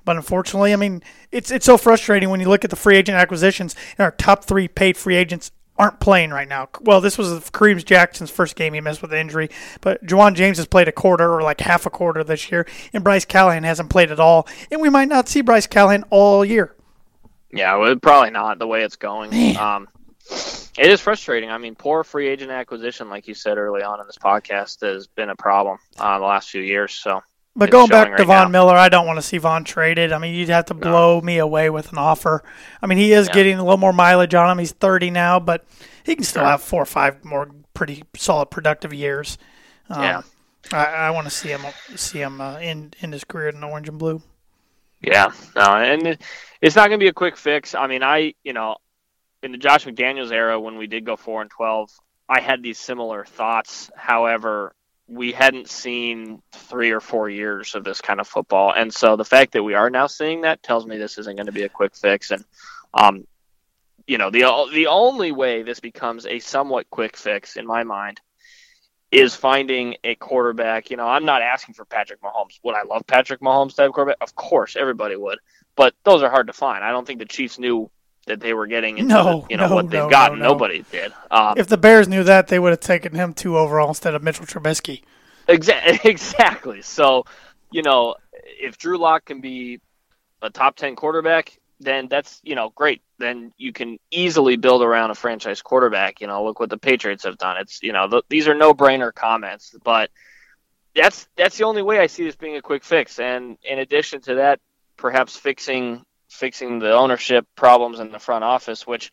But 0.05 0.15
unfortunately, 0.17 0.73
I 0.73 0.75
mean, 0.75 1.01
it's 1.31 1.51
it's 1.51 1.65
so 1.65 1.77
frustrating 1.77 2.29
when 2.29 2.39
you 2.39 2.49
look 2.49 2.63
at 2.63 2.69
the 2.69 2.75
free 2.75 2.97
agent 2.97 3.17
acquisitions 3.17 3.75
and 3.97 4.03
our 4.03 4.11
top 4.11 4.43
three 4.43 4.67
paid 4.67 4.97
free 4.97 5.15
agents 5.15 5.51
aren't 5.77 5.99
playing 5.99 6.29
right 6.29 6.47
now. 6.47 6.69
Well, 6.81 7.01
this 7.01 7.17
was 7.17 7.49
Kareem 7.49 7.83
Jackson's 7.83 8.29
first 8.29 8.55
game 8.55 8.73
he 8.73 8.81
missed 8.81 9.01
with 9.01 9.13
injury, 9.13 9.49
but 9.81 10.05
Ja'Wuan 10.05 10.35
James 10.35 10.57
has 10.57 10.67
played 10.67 10.87
a 10.87 10.91
quarter 10.91 11.33
or 11.33 11.41
like 11.41 11.61
half 11.61 11.85
a 11.85 11.89
quarter 11.89 12.23
this 12.23 12.51
year, 12.51 12.67
and 12.93 13.03
Bryce 13.03 13.25
Callahan 13.25 13.63
hasn't 13.63 13.89
played 13.89 14.11
at 14.11 14.19
all, 14.19 14.47
and 14.69 14.81
we 14.81 14.89
might 14.89 15.09
not 15.09 15.27
see 15.27 15.41
Bryce 15.41 15.67
Callahan 15.67 16.03
all 16.09 16.45
year. 16.45 16.75
yeah, 17.51 17.75
well, 17.75 17.95
probably 17.95 18.31
not 18.31 18.59
the 18.59 18.67
way 18.67 18.83
it's 18.83 18.97
going. 18.97 19.57
Um, 19.57 19.87
it 20.77 20.87
is 20.87 21.01
frustrating. 21.01 21.49
I 21.49 21.57
mean, 21.57 21.75
poor 21.75 22.03
free 22.03 22.27
agent 22.27 22.51
acquisition, 22.51 23.09
like 23.09 23.27
you 23.27 23.33
said 23.33 23.57
early 23.57 23.83
on 23.83 23.99
in 23.99 24.07
this 24.07 24.17
podcast, 24.17 24.81
has 24.81 25.07
been 25.07 25.29
a 25.29 25.35
problem 25.35 25.77
uh, 25.99 26.19
the 26.19 26.25
last 26.25 26.49
few 26.49 26.61
years. 26.61 26.93
So, 26.93 27.21
But 27.55 27.69
going 27.69 27.87
back 27.87 28.07
to 28.07 28.13
right 28.13 28.25
Von 28.25 28.51
now. 28.51 28.65
Miller, 28.65 28.75
I 28.75 28.89
don't 28.89 29.05
want 29.05 29.17
to 29.17 29.21
see 29.21 29.37
Von 29.37 29.63
traded. 29.63 30.11
I 30.11 30.17
mean, 30.17 30.33
you'd 30.33 30.49
have 30.49 30.65
to 30.65 30.73
blow 30.73 31.21
me 31.21 31.37
away 31.37 31.69
with 31.69 31.91
an 31.91 31.99
offer. 31.99 32.43
I 32.81 32.87
mean, 32.87 32.97
he 32.97 33.13
is 33.13 33.27
Yeah. 33.27 33.33
getting 33.33 33.59
a 33.59 33.63
little 33.63 33.77
more 33.77 33.93
mileage 33.93 34.33
on 34.33 34.49
him. 34.49 34.57
He's 34.57 34.71
30 34.71 35.11
now, 35.11 35.39
but 35.39 35.63
he 36.03 36.15
can 36.15 36.23
still 36.23 36.41
Sure. 36.41 36.49
have 36.49 36.63
four 36.63 36.81
or 36.81 36.85
five 36.87 37.23
more 37.23 37.49
pretty 37.75 38.03
solid 38.15 38.47
productive 38.47 38.91
years. 38.93 39.37
Um, 39.89 40.01
Yeah. 40.01 40.21
I, 40.71 40.85
I 40.85 41.09
want 41.11 41.25
to 41.25 41.31
see 41.31 41.49
him 41.49 41.61
see 41.95 42.19
him 42.19 42.39
uh, 42.39 42.57
in 42.57 42.93
in 43.01 43.11
his 43.11 43.25
career 43.25 43.49
in 43.49 43.63
orange 43.63 43.89
and 43.89 43.99
blue. 43.99 44.21
Yeah, 45.01 45.31
no, 45.57 45.61
and 45.75 46.07
it, 46.07 46.21
it's 46.61 46.77
not 46.77 46.87
going 46.87 46.97
to 46.99 47.03
be 47.03 47.09
a 47.09 47.13
quick 47.13 47.35
fix. 47.35 47.75
I 47.75 47.87
mean, 47.87 48.01
I 48.01 48.33
you 48.45 48.53
know, 48.53 48.77
in 49.43 49.51
the 49.51 49.57
Josh 49.57 49.85
McDaniels 49.85 50.31
era 50.31 50.57
when 50.59 50.77
we 50.77 50.87
did 50.87 51.03
go 51.05 51.17
four 51.17 51.41
and 51.41 51.51
twelve, 51.51 51.89
I 52.29 52.39
had 52.39 52.63
these 52.63 52.79
similar 52.79 53.25
thoughts. 53.25 53.91
However, 53.97 54.73
we 55.07 55.31
hadn't 55.31 55.69
seen 55.69 56.41
three 56.51 56.91
or 56.91 56.99
four 56.99 57.29
years 57.29 57.75
of 57.75 57.83
this 57.83 58.01
kind 58.01 58.19
of 58.19 58.27
football, 58.27 58.73
and 58.75 58.93
so 58.93 59.15
the 59.15 59.25
fact 59.25 59.53
that 59.53 59.63
we 59.63 59.73
are 59.73 59.89
now 59.89 60.07
seeing 60.07 60.41
that 60.41 60.63
tells 60.63 60.85
me 60.85 60.97
this 60.97 61.17
isn't 61.17 61.35
going 61.35 61.47
to 61.47 61.51
be 61.51 61.63
a 61.63 61.69
quick 61.69 61.95
fix. 61.95 62.31
And 62.31 62.43
um, 62.93 63.27
you 64.07 64.17
know, 64.17 64.29
the 64.29 64.69
the 64.73 64.87
only 64.87 65.31
way 65.31 65.63
this 65.63 65.79
becomes 65.79 66.25
a 66.25 66.39
somewhat 66.39 66.89
quick 66.89 67.17
fix 67.17 67.55
in 67.55 67.65
my 67.65 67.83
mind 67.83 68.21
is 69.11 69.35
finding 69.35 69.95
a 70.03 70.15
quarterback. 70.15 70.89
You 70.89 70.97
know, 70.97 71.07
I'm 71.07 71.25
not 71.25 71.41
asking 71.41 71.75
for 71.75 71.85
Patrick 71.85 72.21
Mahomes. 72.21 72.59
Would 72.63 72.75
I 72.75 72.83
love 72.83 73.05
Patrick 73.05 73.41
Mahomes 73.41 73.75
type 73.75 73.91
quarterback? 73.91 74.17
Of 74.21 74.35
course, 74.35 74.75
everybody 74.75 75.15
would. 75.15 75.37
But 75.75 75.93
those 76.03 76.23
are 76.23 76.29
hard 76.29 76.47
to 76.47 76.53
find. 76.53 76.83
I 76.83 76.91
don't 76.91 77.05
think 77.05 77.19
the 77.19 77.25
Chiefs 77.25 77.59
knew 77.59 77.89
that 78.27 78.39
they 78.39 78.53
were 78.53 78.67
getting 78.67 78.97
into 78.97 79.13
No, 79.13 79.23
the, 79.23 79.47
you 79.49 79.57
know 79.57 79.67
no, 79.67 79.75
what 79.75 79.89
they've 79.89 80.03
no, 80.03 80.09
gotten. 80.09 80.39
no, 80.39 80.45
no. 80.45 80.49
Nobody 80.53 80.85
did. 80.91 81.13
Um, 81.29 81.55
If 81.57 81.67
the 81.67 81.77
Bears 81.77 82.07
knew 82.07 82.23
that, 82.23 82.47
they 82.47 82.59
would 82.59 82.71
have 82.71 82.79
taken 82.79 83.13
him 83.15 83.33
two 83.33 83.57
overall 83.57 83.89
instead 83.89 84.15
of 84.15 84.23
Mitchell 84.23 84.45
Trubisky. 84.45 85.03
Exa- 85.47 86.03
exactly. 86.05 86.81
So, 86.81 87.25
you 87.71 87.81
know, 87.81 88.15
if 88.33 88.77
Drew 88.77 88.97
Lock 88.97 89.25
can 89.25 89.41
be 89.41 89.81
a 90.41 90.49
top 90.49 90.75
10 90.75 90.95
quarterback, 90.95 91.57
then 91.79 92.07
that's, 92.07 92.39
you 92.43 92.55
know, 92.55 92.69
great. 92.75 93.01
Then 93.19 93.51
you 93.57 93.73
can 93.73 93.99
easily 94.11 94.55
build 94.55 94.81
around 94.83 95.11
a 95.11 95.15
franchise 95.15 95.61
quarterback. 95.61 96.21
You 96.21 96.27
know, 96.27 96.43
look 96.45 96.59
what 96.59 96.69
the 96.69 96.77
Patriots 96.77 97.23
have 97.25 97.37
done. 97.37 97.57
It's, 97.57 97.81
you 97.83 97.91
know, 97.91 98.07
th- 98.07 98.23
these 98.29 98.47
are 98.47 98.53
no 98.55 98.73
brainer 98.73 99.13
comments, 99.13 99.75
but 99.83 100.09
that's, 100.95 101.27
that's 101.35 101.57
the 101.57 101.65
only 101.65 101.81
way 101.81 101.99
I 101.99 102.07
see 102.07 102.23
this 102.23 102.35
being 102.35 102.55
a 102.55 102.61
quick 102.61 102.83
fix. 102.83 103.19
And 103.19 103.57
in 103.63 103.79
addition 103.79 104.21
to 104.21 104.35
that, 104.35 104.59
perhaps 104.95 105.35
fixing, 105.35 106.03
fixing 106.33 106.79
the 106.79 106.91
ownership 106.93 107.45
problems 107.55 107.99
in 107.99 108.11
the 108.11 108.19
front 108.19 108.43
office, 108.43 108.85
which, 108.87 109.11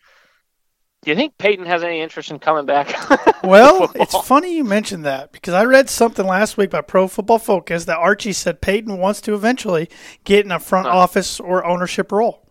do 1.03 1.11
you 1.11 1.17
think 1.17 1.37
Peyton 1.39 1.67
has 1.67 1.83
any 1.85 2.01
interest 2.01 2.31
in 2.31 2.39
coming 2.39 2.67
back? 2.67 2.95
Well, 3.43 3.91
it's 3.95 4.15
funny 4.29 4.55
you 4.55 4.65
mentioned 4.65 5.07
that 5.07 5.33
because 5.33 5.55
I 5.55 5.65
read 5.65 5.89
something 5.89 6.27
last 6.27 6.59
week 6.59 6.69
by 6.69 6.83
Pro 6.83 7.09
Football 7.09 7.39
Focus 7.39 7.87
that 7.87 7.97
Archie 7.97 8.35
said 8.35 8.61
Peyton 8.61 8.99
wants 8.99 9.23
to 9.23 9.33
eventually 9.35 9.89
get 10.25 10.45
in 10.45 10.53
a 10.53 10.59
front 10.61 10.87
Huh. 10.87 10.99
office 10.99 11.41
or 11.41 11.65
ownership 11.65 12.13
role. 12.13 12.47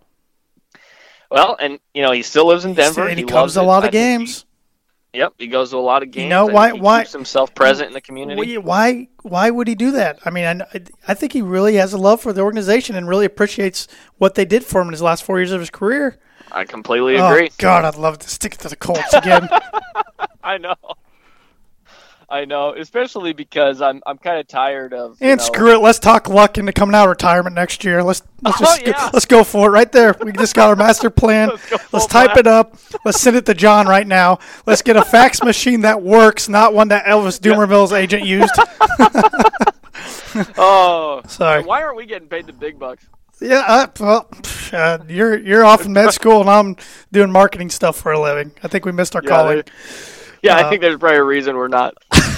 Well, 1.29 1.55
and 1.59 1.79
you 1.93 2.01
know 2.01 2.11
he 2.11 2.23
still 2.23 2.47
lives 2.47 2.65
in 2.65 2.73
Denver. 2.73 3.07
and 3.07 3.19
he, 3.19 3.23
loves 3.23 3.53
comes 3.53 3.55
a 3.57 3.61
lot 3.61 3.83
I 3.83 3.87
of 3.87 3.91
games. 3.91 4.45
Yep, 5.13 5.33
he 5.37 5.47
goes 5.47 5.71
to 5.71 5.77
a 5.77 5.79
lot 5.79 6.03
of 6.03 6.11
games. 6.11 6.23
You 6.23 6.29
know, 6.29 6.45
why- 6.47 6.71
why- 6.73 7.01
keeps 7.01 7.13
himself 7.13 7.53
present 7.55 7.87
in 7.87 7.93
the 7.93 8.01
community? 8.01 8.57
Why- 8.57 8.63
Why? 8.97 9.07
Why 9.23 9.49
would 9.51 9.67
he 9.67 9.75
do 9.75 9.91
that? 9.91 10.19
I 10.25 10.29
mean, 10.29 10.45
I, 10.45 10.61
I 11.07 11.13
think 11.13 11.33
he 11.33 11.41
really 11.41 11.75
has 11.75 11.93
a 11.93 11.97
love 11.97 12.21
for 12.21 12.31
the 12.33 12.41
organization 12.41 12.95
and 12.95 13.07
really 13.07 13.25
appreciates 13.25 13.87
what 14.17 14.35
they 14.35 14.45
did 14.45 14.63
for 14.63 14.81
him 14.81 14.87
in 14.87 14.93
his 14.93 15.01
last 15.01 15.23
four 15.23 15.39
years 15.39 15.51
of 15.51 15.59
his 15.59 15.69
career. 15.69 16.17
I 16.51 16.65
completely 16.65 17.15
agree. 17.15 17.49
Oh 17.51 17.55
God, 17.57 17.85
I'd 17.85 17.95
love 17.95 18.17
to 18.19 18.29
stick 18.29 18.53
it 18.53 18.59
to 18.61 18.69
the 18.69 18.75
Colts 18.75 19.13
again. 19.13 19.47
I 20.43 20.57
know. 20.57 20.75
I 22.31 22.45
know, 22.45 22.73
especially 22.75 23.33
because 23.33 23.81
I'm 23.81 24.01
I'm 24.05 24.17
kind 24.19 24.39
of 24.39 24.47
tired 24.47 24.93
of. 24.93 25.17
and 25.19 25.39
know- 25.39 25.43
screw 25.43 25.73
it, 25.73 25.79
let's 25.79 25.97
talk 25.99 26.29
Luck 26.29 26.57
into 26.57 26.71
coming 26.71 26.93
out 26.95 27.05
of 27.05 27.09
retirement 27.09 27.55
next 27.55 27.83
year. 27.83 28.03
Let's 28.03 28.21
let's 28.43 28.57
Oh, 28.61 28.65
just 28.65 28.85
go, 28.85 29.09
let's 29.13 29.25
go 29.25 29.43
for 29.43 29.67
it 29.67 29.71
right 29.71 29.91
there. 29.91 30.15
We 30.23 30.31
just 30.33 30.53
got 30.55 30.69
our 30.69 30.75
master 30.75 31.09
plan. 31.09 31.49
Let's 31.71 31.93
Let's, 31.93 32.05
type 32.05 32.27
blast. 32.33 32.39
it 32.39 32.47
up. 32.47 32.77
Let's 33.03 33.19
send 33.21 33.35
it 33.35 33.45
to 33.47 33.53
John 33.53 33.87
right 33.87 34.05
now. 34.05 34.39
Let's 34.65 34.81
get 34.83 34.95
a 34.95 35.03
fax 35.03 35.41
machine 35.43 35.81
that 35.81 36.01
works, 36.01 36.47
not 36.49 36.73
one 36.73 36.89
that 36.89 37.05
Elvis 37.05 37.39
Dumervil's 37.39 37.91
agent 37.93 38.23
used. 38.25 38.53
Oh, 40.57 41.21
Sorry. 41.27 41.63
Why 41.63 41.81
aren't 41.83 41.97
we 41.97 42.05
getting 42.05 42.27
paid 42.27 42.45
the 42.45 42.53
big 42.53 42.77
bucks? 42.79 43.05
Yeah, 43.41 43.63
uh, 43.65 43.87
well, 43.99 44.29
uh, 44.73 44.97
you're 45.07 45.37
you're 45.37 45.63
off 45.63 45.85
in 45.85 45.93
med 45.93 46.11
school, 46.13 46.41
and 46.41 46.49
I'm 46.49 46.75
doing 47.11 47.31
marketing 47.31 47.69
stuff 47.69 47.95
for 47.97 48.11
a 48.11 48.19
living. 48.19 48.51
I 48.63 48.67
think 48.67 48.85
we 48.85 48.91
missed 48.91 49.15
our 49.15 49.21
Yeah, 49.23 49.29
calling. 49.29 49.63
Yeah, 50.43 50.57
Uh, 50.57 50.65
I 50.67 50.69
think 50.69 50.81
there's 50.81 50.97
probably 50.97 51.17
a 51.19 51.23
reason 51.23 51.55
we're 51.55 51.67
not. 51.69 51.93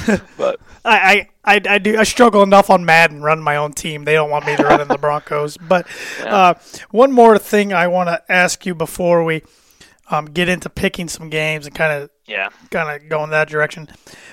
but 0.38 0.60
I, 0.84 1.28
I, 1.44 1.56
I, 1.56 1.62
I 1.70 1.78
do 1.78 1.98
I 1.98 2.04
struggle 2.04 2.44
enough 2.44 2.70
on 2.70 2.86
Madden 2.86 3.22
running 3.22 3.44
my 3.44 3.56
own 3.56 3.74
team. 3.74 4.06
They 4.06 4.14
don't 4.14 4.30
want 4.30 4.46
me 4.46 4.56
to 4.56 4.64
run 4.64 4.82
in 4.82 4.88
the 4.88 4.98
Broncos. 4.98 5.58
But 5.68 5.88
uh, 6.22 6.56
one 6.90 7.12
more 7.12 7.38
thing 7.38 7.74
I 7.74 7.88
want 7.88 8.10
to 8.10 8.22
ask 8.30 8.66
you 8.66 8.76
before 8.76 9.24
we 9.24 9.44
um, 10.10 10.26
get 10.26 10.50
into 10.50 10.70
picking 10.70 11.08
some 11.08 11.30
games 11.30 11.66
and 11.66 11.76
kind 11.76 12.04
of 12.04 12.10
yeah, 12.26 12.50
kind 12.70 13.02
of 13.02 13.10
go 13.10 13.24
in 13.24 13.30
that 13.30 13.50
direction. 13.50 13.88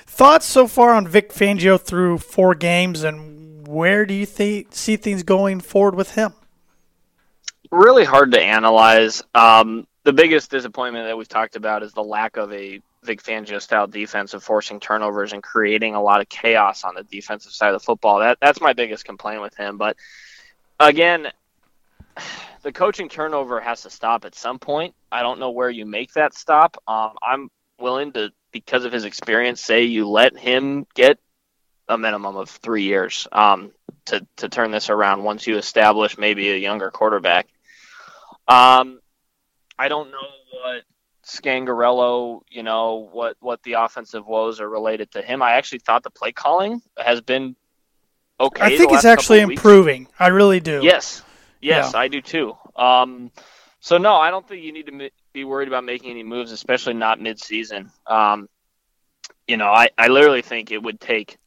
Thoughts 0.05 0.45
so 0.45 0.67
far 0.67 0.93
on 0.93 1.07
Vic 1.07 1.31
Fangio 1.31 1.79
through 1.79 2.17
four 2.17 2.55
games, 2.55 3.03
and 3.03 3.67
where 3.67 4.05
do 4.05 4.13
you 4.13 4.25
th- 4.25 4.67
see 4.71 4.97
things 4.97 5.23
going 5.23 5.61
forward 5.61 5.95
with 5.95 6.15
him? 6.15 6.33
really 7.71 8.05
hard 8.05 8.31
to 8.31 8.41
analyze. 8.41 9.23
Um, 9.35 9.87
the 10.03 10.13
biggest 10.13 10.51
disappointment 10.51 11.05
that 11.07 11.17
we've 11.17 11.27
talked 11.27 11.55
about 11.55 11.83
is 11.83 11.93
the 11.93 12.03
lack 12.03 12.37
of 12.37 12.51
a 12.53 12.81
Vic 13.03 13.23
Fangio 13.23 13.61
style 13.61 13.87
defense 13.87 14.33
of 14.33 14.43
forcing 14.43 14.79
turnovers 14.79 15.33
and 15.33 15.41
creating 15.41 15.95
a 15.95 16.01
lot 16.01 16.21
of 16.21 16.29
chaos 16.29 16.83
on 16.83 16.95
the 16.95 17.03
defensive 17.03 17.51
side 17.51 17.73
of 17.73 17.81
the 17.81 17.85
football. 17.85 18.19
That 18.19 18.37
that's 18.41 18.61
my 18.61 18.73
biggest 18.73 19.05
complaint 19.05 19.41
with 19.41 19.55
him. 19.55 19.77
But 19.77 19.95
again, 20.79 21.27
the 22.61 22.71
coaching 22.71 23.09
turnover 23.09 23.59
has 23.59 23.83
to 23.83 23.89
stop 23.89 24.25
at 24.25 24.35
some 24.35 24.59
point. 24.59 24.95
I 25.11 25.21
don't 25.21 25.39
know 25.39 25.51
where 25.51 25.69
you 25.69 25.85
make 25.85 26.13
that 26.13 26.33
stop. 26.33 26.81
Um, 26.87 27.13
I'm 27.21 27.49
willing 27.79 28.11
to, 28.13 28.31
because 28.51 28.85
of 28.85 28.91
his 28.91 29.05
experience, 29.05 29.61
say 29.61 29.83
you 29.83 30.07
let 30.07 30.37
him 30.37 30.85
get 30.93 31.19
a 31.87 31.97
minimum 31.97 32.35
of 32.35 32.49
three 32.49 32.83
years 32.83 33.27
um, 33.31 33.71
to 34.05 34.25
to 34.37 34.49
turn 34.49 34.71
this 34.71 34.89
around 34.89 35.23
once 35.23 35.47
you 35.47 35.57
establish 35.57 36.17
maybe 36.17 36.49
a 36.49 36.57
younger 36.57 36.91
quarterback. 36.91 37.47
Um, 38.47 38.99
I 39.77 39.87
don't 39.87 40.11
know 40.11 40.17
what 40.51 40.83
Scangarello, 41.29 42.41
you 42.49 42.63
know, 42.63 43.07
what 43.11 43.37
what 43.39 43.61
the 43.63 43.73
offensive 43.73 44.25
woes 44.25 44.59
are 44.59 44.69
related 44.69 45.11
to 45.11 45.21
him. 45.21 45.41
I 45.41 45.53
actually 45.53 45.79
thought 45.79 46.03
the 46.03 46.09
play 46.09 46.31
calling 46.31 46.81
has 46.97 47.21
been 47.21 47.55
okay. 48.39 48.63
I 48.63 48.77
think 48.77 48.91
it's 48.91 49.05
actually 49.05 49.39
couple 49.39 49.43
of 49.43 49.49
weeks. 49.49 49.59
improving. 49.59 50.07
I 50.19 50.27
really 50.27 50.59
do. 50.59 50.81
Yes, 50.83 51.23
yes, 51.61 51.91
Yeah. 51.93 51.99
I 51.99 52.07
do 52.07 52.21
too. 52.21 52.55
Um, 52.75 53.31
so 53.79 53.97
no, 53.97 54.15
I 54.15 54.31
don't 54.31 54.47
think 54.47 54.63
you 54.63 54.73
need 54.73 54.87
to 54.87 55.09
be 55.31 55.43
worried 55.43 55.67
about 55.67 55.83
making 55.83 56.11
any 56.11 56.23
moves, 56.23 56.51
especially 56.51 56.95
not 56.95 57.21
mid-season. 57.21 57.91
Um, 58.05 58.49
you 59.47 59.57
know, 59.57 59.67
I, 59.67 59.89
I 59.97 60.07
literally 60.07 60.41
think 60.41 60.71
it 60.71 60.81
would 60.81 60.99
take 60.99 61.37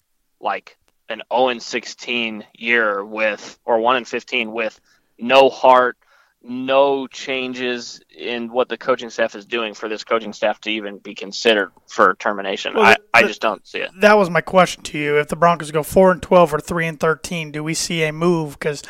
like 0.40 0.77
an 1.09 1.23
0 1.33 1.49
and 1.49 1.62
16 1.62 2.45
year 2.55 3.05
with 3.05 3.59
or 3.64 3.79
1 3.81 3.97
and 3.97 4.09
15 4.09 4.53
with 4.53 4.81
no 5.18 5.51
heart, 5.51 5.99
no 6.45 7.07
changes 7.07 8.01
in 8.17 8.51
what 8.53 8.69
the 8.69 8.77
coaching 8.77 9.11
staff 9.11 9.35
is 9.35 9.45
doing 9.45 9.75
for 9.75 9.89
this 9.89 10.05
coaching 10.05 10.33
staff 10.33 10.61
to 10.63 10.71
even 10.71 10.99
be 10.99 11.15
considered 11.15 11.71
for 11.89 12.15
termination. 12.15 12.75
Well, 12.75 12.85
I, 12.85 12.95
the- 12.95 13.01
I 13.15 13.23
just 13.23 13.41
don't 13.41 13.67
see 13.67 13.79
it. 13.79 13.91
That 14.01 14.15
was 14.19 14.31
my 14.31 14.41
question 14.41 14.83
to 14.85 14.99
you. 14.99 15.19
If 15.19 15.29
the 15.29 15.37
Broncos 15.37 15.71
go 15.71 15.83
four 15.83 16.11
and 16.13 16.23
twelve 16.23 16.53
or 16.53 16.59
three 16.61 16.87
and 16.87 16.99
thirteen, 16.99 17.53
do 17.53 17.63
we 17.63 17.75
see 17.75 18.03
a 18.05 18.13
move? 18.13 18.59
Because 18.59 18.83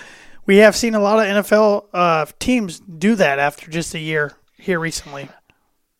we 0.46 0.58
have 0.58 0.74
seen 0.74 0.94
a 0.94 1.00
lot 1.00 1.18
of 1.18 1.44
NFL 1.44 1.86
uh, 1.92 2.26
teams 2.38 2.80
do 2.80 3.14
that 3.16 3.38
after 3.38 3.70
just 3.70 3.94
a 3.94 3.98
year 3.98 4.32
here 4.56 4.80
recently. 4.80 5.28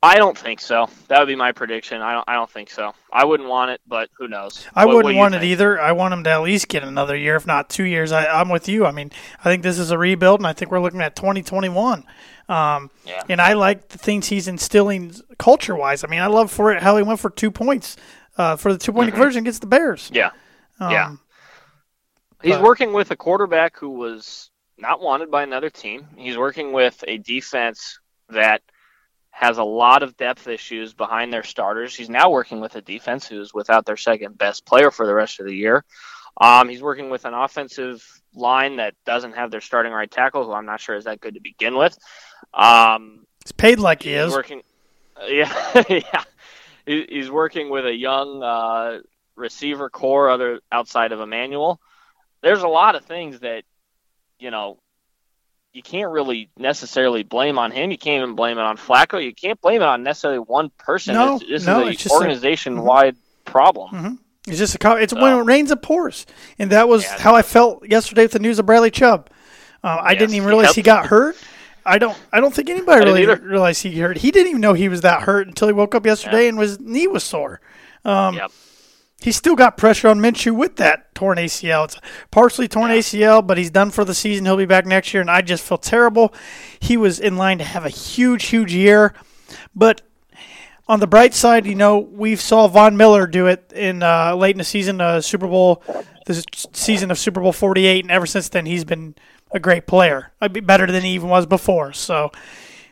I 0.04 0.16
don't 0.16 0.36
think 0.36 0.60
so. 0.60 0.88
That 1.06 1.20
would 1.20 1.28
be 1.28 1.36
my 1.36 1.52
prediction. 1.52 2.02
I 2.02 2.12
don't. 2.14 2.24
I 2.28 2.34
don't 2.34 2.50
think 2.50 2.70
so. 2.70 2.92
I 3.12 3.24
wouldn't 3.24 3.48
want 3.48 3.70
it, 3.70 3.80
but 3.86 4.10
who 4.18 4.26
knows? 4.26 4.66
I 4.74 4.84
What- 4.84 4.88
what 4.88 4.96
wouldn't 5.04 5.14
you 5.14 5.20
want 5.20 5.34
it 5.36 5.44
either. 5.44 5.80
I 5.80 5.92
want 5.92 6.12
him 6.12 6.24
to 6.24 6.30
at 6.30 6.42
least 6.42 6.66
get 6.68 6.82
another 6.82 7.16
year, 7.16 7.36
if 7.36 7.46
not 7.46 7.68
two 7.70 7.84
years. 7.84 8.10
I, 8.10 8.26
I'm 8.26 8.48
with 8.48 8.68
you. 8.68 8.84
I 8.84 8.90
mean, 8.90 9.12
I 9.40 9.44
think 9.44 9.62
this 9.62 9.78
is 9.78 9.92
a 9.92 9.98
rebuild, 9.98 10.40
and 10.40 10.46
I 10.46 10.54
think 10.54 10.72
we're 10.72 10.80
looking 10.80 11.00
at 11.02 11.14
2021. 11.14 12.04
Um, 12.48 12.90
Yeah. 13.06 13.22
And 13.28 13.40
I 13.40 13.52
like 13.52 13.90
the 13.90 13.98
things 13.98 14.26
he's 14.26 14.48
instilling 14.48 15.14
culture 15.38 15.76
wise. 15.76 16.02
I 16.02 16.08
mean, 16.08 16.20
I 16.20 16.26
love 16.26 16.50
for 16.50 16.72
it 16.72 16.82
how 16.82 16.96
he 16.96 17.04
went 17.04 17.20
for 17.20 17.30
two 17.30 17.52
points 17.52 17.96
uh, 18.36 18.56
for 18.56 18.72
the 18.72 18.78
two 18.80 18.92
point 18.92 19.10
conversion 19.12 19.42
against 19.44 19.60
the 19.60 19.68
Bears. 19.68 20.06
Mm-hmm. 20.10 20.16
Yeah. 20.16 20.30
Um, 20.80 20.90
yeah. 20.92 21.12
He's 22.42 22.54
but- 22.56 22.62
working 22.62 22.92
with 22.92 23.12
a 23.12 23.16
quarterback 23.16 23.78
who 23.78 23.90
was 23.90 24.50
not 24.76 25.00
wanted 25.00 25.30
by 25.30 25.44
another 25.44 25.70
team. 25.70 26.08
He's 26.16 26.36
working 26.36 26.72
with 26.72 27.04
a 27.06 27.18
defense 27.18 28.00
that 28.30 28.62
has 29.34 29.58
a 29.58 29.64
lot 29.64 30.02
of 30.02 30.16
depth 30.16 30.46
issues 30.46 30.92
behind 30.94 31.32
their 31.32 31.42
starters. 31.42 31.94
He's 31.96 32.10
now 32.10 32.30
working 32.30 32.60
with 32.60 32.76
a 32.76 32.80
defense 32.82 33.26
who's 33.26 33.52
without 33.52 33.86
their 33.86 33.96
second 33.96 34.38
best 34.38 34.64
player 34.66 34.90
for 34.90 35.06
the 35.06 35.14
rest 35.14 35.40
of 35.40 35.46
the 35.46 35.54
year. 35.54 35.84
Um, 36.40 36.68
he's 36.68 36.82
working 36.82 37.10
with 37.10 37.24
an 37.24 37.34
offensive 37.34 38.02
line 38.34 38.76
that 38.76 38.94
doesn't 39.04 39.32
have 39.34 39.50
their 39.50 39.60
starting 39.60 39.92
right 39.92 40.10
tackle, 40.10 40.44
who 40.44 40.52
I'm 40.52 40.66
not 40.66 40.80
sure 40.80 40.94
is 40.96 41.04
that 41.04 41.20
good 41.20 41.34
to 41.34 41.40
begin 41.40 41.76
with. 41.76 41.98
Um, 42.54 43.26
He's 43.44 43.52
paid 43.52 43.78
like 43.80 44.02
he 44.02 44.14
is. 44.14 44.32
working. 44.32 44.62
uh, 45.20 45.26
yeah, 45.26 45.82
yeah. 45.88 46.24
He- 46.86 47.06
He's 47.08 47.30
working 47.30 47.70
with 47.70 47.86
a 47.86 47.94
young 47.94 48.42
uh, 48.42 48.98
receiver 49.36 49.88
corps, 49.90 50.30
other 50.30 50.60
outside 50.70 51.12
of 51.12 51.20
Emmanuel. 51.20 51.80
There's 52.42 52.62
a 52.62 52.68
lot 52.68 52.96
of 52.96 53.04
things 53.04 53.40
that 53.40 53.64
you 54.38 54.50
know 54.50 54.78
you 55.72 55.82
can't 55.82 56.10
really 56.10 56.50
necessarily 56.58 57.22
blame 57.22 57.58
on 57.58 57.70
him. 57.70 57.90
You 57.90 57.98
can't 57.98 58.22
even 58.22 58.34
blame 58.34 58.58
it 58.58 58.62
on 58.62 58.76
Flacco. 58.76 59.22
You 59.22 59.34
can't 59.34 59.60
blame 59.60 59.80
it 59.82 59.86
on 59.86 60.02
necessarily 60.02 60.38
one 60.38 60.70
person. 60.78 61.14
No, 61.14 61.36
It's- 61.36 61.48
this 61.48 61.66
no, 61.66 61.86
is 61.86 61.94
it's 61.94 62.00
a 62.00 62.02
just 62.04 62.14
a- 62.14 62.18
organization 62.18 62.82
wide 62.82 63.16
problem. 63.44 63.90
Mhm. 63.94 64.18
It's 64.46 64.58
just 64.58 64.74
a 64.84 64.96
it's 64.96 65.14
when 65.14 65.32
it 65.38 65.42
rains 65.42 65.70
it 65.70 65.82
pours, 65.82 66.26
and 66.58 66.70
that 66.72 66.88
was 66.88 67.06
how 67.06 67.34
I 67.36 67.42
felt 67.42 67.86
yesterday 67.88 68.22
with 68.22 68.32
the 68.32 68.38
news 68.40 68.58
of 68.58 68.66
Bradley 68.66 68.90
Chubb. 68.90 69.30
Uh, 69.84 69.98
I 70.02 70.14
didn't 70.14 70.34
even 70.34 70.48
realize 70.48 70.74
he 70.74 70.82
helped. 70.82 70.84
got 71.04 71.06
hurt. 71.06 71.36
I 71.86 71.98
don't. 71.98 72.16
I 72.32 72.40
don't 72.40 72.52
think 72.54 72.68
anybody 72.68 73.04
really 73.04 73.22
either. 73.22 73.36
realized 73.36 73.82
he 73.84 73.98
hurt. 74.00 74.18
He 74.18 74.30
didn't 74.32 74.48
even 74.48 74.60
know 74.60 74.72
he 74.72 74.88
was 74.88 75.00
that 75.02 75.22
hurt 75.22 75.46
until 75.48 75.68
he 75.68 75.74
woke 75.74 75.94
up 75.94 76.04
yesterday 76.06 76.48
and 76.48 76.58
his 76.58 76.78
knee 76.80 77.06
was 77.06 77.22
sore. 77.24 77.60
Um, 78.04 78.34
Yep. 78.36 78.50
He 79.22 79.32
still 79.32 79.54
got 79.56 79.76
pressure 79.76 80.08
on 80.08 80.20
Minshew 80.20 80.54
with 80.56 80.76
that 80.76 81.14
torn 81.14 81.38
ACL. 81.38 81.84
It's 81.84 81.96
partially 82.30 82.68
torn 82.68 82.90
ACL, 82.90 83.46
but 83.46 83.56
he's 83.58 83.70
done 83.70 83.90
for 83.90 84.04
the 84.04 84.14
season. 84.14 84.44
He'll 84.44 84.56
be 84.56 84.66
back 84.66 84.84
next 84.86 85.14
year, 85.14 85.20
and 85.20 85.30
I 85.30 85.42
just 85.42 85.62
feel 85.64 85.78
terrible. 85.78 86.34
He 86.80 86.96
was 86.96 87.20
in 87.20 87.36
line 87.36 87.58
to 87.58 87.64
have 87.64 87.84
a 87.84 87.88
huge, 87.88 88.44
huge 88.46 88.74
year, 88.74 89.14
but 89.74 90.02
on 90.88 90.98
the 91.00 91.06
bright 91.06 91.32
side, 91.34 91.64
you 91.66 91.74
know, 91.76 91.98
we 91.98 92.34
saw 92.36 92.66
Von 92.66 92.96
Miller 92.96 93.26
do 93.26 93.46
it 93.46 93.72
in 93.74 94.02
uh, 94.02 94.34
late 94.34 94.56
in 94.56 94.58
the 94.58 94.64
season, 94.64 95.00
uh, 95.00 95.20
Super 95.20 95.46
Bowl, 95.46 95.82
this 96.26 96.44
season 96.72 97.10
of 97.10 97.18
Super 97.18 97.40
Bowl 97.40 97.52
48, 97.52 98.04
and 98.04 98.10
ever 98.10 98.26
since 98.26 98.48
then 98.48 98.66
he's 98.66 98.84
been 98.84 99.14
a 99.52 99.60
great 99.60 99.86
player. 99.86 100.32
I'd 100.40 100.52
be 100.52 100.60
better 100.60 100.86
than 100.90 101.02
he 101.04 101.10
even 101.10 101.28
was 101.28 101.46
before. 101.46 101.92
So 101.92 102.32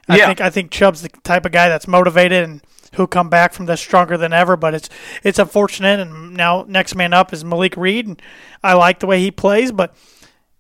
I 0.09 0.17
Yeah. 0.19 0.27
think 0.27 0.41
I 0.41 0.51
think 0.51 0.71
Chubb's 0.71 1.03
the 1.03 1.09
type 1.25 1.45
of 1.47 1.53
guy 1.53 1.69
that's 1.69 1.89
motivated 1.89 2.45
and 2.45 2.61
who'll 2.95 3.07
come 3.07 3.29
back 3.29 3.53
from 3.53 3.67
this 3.67 3.81
stronger 3.81 4.17
than 4.17 4.33
ever. 4.33 4.57
But 4.57 4.75
it's 4.75 4.89
it's 5.23 5.39
unfortunate, 5.39 6.01
and 6.01 6.35
now 6.35 6.65
next 6.69 6.95
man 6.95 7.13
up 7.13 7.33
is 7.33 7.45
Malik 7.45 7.77
Reed, 7.77 8.07
and 8.07 8.23
I 8.63 8.75
like 8.75 9.01
the 9.01 9.07
way 9.07 9.21
he 9.21 9.31
plays, 9.31 9.73
but 9.73 9.95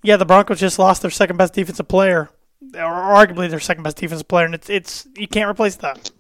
yeah, 0.02 0.16
the 0.16 0.24
Broncos 0.24 0.60
just 0.60 0.78
lost 0.78 1.02
their 1.02 1.10
second 1.10 1.36
best 1.36 1.52
defensive 1.54 1.88
player, 1.88 2.30
or 2.74 2.80
arguably 2.80 3.50
their 3.50 3.60
second 3.60 3.82
best 3.82 3.98
defensive 3.98 4.28
player, 4.28 4.46
and 4.46 4.54
it's 4.54 4.70
it's 4.70 5.06
you 5.16 5.28
can't 5.28 5.50
replace 5.50 5.76
that. 5.76 6.10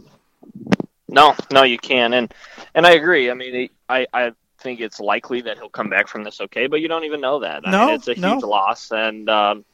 No, 1.08 1.34
no, 1.52 1.64
you 1.64 1.78
can, 1.78 2.12
and 2.12 2.32
and 2.74 2.86
I 2.86 2.92
agree. 2.92 3.30
I 3.30 3.34
mean, 3.34 3.68
I 3.88 4.06
I 4.12 4.32
think 4.58 4.80
it's 4.80 5.00
likely 5.00 5.40
that 5.42 5.58
he'll 5.58 5.68
come 5.70 5.88
back 5.88 6.06
from 6.06 6.22
this 6.22 6.40
okay, 6.40 6.66
but 6.66 6.80
you 6.80 6.88
don't 6.88 7.04
even 7.04 7.20
know 7.20 7.40
that. 7.40 7.66
I 7.66 7.70
No, 7.70 7.86
mean, 7.86 7.94
it's 7.96 8.08
a 8.08 8.14
no. 8.14 8.34
huge 8.34 8.44
loss, 8.44 8.92
and 8.92 9.28
um, 9.28 9.64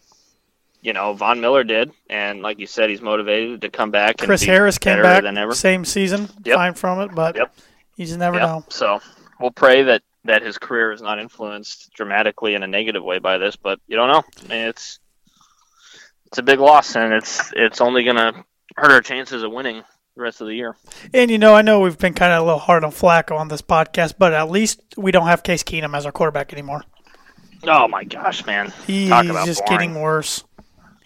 you 0.86 0.92
know 0.92 1.12
Von 1.14 1.40
Miller 1.40 1.64
did, 1.64 1.90
and 2.08 2.42
like 2.42 2.58
you 2.60 2.66
said, 2.68 2.88
he's 2.90 3.02
motivated 3.02 3.60
to 3.62 3.68
come 3.70 3.90
back. 3.90 4.20
and 4.20 4.26
Chris 4.28 4.42
Harris 4.44 4.78
came 4.78 5.02
back 5.02 5.24
than 5.24 5.36
ever. 5.36 5.52
same 5.52 5.84
season, 5.84 6.28
Yep. 6.44 6.54
fine 6.56 6.74
from 6.74 7.00
it, 7.00 7.14
but 7.14 7.34
Yep. 7.36 7.52
you 7.96 8.06
just 8.06 8.18
never 8.18 8.36
Yep. 8.38 8.46
know. 8.48 8.64
So 8.68 9.00
we'll 9.40 9.50
pray 9.50 9.82
that 9.82 10.02
that 10.24 10.42
his 10.42 10.58
career 10.58 10.90
is 10.92 11.02
not 11.02 11.18
influenced 11.20 11.92
dramatically 11.94 12.54
in 12.54 12.62
a 12.62 12.66
negative 12.66 13.02
way 13.04 13.18
by 13.18 13.38
this, 13.38 13.54
but 13.56 13.78
you 13.88 13.96
don't 13.96 14.10
know. 14.10 14.22
I 14.44 14.48
mean, 14.48 14.66
it's 14.68 14.98
it's 16.26 16.38
a 16.38 16.42
big 16.42 16.60
loss, 16.60 16.94
and 16.96 17.12
it's 17.12 17.52
it's 17.56 17.80
only 17.80 18.04
gonna 18.04 18.44
hurt 18.76 18.92
our 18.92 19.00
chances 19.00 19.42
of 19.42 19.50
winning 19.52 19.82
the 20.16 20.22
rest 20.22 20.40
of 20.40 20.46
the 20.46 20.54
year. 20.54 20.76
And 21.12 21.30
you 21.32 21.38
know, 21.38 21.54
I 21.54 21.62
know 21.62 21.80
we've 21.80 21.98
been 21.98 22.14
kind 22.14 22.32
of 22.32 22.42
a 22.42 22.44
little 22.44 22.60
hard 22.60 22.84
on 22.84 22.90
Flacco 22.92 23.36
on 23.38 23.48
this 23.48 23.62
podcast, 23.62 24.14
but 24.18 24.32
at 24.32 24.50
least 24.50 24.80
we 24.96 25.10
don't 25.12 25.26
have 25.26 25.42
Case 25.42 25.62
Keenum 25.64 25.96
as 25.96 26.06
our 26.06 26.12
quarterback 26.12 26.52
anymore. 26.52 26.82
Oh 27.64 27.88
my 27.88 28.04
gosh, 28.04 28.46
man! 28.46 28.72
He's 28.86 29.08
just 29.10 29.64
boring. 29.64 29.70
getting 29.70 29.94
worse. 30.00 30.44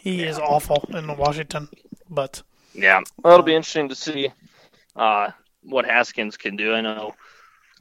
He 0.01 0.22
is 0.22 0.38
awful 0.38 0.88
in 0.94 1.14
Washington, 1.16 1.68
but 2.09 2.42
Yeah, 2.74 3.01
well, 3.22 3.34
it'll 3.34 3.44
be 3.44 3.55
interesting 3.55 3.90
to 3.90 3.94
see 3.94 4.30
uh, 4.96 5.30
what 5.62 5.84
Haskins 5.84 6.36
can 6.36 6.57
do. 6.57 6.72
I 6.72 6.80
know 6.80 7.14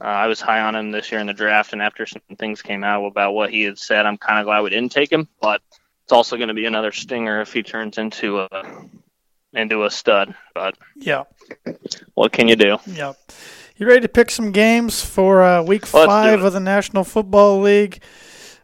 uh, 0.00 0.04
I 0.04 0.26
was 0.26 0.40
high 0.40 0.60
on 0.60 0.74
him 0.74 0.90
this 0.90 1.10
year 1.10 1.20
in 1.20 1.26
the 1.26 1.32
draft, 1.32 1.72
and 1.72 1.80
after 1.80 2.06
some 2.06 2.22
things 2.38 2.60
came 2.62 2.84
out 2.84 3.06
about 3.06 3.32
what 3.32 3.50
he 3.50 3.62
had 3.62 3.78
said, 3.78 4.04
I'm 4.06 4.18
kind 4.18 4.38
of 4.38 4.44
glad 4.44 4.60
we 4.60 4.70
didn't 4.70 4.92
take 4.92 5.10
him. 5.10 5.28
But 5.40 5.62
it's 6.04 6.12
also 6.12 6.36
going 6.36 6.48
to 6.48 6.54
be 6.54 6.66
another 6.66 6.92
stinger 6.92 7.40
if 7.40 7.52
he 7.52 7.62
turns 7.62 7.96
into 7.96 8.40
a 8.40 8.48
into 9.52 9.84
a 9.84 9.90
stud. 9.90 10.34
But 10.54 10.76
yeah, 10.96 11.24
what 12.14 12.32
can 12.32 12.48
you 12.48 12.56
do? 12.56 12.78
yeah. 12.86 13.14
You 13.76 13.86
ready 13.86 14.02
to 14.02 14.08
pick 14.08 14.30
some 14.30 14.52
games 14.52 15.02
for 15.02 15.42
uh, 15.42 15.62
week 15.62 15.90
Let's 15.94 16.06
five 16.06 16.42
of 16.42 16.52
the 16.52 16.60
National 16.60 17.02
Football 17.02 17.62
League? 17.62 18.02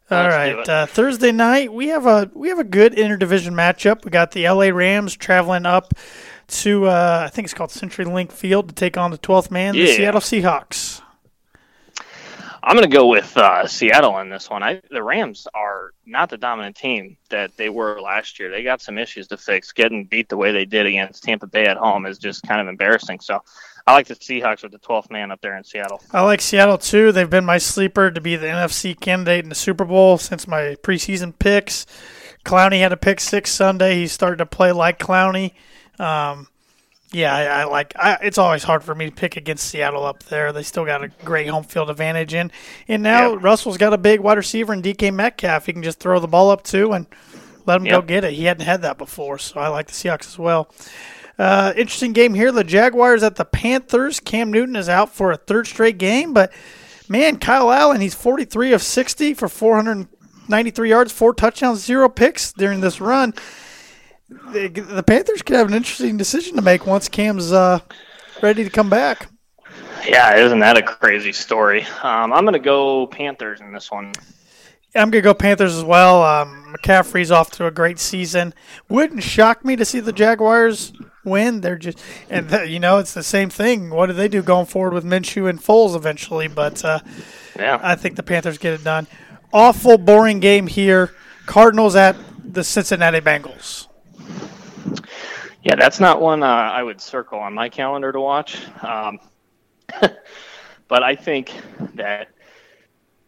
All 0.09 0.29
right, 0.29 0.69
uh, 0.69 0.87
Thursday 0.87 1.33
night 1.33 1.73
we 1.73 1.89
have 1.89 2.07
a 2.07 2.31
we 2.33 2.49
have 2.49 2.61
a 2.61 2.65
good 2.65 2.93
interdivision 2.95 3.55
matchup. 3.55 4.05
We 4.05 4.11
got 4.13 4.31
the 4.31 4.49
LA 4.49 4.67
Rams 4.69 5.17
traveling 5.17 5.67
up 5.67 5.95
to 6.49 6.87
uh, 6.87 7.23
I 7.27 7.29
think 7.31 7.47
it's 7.47 7.55
called 7.55 7.71
CenturyLink 7.71 8.31
Field 8.31 8.69
to 8.69 8.75
take 8.75 8.97
on 8.97 9.11
the 9.11 9.19
12th 9.19 9.51
man, 9.51 9.75
the 9.75 9.81
Seattle 9.97 10.21
Seahawks. 10.21 11.03
I'm 12.67 12.75
going 12.75 12.91
to 12.91 12.97
go 12.97 13.07
with 13.07 13.37
uh, 13.37 13.69
Seattle 13.69 14.19
in 14.19 14.29
this 14.29 14.51
one. 14.51 14.64
I, 14.64 14.83
the 14.91 15.01
Rams 15.01 15.47
are 15.55 15.93
not 16.05 16.31
the 16.31 16.37
dominant 16.37 16.75
team 16.75 17.17
that 17.31 17.57
they 17.57 17.69
were 17.69 18.01
last 18.01 18.41
year. 18.41 18.51
They 18.51 18.64
got 18.64 18.83
some 18.83 18.99
issues 18.99 19.29
to 19.29 19.37
fix. 19.37 19.71
Getting 19.71 20.05
beat 20.05 20.29
the 20.29 20.37
way 20.37 20.51
they 20.51 20.64
did 20.64 20.85
against 20.85 21.23
Tampa 21.23 21.47
Bay 21.47 21.67
at 21.67 21.77
home 21.77 22.07
is 22.07 22.19
just 22.19 22.43
kind 22.43 22.61
of 22.61 22.67
embarrassing. 22.67 23.21
So 23.21 23.41
I 23.87 23.93
like 23.93 24.09
the 24.09 24.17
Seahawks 24.17 24.64
with 24.64 24.73
the 24.73 24.81
12th 24.81 25.12
man 25.12 25.31
up 25.31 25.41
there 25.43 25.57
in 25.57 25.62
Seattle. 25.62 26.03
I 26.11 26.23
like 26.23 26.41
Seattle 26.41 26.77
too. 26.77 27.12
They've 27.12 27.31
been 27.31 27.45
my 27.45 27.59
sleeper 27.59 28.11
to 28.11 28.21
be 28.21 28.35
the 28.35 28.49
NFC 28.49 28.99
candidate 28.99 29.45
in 29.45 29.49
the 29.49 29.55
Super 29.55 29.85
Bowl 29.85 30.19
since 30.19 30.49
my 30.49 30.77
preseason 30.83 31.39
picks. 31.39 31.87
Clowney 32.45 32.81
had 32.81 32.91
a 32.91 32.97
pick 32.97 33.21
six 33.21 33.53
Sunday. 33.53 33.95
He's 33.95 34.11
starting 34.11 34.39
to 34.39 34.47
play 34.47 34.73
like 34.73 34.99
Clowney. 34.99 35.53
Um, 36.01 36.49
yeah, 37.13 37.35
I, 37.35 37.45
I 37.45 37.65
like. 37.65 37.93
I, 37.97 38.19
it's 38.23 38.39
always 38.39 38.63
hard 38.65 38.83
for 38.83 38.95
me 38.95 39.07
to 39.07 39.13
pick 39.13 39.37
against 39.37 39.69
Seattle 39.69 40.05
up 40.05 40.25
there. 40.25 40.53
They 40.53 40.63
still 40.63 40.85
got 40.85 41.05
a 41.05 41.09
great 41.25 41.49
home 41.49 41.65
field 41.65 41.89
advantage 41.91 42.35
in, 42.35 42.51
and 42.89 43.03
now 43.03 43.33
Yep. 43.35 43.43
Russell's 43.43 43.77
got 43.79 43.93
a 43.93 43.99
big 43.99 44.21
wide 44.21 44.37
receiver 44.39 44.73
in 44.73 44.83
DK 44.83 45.13
Metcalf. 45.15 45.67
He 45.67 45.73
can 45.73 45.83
just 45.83 46.01
throw 46.01 46.19
the 46.19 46.27
ball 46.29 46.51
up 46.51 46.63
too 46.65 46.93
and 46.93 47.07
let 47.65 47.77
him 47.81 47.85
go 47.85 48.03
get 48.03 48.25
it. 48.25 48.33
He 48.35 48.45
hadn't 48.45 48.65
had 48.67 48.83
that 48.83 48.99
before, 48.99 49.39
so 49.39 49.61
I 49.61 49.69
like 49.69 49.87
the 49.87 49.93
Seahawks 49.93 50.27
as 50.27 50.39
well. 50.39 50.73
Uh, 51.39 51.73
interesting 51.77 52.13
game 52.13 52.35
here. 52.35 52.51
The 52.51 52.65
Jaguars 52.65 53.23
at 53.23 53.37
the 53.37 53.45
Panthers. 53.45 54.21
Cam 54.21 54.51
Newton 54.51 54.75
is 54.77 54.89
out 54.89 55.15
for 55.15 55.33
a 55.33 55.37
third 55.37 55.67
straight 55.67 55.99
game, 55.99 56.33
but 56.33 56.53
man, 57.09 57.39
Kyle 57.39 57.71
Allen, 57.71 58.01
he's 58.01 58.15
43 58.15 58.73
of 58.73 58.83
60 58.83 59.35
for 59.35 59.49
493 59.49 60.89
yards, 60.89 61.13
four 61.13 61.35
touchdowns, 61.35 61.85
zero 61.85 62.09
picks 62.09 62.53
during 62.53 62.81
this 62.81 63.01
run. 63.01 63.35
The, 64.29 64.68
the 64.68 65.03
Panthers 65.03 65.43
could 65.43 65.57
have 65.57 65.68
an 65.68 65.74
interesting 65.74 66.16
decision 66.16 66.57
to 66.57 66.62
make 66.62 66.87
once 66.87 67.09
Cam's 67.09 67.53
uh, 67.53 67.79
ready 68.43 68.64
to 68.64 68.70
come 68.70 68.91
back. 68.91 69.29
Yeah, 70.07 70.37
isn't 70.37 70.59
that 70.61 70.77
a 70.77 70.83
crazy 70.83 71.33
story? 71.33 71.83
Um, 72.03 72.33
I'm 72.33 72.45
going 72.45 72.53
to 72.53 72.59
go 72.59 73.07
Panthers 73.07 73.61
in 73.61 73.72
this 73.72 73.91
one. 73.91 74.12
I'm 74.95 75.11
going 75.11 75.22
to 75.22 75.29
go 75.29 75.35
Panthers 75.35 75.77
as 75.77 75.85
well. 75.85 76.22
Um, 76.22 76.74
McCaffrey's 76.77 77.31
off 77.31 77.51
to 77.53 77.66
a 77.66 77.70
great 77.70 77.99
season. 77.99 78.55
Wouldn't 78.89 79.22
shock 79.22 79.64
me 79.64 79.77
to 79.77 79.85
see 79.85 80.01
the 80.01 80.12
Jaguars 80.12 80.93
win. 81.24 81.61
They're 81.61 81.77
just, 81.77 81.99
and 82.31 82.49
th- 82.49 82.70
you 82.70 82.81
know, 82.81 82.99
it's 82.99 83.12
the 83.12 83.22
same 83.22 83.51
thing. 83.51 83.91
What 83.91 84.07
do 84.07 84.12
they 84.12 84.29
do 84.29 84.43
going 84.43 84.66
forward 84.66 84.95
with 84.95 85.05
Minshew 85.05 85.51
and 85.51 85.61
Foles 85.61 85.95
eventually? 85.95 86.49
But 86.49 86.85
uh, 86.85 87.01
Yeah. 87.59 87.79
I 87.83 87.95
think 87.95 88.16
the 88.16 88.22
Panthers 88.22 88.59
get 88.59 88.72
it 88.74 88.85
done. 88.85 89.07
Awful, 89.53 89.99
boring 89.99 90.41
game 90.41 90.66
here. 90.66 91.12
Cardinals 91.47 91.95
at 91.95 92.16
the 92.45 92.64
Cincinnati 92.64 93.20
Bengals. 93.20 93.87
Yeah, 95.63 95.75
that's 95.77 96.01
not 96.01 96.21
one 96.21 96.43
uh, 96.43 96.47
I 96.47 96.83
would 96.83 97.01
circle 97.01 97.39
on 97.39 97.55
my 97.55 97.69
calendar 97.69 98.13
to 98.13 98.21
watch. 98.21 98.59
Um, 98.83 99.19
but 100.89 101.03
I 101.03 101.17
think 101.17 101.53
that 101.95 102.29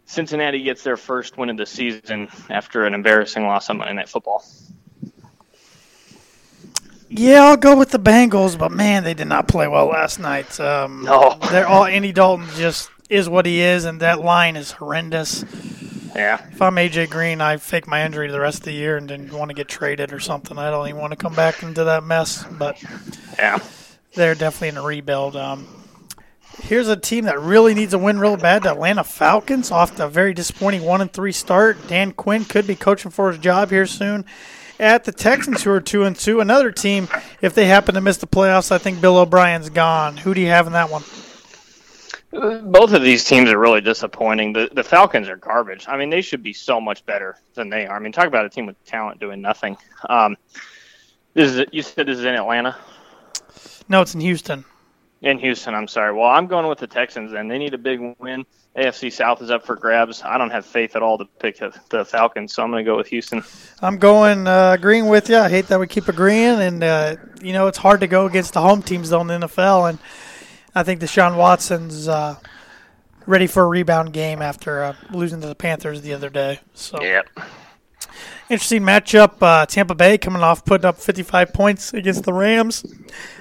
Cincinnati 0.04 0.62
gets 0.62 0.82
their 0.82 0.96
first 0.96 1.36
win 1.36 1.50
of 1.50 1.56
the 1.56 1.66
season 1.66 2.28
after 2.48 2.86
an 2.86 2.94
embarrassing 2.94 3.44
loss 3.44 3.68
on 3.70 3.78
Monday 3.78 3.94
Night 3.94 4.08
Football. 4.08 4.44
Yeah, 7.10 7.44
I'll 7.44 7.56
go 7.56 7.76
with 7.76 7.90
the 7.90 7.98
Bengals, 7.98 8.58
but 8.58 8.70
man, 8.70 9.02
they 9.02 9.14
did 9.14 9.28
not 9.28 9.48
play 9.48 9.66
well 9.66 9.86
last 9.86 10.18
night. 10.18 10.58
Um, 10.60 11.04
No. 11.04 11.38
they're 11.50 11.66
all 11.66 11.86
Andy 11.86 12.12
Dalton 12.12 12.46
just 12.56 12.90
is 13.08 13.28
what 13.28 13.46
he 13.46 13.60
is, 13.60 13.84
and 13.86 14.00
that 14.00 14.20
line 14.20 14.56
is 14.56 14.72
horrendous. 14.72 15.44
Yeah, 16.14 16.44
If 16.50 16.60
I'm 16.62 16.74
AJ 16.76 17.10
Green, 17.10 17.40
I 17.40 17.56
fake 17.58 17.86
my 17.86 18.04
injury 18.04 18.30
the 18.30 18.40
rest 18.40 18.58
of 18.58 18.64
the 18.64 18.72
year 18.72 18.96
and 18.96 19.06
didn't 19.06 19.32
want 19.32 19.50
to 19.50 19.54
get 19.54 19.68
traded 19.68 20.12
or 20.12 20.20
something. 20.20 20.58
I 20.58 20.70
don't 20.70 20.88
even 20.88 21.00
want 21.00 21.12
to 21.12 21.16
come 21.16 21.34
back 21.34 21.62
into 21.62 21.84
that 21.84 22.02
mess. 22.02 22.44
But 22.44 22.82
yeah. 23.38 23.58
they're 24.14 24.34
definitely 24.34 24.68
in 24.68 24.76
a 24.78 24.82
rebuild. 24.82 25.36
Um, 25.36 25.66
here's 26.62 26.88
a 26.88 26.96
team 26.96 27.24
that 27.26 27.40
really 27.40 27.74
needs 27.74 27.94
a 27.94 27.98
win 27.98 28.18
real 28.18 28.36
bad. 28.36 28.62
The 28.64 28.72
Atlanta 28.72 29.04
Falcons 29.04 29.70
off 29.70 29.96
the 29.96 30.08
very 30.08 30.34
disappointing 30.34 30.82
one 30.82 31.00
and 31.00 31.12
three 31.12 31.32
start. 31.32 31.76
Dan 31.88 32.12
Quinn 32.12 32.44
could 32.44 32.66
be 32.66 32.74
coaching 32.74 33.10
for 33.10 33.30
his 33.30 33.38
job 33.38 33.70
here 33.70 33.86
soon. 33.86 34.24
At 34.80 35.04
the 35.04 35.12
Texans, 35.12 35.64
who 35.64 35.72
are 35.72 35.80
two 35.80 36.04
and 36.04 36.14
two, 36.14 36.40
another 36.40 36.70
team. 36.70 37.08
If 37.42 37.54
they 37.54 37.66
happen 37.66 37.94
to 37.96 38.00
miss 38.00 38.16
the 38.18 38.28
playoffs, 38.28 38.70
I 38.70 38.78
think 38.78 39.00
Bill 39.00 39.18
O'Brien's 39.18 39.70
gone. 39.70 40.16
Who 40.18 40.34
do 40.34 40.40
you 40.40 40.46
have 40.48 40.68
in 40.68 40.72
that 40.72 40.88
one? 40.90 41.02
Both 42.30 42.92
of 42.92 43.02
these 43.02 43.24
teams 43.24 43.50
are 43.50 43.58
really 43.58 43.80
disappointing. 43.80 44.52
The 44.52 44.68
the 44.72 44.84
Falcons 44.84 45.28
are 45.28 45.36
garbage. 45.36 45.86
I 45.88 45.96
mean, 45.96 46.10
they 46.10 46.20
should 46.20 46.42
be 46.42 46.52
so 46.52 46.80
much 46.80 47.04
better 47.06 47.36
than 47.54 47.70
they 47.70 47.86
are. 47.86 47.96
I 47.96 48.00
mean, 48.00 48.12
talk 48.12 48.26
about 48.26 48.44
a 48.44 48.50
team 48.50 48.66
with 48.66 48.82
talent 48.84 49.18
doing 49.18 49.40
nothing. 49.40 49.76
Um, 50.08 50.36
this 51.32 51.54
is 51.54 51.66
you 51.72 51.82
said 51.82 52.06
this 52.06 52.18
is 52.18 52.24
in 52.24 52.34
Atlanta. 52.34 52.76
No, 53.88 54.02
it's 54.02 54.14
in 54.14 54.20
Houston. 54.20 54.64
In 55.22 55.38
Houston, 55.38 55.74
I'm 55.74 55.88
sorry. 55.88 56.12
Well, 56.12 56.28
I'm 56.28 56.46
going 56.46 56.68
with 56.68 56.78
the 56.78 56.86
Texans, 56.86 57.32
and 57.32 57.50
they 57.50 57.58
need 57.58 57.74
a 57.74 57.78
big 57.78 58.00
win. 58.20 58.44
AFC 58.76 59.12
South 59.12 59.42
is 59.42 59.50
up 59.50 59.64
for 59.64 59.74
grabs. 59.74 60.22
I 60.22 60.38
don't 60.38 60.50
have 60.50 60.64
faith 60.64 60.94
at 60.94 61.02
all 61.02 61.18
to 61.18 61.24
pick 61.24 61.58
the, 61.58 61.74
the 61.88 62.04
Falcons, 62.04 62.52
so 62.52 62.62
I'm 62.62 62.70
going 62.70 62.84
to 62.84 62.88
go 62.88 62.96
with 62.96 63.08
Houston. 63.08 63.42
I'm 63.82 63.98
going 63.98 64.46
uh, 64.46 64.76
agreeing 64.78 65.08
with 65.08 65.28
you. 65.28 65.36
I 65.36 65.48
hate 65.48 65.66
that 65.68 65.80
we 65.80 65.88
keep 65.88 66.06
agreeing, 66.06 66.60
and 66.60 66.84
uh, 66.84 67.16
you 67.42 67.52
know 67.52 67.66
it's 67.66 67.78
hard 67.78 68.00
to 68.00 68.06
go 68.06 68.26
against 68.26 68.52
the 68.52 68.60
home 68.60 68.82
teams 68.82 69.10
though 69.10 69.22
in 69.22 69.26
the 69.26 69.38
NFL. 69.38 69.88
And 69.88 69.98
I 70.78 70.84
think 70.84 71.00
Deshaun 71.00 71.36
Watson's 71.36 72.06
uh, 72.06 72.36
ready 73.26 73.48
for 73.48 73.64
a 73.64 73.66
rebound 73.66 74.12
game 74.12 74.40
after 74.40 74.84
uh, 74.84 74.94
losing 75.10 75.40
to 75.40 75.48
the 75.48 75.56
Panthers 75.56 76.02
the 76.02 76.14
other 76.14 76.30
day. 76.30 76.60
So 76.72 77.02
Yep. 77.02 77.28
interesting 78.48 78.82
matchup. 78.82 79.42
Uh, 79.42 79.66
Tampa 79.66 79.96
Bay 79.96 80.18
coming 80.18 80.40
off 80.42 80.64
putting 80.64 80.84
up 80.84 80.98
55 80.98 81.52
points 81.52 81.92
against 81.92 82.22
the 82.22 82.32
Rams, 82.32 82.84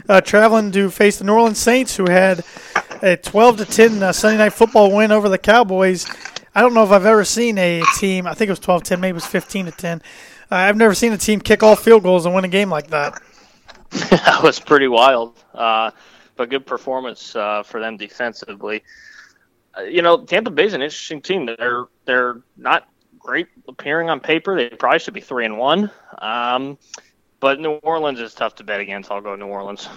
uh, 0.09 0.19
traveling 0.19 0.71
to 0.71 0.89
face 0.89 1.19
the 1.19 1.25
New 1.25 1.33
Orleans 1.33 1.59
Saints, 1.59 1.95
who 1.95 2.09
had 2.09 2.43
a 3.03 3.15
12 3.17 3.57
to 3.57 3.65
10 3.65 4.01
uh, 4.01 4.11
Sunday 4.11 4.39
night 4.39 4.53
football 4.53 4.91
win 4.91 5.11
over 5.11 5.29
the 5.29 5.37
Cowboys. 5.37 6.07
I 6.55 6.61
don't 6.61 6.73
know 6.73 6.83
if 6.83 6.89
I've 6.89 7.05
ever 7.05 7.23
seen 7.23 7.59
a 7.59 7.83
team. 7.99 8.25
I 8.25 8.33
think 8.33 8.49
it 8.49 8.53
was 8.53 8.59
12 8.59 8.81
10, 8.81 8.99
maybe 8.99 9.11
it 9.11 9.13
was 9.13 9.27
15 9.27 9.65
to 9.65 9.71
10. 9.71 10.01
Uh, 10.51 10.55
I've 10.55 10.75
never 10.75 10.95
seen 10.95 11.13
a 11.13 11.17
team 11.19 11.39
kick 11.39 11.61
all 11.61 11.75
field 11.75 12.01
goals 12.01 12.25
and 12.25 12.33
win 12.33 12.45
a 12.45 12.47
game 12.47 12.71
like 12.71 12.87
that. 12.87 13.21
that 14.09 14.41
was 14.41 14.59
pretty 14.59 14.87
wild. 14.87 15.37
But 16.37 16.49
good 16.49 16.65
performance 16.65 17.35
uh, 17.35 17.63
for 17.63 17.79
them 17.79 17.97
defensively. 17.97 18.83
Uh, 19.77 19.81
you 19.81 20.01
know, 20.01 20.23
Tampa 20.23 20.51
Bay's 20.51 20.73
an 20.73 20.81
interesting 20.81 21.21
team. 21.21 21.45
They're 21.45 21.85
they're 22.05 22.41
not 22.55 22.87
great 23.19 23.47
appearing 23.67 24.09
on 24.09 24.19
paper. 24.19 24.55
They 24.55 24.69
probably 24.69 24.99
should 24.99 25.13
be 25.13 25.21
three 25.21 25.45
and 25.45 25.57
one. 25.57 25.91
Um, 26.19 26.77
but 27.39 27.59
New 27.59 27.73
Orleans 27.83 28.19
is 28.19 28.33
tough 28.33 28.55
to 28.55 28.63
bet 28.63 28.79
against. 28.79 29.11
I'll 29.11 29.21
go 29.21 29.35
New 29.35 29.47
Orleans. 29.47 29.87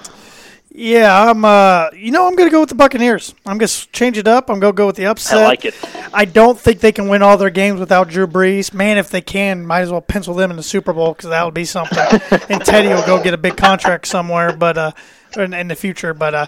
Yeah, 0.72 1.30
I'm. 1.30 1.44
Uh, 1.44 1.90
you 1.94 2.12
know, 2.12 2.28
I'm 2.28 2.36
going 2.36 2.48
to 2.48 2.52
go 2.52 2.60
with 2.60 2.68
the 2.68 2.76
Buccaneers. 2.76 3.34
I'm 3.44 3.58
going 3.58 3.68
to 3.68 3.92
change 3.92 4.16
it 4.16 4.28
up. 4.28 4.50
I'm 4.50 4.60
going 4.60 4.72
to 4.72 4.76
go 4.76 4.86
with 4.86 4.96
the 4.96 5.06
upset. 5.06 5.38
I 5.38 5.44
like 5.44 5.64
it. 5.64 5.74
I 6.14 6.24
don't 6.24 6.58
think 6.58 6.78
they 6.78 6.92
can 6.92 7.08
win 7.08 7.22
all 7.22 7.36
their 7.36 7.50
games 7.50 7.80
without 7.80 8.08
Drew 8.08 8.26
Brees. 8.26 8.72
Man, 8.72 8.96
if 8.96 9.10
they 9.10 9.20
can, 9.20 9.66
might 9.66 9.80
as 9.80 9.90
well 9.90 10.00
pencil 10.00 10.34
them 10.34 10.50
in 10.50 10.56
the 10.56 10.62
Super 10.62 10.92
Bowl 10.92 11.12
because 11.12 11.30
that 11.30 11.44
would 11.44 11.54
be 11.54 11.64
something. 11.64 11.98
and 12.48 12.64
Teddy 12.64 12.88
will 12.88 13.04
go 13.04 13.20
get 13.20 13.34
a 13.34 13.38
big 13.38 13.56
contract 13.56 14.06
somewhere, 14.06 14.56
but 14.56 14.78
uh, 14.78 14.92
in, 15.36 15.54
in 15.54 15.68
the 15.68 15.76
future. 15.76 16.14
But 16.14 16.34
uh, 16.34 16.46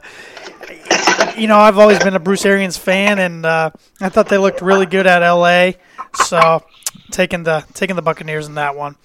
you 1.37 1.49
know, 1.49 1.59
I've 1.59 1.79
always 1.79 1.99
been 1.99 2.15
a 2.15 2.21
Bruce 2.21 2.45
Arians 2.45 2.77
fan, 2.77 3.19
and 3.19 3.47
uh, 3.47 3.71
I 4.01 4.09
thought 4.09 4.29
they 4.29 4.39
looked 4.39 4.61
really 4.63 4.87
good 4.87 5.07
at 5.07 5.23
L.A. 5.23 5.77
So 6.15 6.63
taking 7.11 7.43
the 7.43 7.65
taking 7.75 7.97
the 7.97 8.03
Buccaneers 8.03 8.47
in 8.47 8.55
that 8.55 8.77
one. 8.77 8.97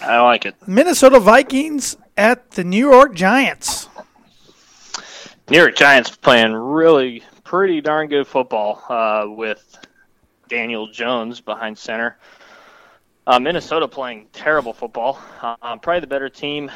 I 0.00 0.20
like 0.20 0.46
it. 0.46 0.54
Minnesota 0.66 1.20
Vikings 1.20 1.96
at 2.16 2.52
the 2.52 2.64
New 2.64 2.90
York 2.90 3.14
Giants. 3.14 3.88
New 5.50 5.58
York 5.58 5.76
Giants 5.76 6.16
playing 6.16 6.52
really 6.54 7.22
pretty 7.44 7.80
darn 7.80 8.08
good 8.08 8.26
football 8.26 8.82
uh, 8.88 9.26
with 9.28 9.78
Daniel 10.48 10.86
Jones 10.88 11.40
behind 11.40 11.76
center. 11.76 12.16
Uh, 13.26 13.38
Minnesota 13.38 13.88
playing 13.88 14.26
terrible 14.32 14.72
football. 14.72 15.18
Uh, 15.40 15.76
probably 15.76 16.00
the 16.00 16.06
better 16.06 16.28
team 16.28 16.70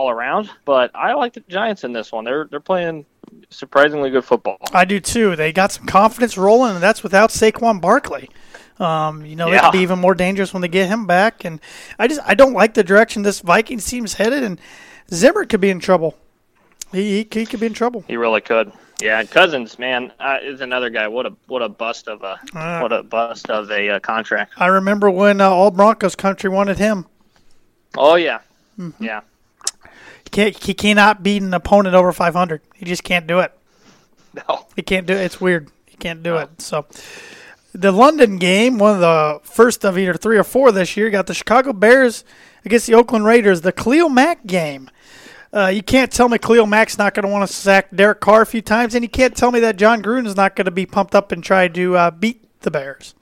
all 0.00 0.08
around, 0.10 0.48
but 0.64 0.90
I 0.94 1.12
like 1.12 1.34
the 1.34 1.40
Giants 1.48 1.84
in 1.84 1.92
this 1.92 2.10
one. 2.10 2.24
They're 2.24 2.46
they're 2.50 2.58
playing 2.58 3.04
surprisingly 3.50 4.08
good 4.10 4.24
football. 4.24 4.56
I 4.72 4.86
do 4.86 4.98
too. 4.98 5.36
They 5.36 5.52
got 5.52 5.72
some 5.72 5.84
confidence 5.84 6.38
rolling, 6.38 6.74
and 6.74 6.82
that's 6.82 7.02
without 7.02 7.28
Saquon 7.30 7.80
Barkley. 7.82 8.30
Um, 8.78 9.26
you 9.26 9.36
know, 9.36 9.46
they 9.50 9.56
Yeah. 9.56 9.60
could 9.64 9.72
be 9.72 9.80
even 9.80 9.98
more 9.98 10.14
dangerous 10.14 10.54
when 10.54 10.62
they 10.62 10.68
get 10.68 10.88
him 10.88 11.06
back. 11.06 11.44
And 11.44 11.60
I 11.98 12.08
just 12.08 12.20
I 12.24 12.34
don't 12.34 12.54
like 12.54 12.72
the 12.72 12.82
direction 12.82 13.22
this 13.22 13.40
Vikings 13.40 13.84
team's 13.84 14.14
headed, 14.14 14.42
and 14.42 14.58
Zimmer 15.12 15.44
could 15.44 15.60
be 15.60 15.68
in 15.68 15.80
trouble. 15.80 16.16
He 16.92 17.18
he, 17.18 17.28
he 17.40 17.44
could 17.46 17.60
be 17.60 17.66
in 17.66 17.74
trouble. 17.74 18.02
He 18.08 18.16
really 18.16 18.40
could. 18.40 18.72
Yeah, 19.02 19.22
Cousins, 19.24 19.78
man, 19.78 20.12
uh, 20.20 20.38
is 20.42 20.60
another 20.62 20.88
guy. 20.88 21.08
What 21.08 21.26
a 21.26 21.32
what 21.46 21.60
a 21.60 21.68
bust 21.68 22.08
of 22.08 22.22
a 22.22 22.40
Uh, 22.54 22.80
what 22.80 22.92
a 22.92 23.02
bust 23.02 23.50
of 23.50 23.70
a 23.70 23.90
uh, 23.90 24.00
contract. 24.00 24.54
I 24.56 24.66
remember 24.68 25.10
when 25.10 25.42
uh, 25.42 25.48
all 25.50 25.70
Broncos 25.70 26.14
country 26.16 26.48
wanted 26.48 26.78
him. 26.78 27.04
Oh 27.98 28.14
yeah, 28.14 28.38
Mm-hmm. 28.78 29.04
yeah. 29.04 29.20
He 30.40 30.44
can't 30.52 30.64
he 30.64 30.74
cannot 30.74 31.22
beat 31.22 31.42
an 31.42 31.52
opponent 31.52 31.94
over 31.94 32.12
500. 32.12 32.62
He 32.74 32.86
just 32.86 33.04
can't 33.04 33.26
do 33.26 33.40
it. 33.40 33.52
No. 34.34 34.66
He 34.76 34.82
can't 34.82 35.06
do 35.06 35.12
it. 35.14 35.22
It's 35.22 35.40
weird. 35.40 35.70
He 35.86 35.96
can't 35.96 36.22
do 36.22 36.36
it. 36.36 36.62
So 36.62 36.86
the 37.74 37.92
London 37.92 38.38
game, 38.38 38.78
one 38.78 38.94
of 38.94 39.00
the 39.00 39.40
first 39.42 39.84
of 39.84 39.98
either 39.98 40.14
three 40.14 40.38
or 40.38 40.44
four 40.44 40.72
this 40.72 40.96
year, 40.96 41.10
got 41.10 41.26
the 41.26 41.34
Chicago 41.34 41.72
Bears 41.72 42.24
against 42.64 42.86
the 42.86 42.94
Oakland 42.94 43.24
Raiders. 43.24 43.60
The 43.60 43.72
Khalil 43.72 44.08
Mack 44.08 44.46
game. 44.46 44.90
Uh, 45.52 45.66
you 45.66 45.82
can't 45.82 46.12
tell 46.12 46.28
me 46.28 46.38
Khalil 46.38 46.66
Mack's 46.66 46.96
not 46.96 47.12
going 47.12 47.26
to 47.26 47.32
want 47.32 47.48
to 47.48 47.52
sack 47.52 47.88
Derek 47.92 48.20
Carr 48.20 48.42
a 48.42 48.46
few 48.46 48.62
times, 48.62 48.94
and 48.94 49.02
you 49.02 49.08
can't 49.08 49.36
tell 49.36 49.50
me 49.50 49.58
that 49.60 49.76
Jon 49.76 50.00
Gruden 50.00 50.26
is 50.26 50.36
not 50.36 50.54
going 50.54 50.66
to 50.66 50.70
be 50.70 50.86
pumped 50.86 51.14
up 51.14 51.32
and 51.32 51.42
try 51.42 51.66
to 51.66 51.96
uh, 51.96 52.10
beat 52.12 52.60
the 52.60 52.70
Bears. 52.70 53.14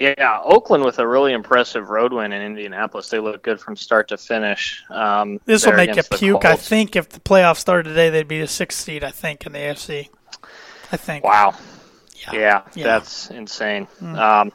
Yeah, 0.00 0.40
Oakland 0.44 0.84
with 0.84 0.98
a 0.98 1.06
really 1.06 1.32
impressive 1.32 1.88
road 1.90 2.12
win 2.12 2.32
in 2.32 2.40
Indianapolis. 2.40 3.08
They 3.08 3.18
look 3.18 3.42
good 3.42 3.60
from 3.60 3.74
start 3.76 4.08
to 4.08 4.16
finish. 4.16 4.84
Um, 4.90 5.40
This 5.44 5.66
will 5.66 5.72
make 5.74 5.94
you 5.96 6.02
puke. 6.02 6.44
I 6.44 6.56
think 6.56 6.94
if 6.94 7.08
the 7.08 7.20
playoffs 7.20 7.56
started 7.56 7.88
today, 7.88 8.08
they'd 8.10 8.28
be 8.28 8.40
the 8.40 8.46
sixth 8.46 8.80
seed. 8.80 9.02
I 9.02 9.10
think 9.10 9.44
in 9.46 9.52
the 9.52 9.58
AFC. 9.58 10.08
I 10.92 10.96
think. 10.96 11.24
Wow. 11.24 11.54
Yeah. 12.14 12.32
Yeah, 12.32 12.62
Yeah. 12.74 12.84
That's 12.84 13.30
insane. 13.30 13.88
Um, 14.00 14.52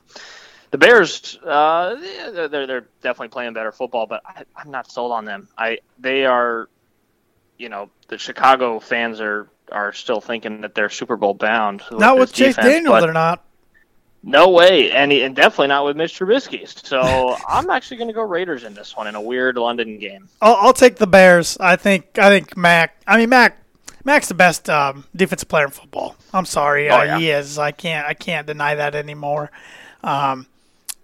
the 0.71 0.77
Bears, 0.77 1.37
uh, 1.45 1.95
they're, 2.31 2.65
they're 2.65 2.87
definitely 3.01 3.27
playing 3.27 3.53
better 3.53 3.71
football, 3.71 4.07
but 4.07 4.21
I, 4.25 4.43
I'm 4.55 4.71
not 4.71 4.89
sold 4.91 5.11
on 5.11 5.23
them. 5.23 5.47
I 5.55 5.79
they 5.99 6.25
are, 6.25 6.67
you 7.59 7.69
know, 7.69 7.91
the 8.07 8.17
Chicago 8.17 8.79
fans 8.79 9.21
are 9.21 9.49
are 9.71 9.93
still 9.93 10.19
thinking 10.19 10.61
that 10.61 10.73
they're 10.73 10.89
Super 10.89 11.15
Bowl 11.15 11.35
bound. 11.35 11.83
Not 11.91 12.17
with 12.17 12.33
Chase 12.33 12.55
defense, 12.55 12.73
Daniel, 12.73 12.99
they're 12.99 13.13
not. 13.13 13.43
No 14.25 14.49
way, 14.49 14.89
and 14.91 15.11
he, 15.11 15.21
and 15.23 15.35
definitely 15.35 15.67
not 15.67 15.83
with 15.83 15.97
Mitch 15.97 16.17
Trubisky. 16.17 16.65
So 16.85 17.35
I'm 17.49 17.69
actually 17.69 17.97
going 17.97 18.07
to 18.07 18.13
go 18.13 18.21
Raiders 18.23 18.63
in 18.63 18.73
this 18.73 18.95
one 18.95 19.07
in 19.07 19.15
a 19.15 19.21
weird 19.21 19.57
London 19.57 19.99
game. 19.99 20.29
I'll, 20.41 20.55
I'll 20.55 20.73
take 20.73 20.95
the 20.95 21.07
Bears. 21.07 21.57
I 21.59 21.75
think. 21.75 22.17
I 22.17 22.29
think 22.29 22.55
Mack. 22.55 22.95
I 23.05 23.17
mean 23.17 23.29
Mack. 23.29 23.59
Mack's 24.05 24.27
the 24.29 24.33
best 24.33 24.69
um, 24.69 25.05
defensive 25.15 25.47
player 25.49 25.65
in 25.65 25.71
football. 25.71 26.15
I'm 26.33 26.45
sorry, 26.45 26.89
Oh, 26.89 26.99
uh, 26.99 27.03
yeah. 27.03 27.19
he 27.19 27.29
is. 27.31 27.57
I 27.57 27.71
can't. 27.71 28.07
I 28.07 28.13
can't 28.13 28.47
deny 28.47 28.75
that 28.75 28.95
anymore. 28.95 29.51
Um, 30.03 30.47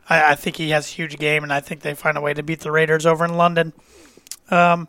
I, 0.09 0.31
I 0.31 0.35
think 0.35 0.55
he 0.55 0.69
has 0.69 0.87
a 0.89 0.93
huge 0.95 1.17
game, 1.17 1.43
and 1.43 1.51
I 1.51 1.59
think 1.59 1.81
they 1.81 1.93
find 1.95 2.17
a 2.17 2.21
way 2.21 2.33
to 2.33 2.41
beat 2.43 2.61
the 2.61 2.71
Raiders 2.71 3.05
over 3.05 3.25
in 3.25 3.35
London. 3.35 3.73
Um, 4.49 4.87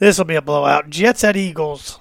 this 0.00 0.18
will 0.18 0.24
be 0.24 0.34
a 0.34 0.42
blowout. 0.42 0.90
Jets 0.90 1.22
at 1.24 1.36
Eagles. 1.36 1.99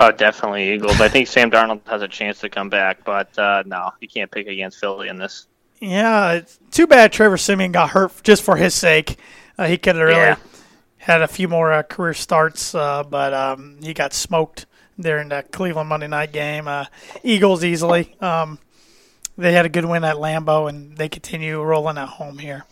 Oh, 0.00 0.12
definitely 0.12 0.72
Eagles. 0.74 1.00
I 1.00 1.08
think 1.08 1.26
Sam 1.26 1.50
Darnold 1.50 1.80
has 1.88 2.02
a 2.02 2.08
chance 2.08 2.38
to 2.40 2.48
come 2.48 2.68
back, 2.68 3.04
but 3.04 3.36
uh, 3.38 3.64
no, 3.66 3.90
you 4.00 4.06
can't 4.08 4.30
pick 4.30 4.46
against 4.46 4.78
Philly 4.78 5.08
in 5.08 5.18
this. 5.18 5.48
Yeah, 5.80 6.32
it's 6.34 6.58
too 6.70 6.86
bad 6.86 7.12
Trevor 7.12 7.36
Siemian 7.36 7.72
got 7.72 7.90
hurt 7.90 8.12
just 8.22 8.42
for 8.42 8.56
his 8.56 8.74
sake. 8.74 9.16
Uh, 9.58 9.66
he 9.66 9.76
could 9.76 9.96
have 9.96 10.04
really 10.06 10.20
Yeah. 10.20 10.36
had 10.98 11.20
a 11.22 11.26
few 11.28 11.48
more 11.48 11.72
uh, 11.72 11.82
career 11.82 12.14
starts, 12.14 12.74
uh, 12.76 13.02
but 13.02 13.34
um, 13.34 13.78
he 13.82 13.92
got 13.92 14.12
smoked 14.12 14.66
during 15.00 15.28
the 15.30 15.42
Cleveland 15.50 15.88
Monday 15.88 16.06
night 16.08 16.32
game. 16.32 16.68
Uh, 16.68 16.84
Eagles 17.24 17.64
easily. 17.64 18.14
Um, 18.20 18.58
they 19.36 19.52
had 19.52 19.66
a 19.66 19.68
good 19.68 19.84
win 19.84 20.04
at 20.04 20.16
Lambeau, 20.16 20.68
and 20.68 20.96
they 20.96 21.08
continue 21.08 21.60
rolling 21.60 21.98
at 21.98 22.08
home 22.08 22.38
here. 22.38 22.64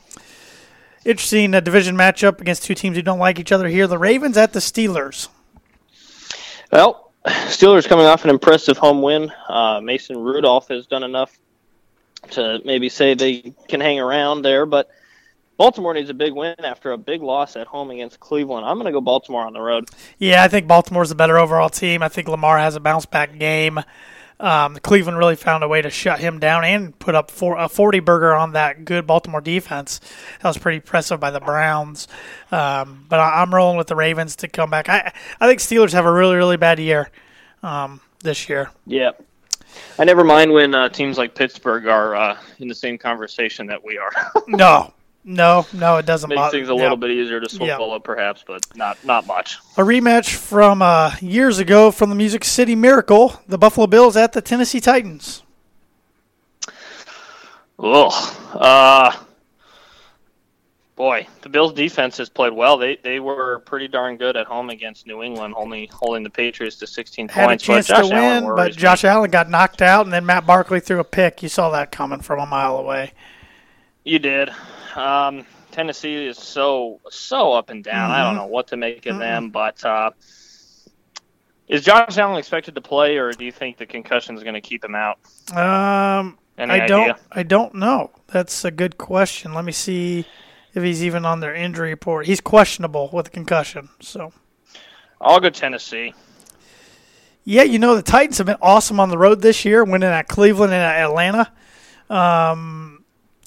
Interesting 1.04 1.54
uh, 1.54 1.60
division 1.60 1.96
matchup 1.96 2.40
against 2.40 2.64
two 2.64 2.74
teams 2.74 2.96
who 2.96 3.02
don't 3.02 3.18
like 3.20 3.38
each 3.40 3.52
other 3.52 3.66
here. 3.68 3.86
The 3.88 3.98
Ravens 3.98 4.36
at 4.36 4.52
the 4.52 4.58
Steelers. 4.60 5.28
Well, 6.72 7.05
Steelers 7.26 7.88
coming 7.88 8.06
off 8.06 8.24
an 8.24 8.30
impressive 8.30 8.78
home 8.78 9.02
win. 9.02 9.32
Uh, 9.48 9.80
Mason 9.80 10.16
Rudolph 10.16 10.68
has 10.68 10.86
done 10.86 11.02
enough 11.02 11.36
to 12.30 12.60
maybe 12.64 12.88
say 12.88 13.14
they 13.14 13.54
can 13.68 13.80
hang 13.80 13.98
around 14.00 14.42
there, 14.42 14.66
but 14.66 14.88
Baltimore 15.56 15.94
needs 15.94 16.10
a 16.10 16.14
big 16.14 16.34
win 16.34 16.54
after 16.58 16.92
a 16.92 16.98
big 16.98 17.22
loss 17.22 17.56
at 17.56 17.66
home 17.66 17.90
against 17.90 18.20
Cleveland. 18.20 18.66
I'm 18.66 18.76
going 18.76 18.86
to 18.86 18.92
go 18.92 19.00
Baltimore 19.00 19.44
on 19.44 19.54
the 19.54 19.60
road. 19.60 19.88
Yeah, 20.18 20.42
I 20.42 20.48
think 20.48 20.66
Baltimore's 20.66 21.08
the 21.08 21.14
better 21.14 21.38
overall 21.38 21.70
team. 21.70 22.02
I 22.02 22.08
think 22.08 22.28
Lamar 22.28 22.58
has 22.58 22.76
a 22.76 22.80
bounce 22.80 23.06
back 23.06 23.38
game. 23.38 23.80
Um, 24.38 24.76
Cleveland 24.76 25.18
really 25.18 25.36
found 25.36 25.64
a 25.64 25.68
way 25.68 25.80
to 25.80 25.88
shut 25.88 26.20
him 26.20 26.38
down 26.38 26.64
and 26.64 26.98
put 26.98 27.14
up 27.14 27.30
four, 27.30 27.56
a 27.56 27.68
40 27.68 28.00
burger 28.00 28.34
on 28.34 28.52
that 28.52 28.84
good 28.84 29.06
Baltimore 29.06 29.40
defense. 29.40 30.00
That 30.42 30.48
was 30.48 30.58
pretty 30.58 30.76
impressive 30.76 31.20
by 31.20 31.30
the 31.30 31.40
Browns. 31.40 32.06
Um, 32.52 33.06
but 33.08 33.18
I, 33.18 33.42
I'm 33.42 33.54
rolling 33.54 33.78
with 33.78 33.86
the 33.86 33.96
Ravens 33.96 34.36
to 34.36 34.48
come 34.48 34.70
back. 34.70 34.88
I, 34.88 35.12
I 35.40 35.46
think 35.46 35.60
Steelers 35.60 35.92
have 35.92 36.04
a 36.04 36.12
really, 36.12 36.36
really 36.36 36.56
bad 36.56 36.78
year 36.78 37.10
um, 37.62 38.00
this 38.22 38.48
year. 38.48 38.70
Yeah. 38.86 39.12
I 39.98 40.04
never 40.04 40.24
mind 40.24 40.52
when 40.52 40.74
uh, 40.74 40.88
teams 40.88 41.18
like 41.18 41.34
Pittsburgh 41.34 41.86
are 41.86 42.14
uh, 42.14 42.38
in 42.58 42.68
the 42.68 42.74
same 42.74 42.98
conversation 42.98 43.66
that 43.66 43.82
we 43.82 43.98
are. 43.98 44.10
No, 44.48 44.92
no, 45.26 45.66
no, 45.74 45.96
it 45.98 46.06
doesn't 46.06 46.28
Makes 46.30 46.38
bother 46.38 46.56
things 46.56 46.68
a 46.70 46.72
yeah. 46.74 46.80
little 46.80 46.96
bit 46.96 47.10
easier 47.10 47.40
to 47.40 47.56
Yeah. 47.62 47.76
swallow, 47.76 47.98
perhaps, 47.98 48.42
but 48.46 48.64
not 48.76 48.96
not 49.04 49.26
much. 49.26 49.58
A 49.76 49.82
rematch 49.82 50.34
from 50.34 50.80
uh, 50.80 51.12
years 51.20 51.58
ago 51.58 51.90
from 51.90 52.08
the 52.08 52.16
Music 52.16 52.44
City 52.44 52.74
Miracle, 52.74 53.40
the 53.46 53.58
Buffalo 53.58 53.86
Bills 53.86 54.16
at 54.16 54.32
the 54.32 54.40
Tennessee 54.40 54.80
Titans. 54.80 55.42
Ugh. 57.78 58.36
Uh, 58.54 59.12
boy, 60.94 61.26
the 61.42 61.48
Bills' 61.48 61.72
defense 61.74 62.16
has 62.16 62.28
played 62.28 62.52
well. 62.52 62.78
They 62.78 62.96
they 62.96 63.20
were 63.20 63.58
pretty 63.60 63.88
darn 63.88 64.16
good 64.16 64.36
at 64.36 64.46
home 64.46 64.70
against 64.70 65.06
New 65.06 65.22
England, 65.22 65.54
only 65.56 65.86
holding 65.92 66.22
the 66.22 66.30
Patriots 66.30 66.76
to 66.76 66.86
16 66.86 67.28
had 67.28 67.44
a 67.44 67.46
points. 67.48 67.64
chance 67.64 67.88
but 67.88 67.96
Josh 67.96 68.08
to 68.08 68.14
Allen 68.14 68.44
win, 68.46 68.56
but 68.56 68.70
me. 68.70 68.76
Josh 68.76 69.04
Allen 69.04 69.30
got 69.30 69.50
knocked 69.50 69.82
out, 69.82 70.06
and 70.06 70.12
then 70.12 70.24
Matt 70.24 70.46
Barkley 70.46 70.80
threw 70.80 71.00
a 71.00 71.04
pick. 71.04 71.42
You 71.42 71.48
saw 71.50 71.70
that 71.70 71.92
coming 71.92 72.20
from 72.20 72.38
a 72.40 72.46
mile 72.46 72.78
away. 72.78 73.12
You 74.04 74.18
did. 74.20 74.50
Um, 74.96 75.44
Tennessee 75.72 76.26
is 76.26 76.38
so 76.38 77.00
so 77.10 77.52
up 77.52 77.68
and 77.70 77.84
down. 77.84 78.10
I 78.10 78.22
don't 78.22 78.34
Mhm. 78.34 78.38
know 78.38 78.46
what 78.46 78.68
to 78.68 78.76
make 78.76 79.04
of 79.06 79.18
them, 79.18 79.50
but 79.50 79.84
uh, 79.84 80.10
Is 81.68 81.84
Josh 81.84 82.16
Allen 82.16 82.38
expected 82.38 82.76
to 82.76 82.80
play, 82.80 83.16
or 83.18 83.32
do 83.32 83.44
you 83.44 83.50
think 83.50 83.76
the 83.76 83.86
concussion 83.86 84.36
is 84.36 84.42
going 84.44 84.54
to 84.54 84.60
keep 84.60 84.84
him 84.84 84.94
out? 84.94 85.18
Um, 85.52 86.38
Any 86.56 86.72
I 86.72 86.86
don't. 86.86 87.18
I 87.32 87.42
don't 87.42 87.74
know. 87.74 88.12
That's 88.28 88.64
a 88.64 88.70
good 88.70 88.96
question. 88.98 89.52
Let 89.52 89.64
me 89.64 89.72
see 89.72 90.24
if 90.74 90.82
he's 90.84 91.02
even 91.04 91.24
on 91.26 91.40
their 91.40 91.54
injury 91.54 91.90
report. 91.90 92.26
He's 92.26 92.40
questionable 92.40 93.10
with 93.12 93.26
a 93.26 93.30
concussion. 93.30 93.88
So 94.00 94.32
I'll 95.20 95.40
go 95.40 95.50
Tennessee. 95.50 96.14
yeah, 97.44 97.64
you 97.64 97.78
know 97.80 97.96
the 97.96 98.02
Titans 98.02 98.38
have 98.38 98.46
been 98.46 98.56
awesome 98.62 99.00
on 99.00 99.08
the 99.10 99.18
road 99.18 99.40
this 99.42 99.64
year, 99.64 99.82
winning 99.84 100.08
at 100.08 100.28
Cleveland 100.28 100.72
and 100.72 100.82
at 100.82 101.00
Atlanta. 101.02 101.50
Um, 102.08 102.95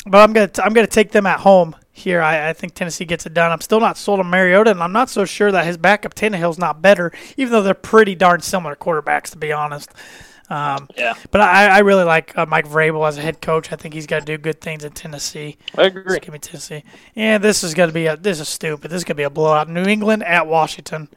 but 0.09 0.17
I'm 0.19 0.33
gonna 0.33 0.51
I'm 0.63 0.73
gonna 0.73 0.87
take 0.87 1.11
them 1.11 1.25
at 1.25 1.39
home 1.39 1.75
here. 1.91 2.21
I, 2.21 2.49
I 2.49 2.53
think 2.53 2.73
Tennessee 2.73 3.05
gets 3.05 3.25
it 3.25 3.33
done. 3.33 3.51
I'm 3.51 3.61
still 3.61 3.79
not 3.79 3.97
sold 3.97 4.19
on 4.19 4.29
Mariota, 4.29 4.71
and 4.71 4.81
I'm 4.81 4.91
not 4.91 5.09
so 5.09 5.25
sure 5.25 5.51
that 5.51 5.65
his 5.65 5.77
backup 5.77 6.15
Tannehill's 6.15 6.57
not 6.57 6.81
better, 6.81 7.11
even 7.37 7.51
though 7.51 7.61
they're 7.61 7.73
pretty 7.73 8.15
darn 8.15 8.41
similar 8.41 8.75
quarterbacks 8.75 9.31
to 9.31 9.37
be 9.37 9.51
honest. 9.51 9.91
Um, 10.49 10.87
Yeah, 10.97 11.13
But 11.29 11.41
I, 11.41 11.67
I 11.67 11.79
really 11.79 12.05
like 12.05 12.35
uh, 12.35 12.45
Mike 12.47 12.67
Vrabel 12.67 13.07
as 13.07 13.19
a 13.19 13.21
head 13.21 13.39
coach. 13.39 13.71
I 13.71 13.75
think 13.75 13.93
he's 13.93 14.07
got 14.07 14.21
to 14.21 14.25
do 14.25 14.35
good 14.37 14.59
things 14.59 14.83
in 14.83 14.91
Tennessee. 14.93 15.57
I 15.77 15.83
agree. 15.83 16.03
Just 16.03 16.21
give 16.21 16.33
me 16.33 16.39
Tennessee. 16.39 16.83
Yeah, 17.13 17.37
this 17.37 17.63
is 17.63 17.75
going 17.75 17.89
to 17.89 17.93
be 17.93 18.07
a 18.07 18.17
this 18.17 18.39
is 18.39 18.47
stupid. 18.49 18.89
This 18.89 18.97
is 18.97 19.03
going 19.03 19.15
to 19.15 19.19
be 19.19 19.23
a 19.23 19.29
blowout. 19.29 19.69
New 19.69 19.83
England 19.85 20.23
at 20.23 20.47
Washington. 20.47 21.07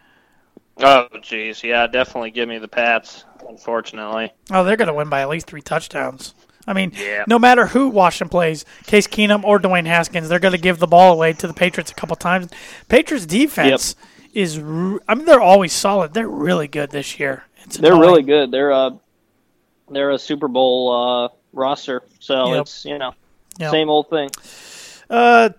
Oh, 0.78 1.07
jeez, 1.16 1.62
yeah, 1.62 1.86
definitely 1.86 2.30
give 2.30 2.49
me 2.49 2.59
the 2.59 2.68
Pats. 2.68 3.24
Unfortunately, 3.49 4.32
Oh, 4.51 4.64
they're 4.64 4.76
going 4.76 4.88
to 4.88 4.95
win 4.95 5.09
by 5.09 5.20
at 5.20 5.28
least 5.28 5.47
three 5.47 5.62
touchdowns. 5.62 6.34
I 6.66 6.72
mean, 6.72 6.92
Yeah. 6.96 7.24
no 7.26 7.38
matter 7.38 7.66
who 7.66 7.88
Washington 7.88 8.28
plays, 8.28 8.64
Case 8.86 9.06
Keenum 9.06 9.42
or 9.44 9.58
Dwayne 9.58 9.86
Haskins, 9.86 10.28
they're 10.28 10.38
going 10.38 10.52
to 10.52 10.58
give 10.58 10.78
the 10.78 10.86
ball 10.86 11.12
away 11.12 11.32
to 11.32 11.46
the 11.46 11.54
Patriots 11.54 11.90
a 11.90 11.94
couple 11.94 12.14
times. 12.16 12.48
Patriots 12.88 13.26
defense 13.26 13.96
is—I 14.32 14.60
mean, 15.14 15.24
they're 15.26 15.40
always 15.40 15.72
solid. 15.72 16.14
They're 16.14 16.28
really 16.28 16.68
good 16.68 16.90
this 16.90 17.18
year. 17.18 17.44
It's 17.64 17.76
They're 17.76 17.96
really 17.96 18.22
good. 18.22 18.50
They're 18.50 18.70
a 18.70 18.98
they're 19.90 20.10
a 20.10 20.18
Super 20.18 20.48
Bowl 20.48 20.90
uh, 20.92 21.28
roster, 21.52 22.02
so 22.18 22.54
Yep. 22.54 22.60
it's 22.62 22.84
you 22.84 22.98
know 22.98 23.14
Yep. 23.58 23.70
same 23.70 23.90
old 23.90 24.08
thing. 24.08 24.30
Uh, 25.10 25.50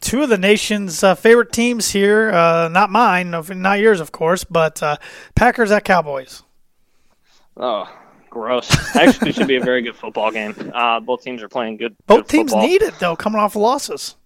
two 0.00 0.22
of 0.22 0.28
the 0.28 0.36
nation's 0.38 1.02
uh, 1.02 1.14
favorite 1.14 1.52
teams 1.52 1.90
here. 1.92 2.30
Uh, 2.30 2.68
not 2.68 2.90
mine, 2.90 3.30
not 3.30 3.78
yours, 3.80 4.00
of 4.00 4.12
course, 4.12 4.44
but 4.44 4.82
uh, 4.82 4.96
Packers 5.34 5.70
at 5.70 5.84
Cowboys. 5.84 6.42
oh, 7.56 7.88
gross. 8.32 8.96
Actually, 8.96 9.32
should 9.32 9.46
be 9.46 9.56
a 9.56 9.62
very 9.62 9.82
good 9.82 9.94
football 9.94 10.30
game. 10.30 10.54
Uh, 10.74 10.98
both 11.00 11.22
teams 11.22 11.42
are 11.42 11.48
playing 11.48 11.76
good. 11.76 11.94
Both 12.06 12.22
good 12.22 12.28
teams 12.28 12.50
football. 12.50 12.66
need 12.66 12.82
it 12.82 12.98
though, 12.98 13.14
coming 13.14 13.40
off 13.40 13.54
losses. 13.54 14.16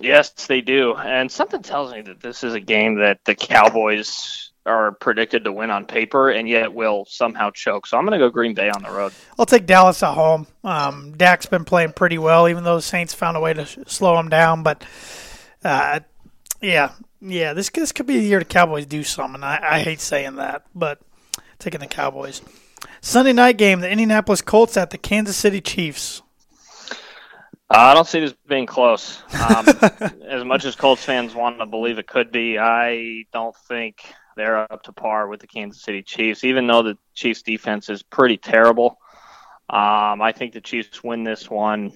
Yes, 0.00 0.30
they 0.46 0.62
do. 0.62 0.94
And 0.94 1.30
something 1.30 1.62
tells 1.62 1.92
me 1.92 2.00
that 2.02 2.20
this 2.20 2.42
is 2.42 2.54
a 2.54 2.60
game 2.60 2.96
that 2.96 3.24
the 3.26 3.34
Cowboys 3.34 4.50
are 4.64 4.92
predicted 4.92 5.44
to 5.44 5.52
win 5.52 5.70
on 5.70 5.84
paper, 5.84 6.30
and 6.30 6.48
yet 6.48 6.72
will 6.72 7.04
somehow 7.06 7.50
choke. 7.50 7.86
So 7.86 7.98
I'm 7.98 8.06
going 8.06 8.18
to 8.18 8.24
go 8.24 8.30
Green 8.30 8.54
Bay 8.54 8.70
on 8.70 8.82
the 8.82 8.90
road. 8.90 9.12
I'll 9.38 9.46
take 9.46 9.66
Dallas 9.66 10.02
at 10.02 10.14
home. 10.14 10.46
Um, 10.64 11.12
Dak's 11.16 11.46
been 11.46 11.64
playing 11.64 11.92
pretty 11.92 12.18
well, 12.18 12.48
even 12.48 12.64
though 12.64 12.76
the 12.76 12.82
Saints 12.82 13.12
found 13.12 13.36
a 13.36 13.40
way 13.40 13.52
to 13.52 13.66
sh- 13.66 13.78
slow 13.86 14.18
him 14.18 14.28
down. 14.28 14.62
But 14.62 14.84
uh, 15.64 16.00
yeah, 16.62 16.92
yeah, 17.20 17.52
this 17.52 17.68
this 17.70 17.92
could 17.92 18.06
be 18.06 18.18
the 18.18 18.24
year 18.24 18.38
the 18.38 18.44
Cowboys 18.46 18.86
do 18.86 19.02
something. 19.02 19.42
I, 19.42 19.76
I 19.76 19.80
hate 19.80 20.00
saying 20.00 20.36
that, 20.36 20.64
but 20.74 21.00
taking 21.58 21.80
the 21.80 21.86
Cowboys. 21.86 22.40
Sunday 23.00 23.32
night 23.32 23.56
game: 23.56 23.80
the 23.80 23.90
Indianapolis 23.90 24.42
Colts 24.42 24.76
at 24.76 24.90
the 24.90 24.98
Kansas 24.98 25.36
City 25.36 25.60
Chiefs. 25.60 26.22
Uh, 27.70 27.78
I 27.78 27.94
don't 27.94 28.06
see 28.06 28.18
this 28.18 28.34
being 28.48 28.66
close. 28.66 29.22
Um, 29.32 29.66
as 30.28 30.44
much 30.44 30.64
as 30.64 30.74
Colts 30.74 31.04
fans 31.04 31.34
want 31.34 31.58
to 31.60 31.66
believe 31.66 31.98
it 31.98 32.08
could 32.08 32.32
be, 32.32 32.58
I 32.58 33.26
don't 33.32 33.54
think 33.68 34.02
they're 34.36 34.70
up 34.72 34.82
to 34.84 34.92
par 34.92 35.28
with 35.28 35.40
the 35.40 35.46
Kansas 35.46 35.80
City 35.80 36.02
Chiefs, 36.02 36.42
even 36.42 36.66
though 36.66 36.82
the 36.82 36.98
Chiefs' 37.14 37.42
defense 37.42 37.88
is 37.88 38.02
pretty 38.02 38.36
terrible. 38.36 38.98
Um, 39.68 40.20
I 40.20 40.32
think 40.36 40.52
the 40.52 40.60
Chiefs 40.60 41.04
win 41.04 41.22
this 41.22 41.48
one. 41.48 41.92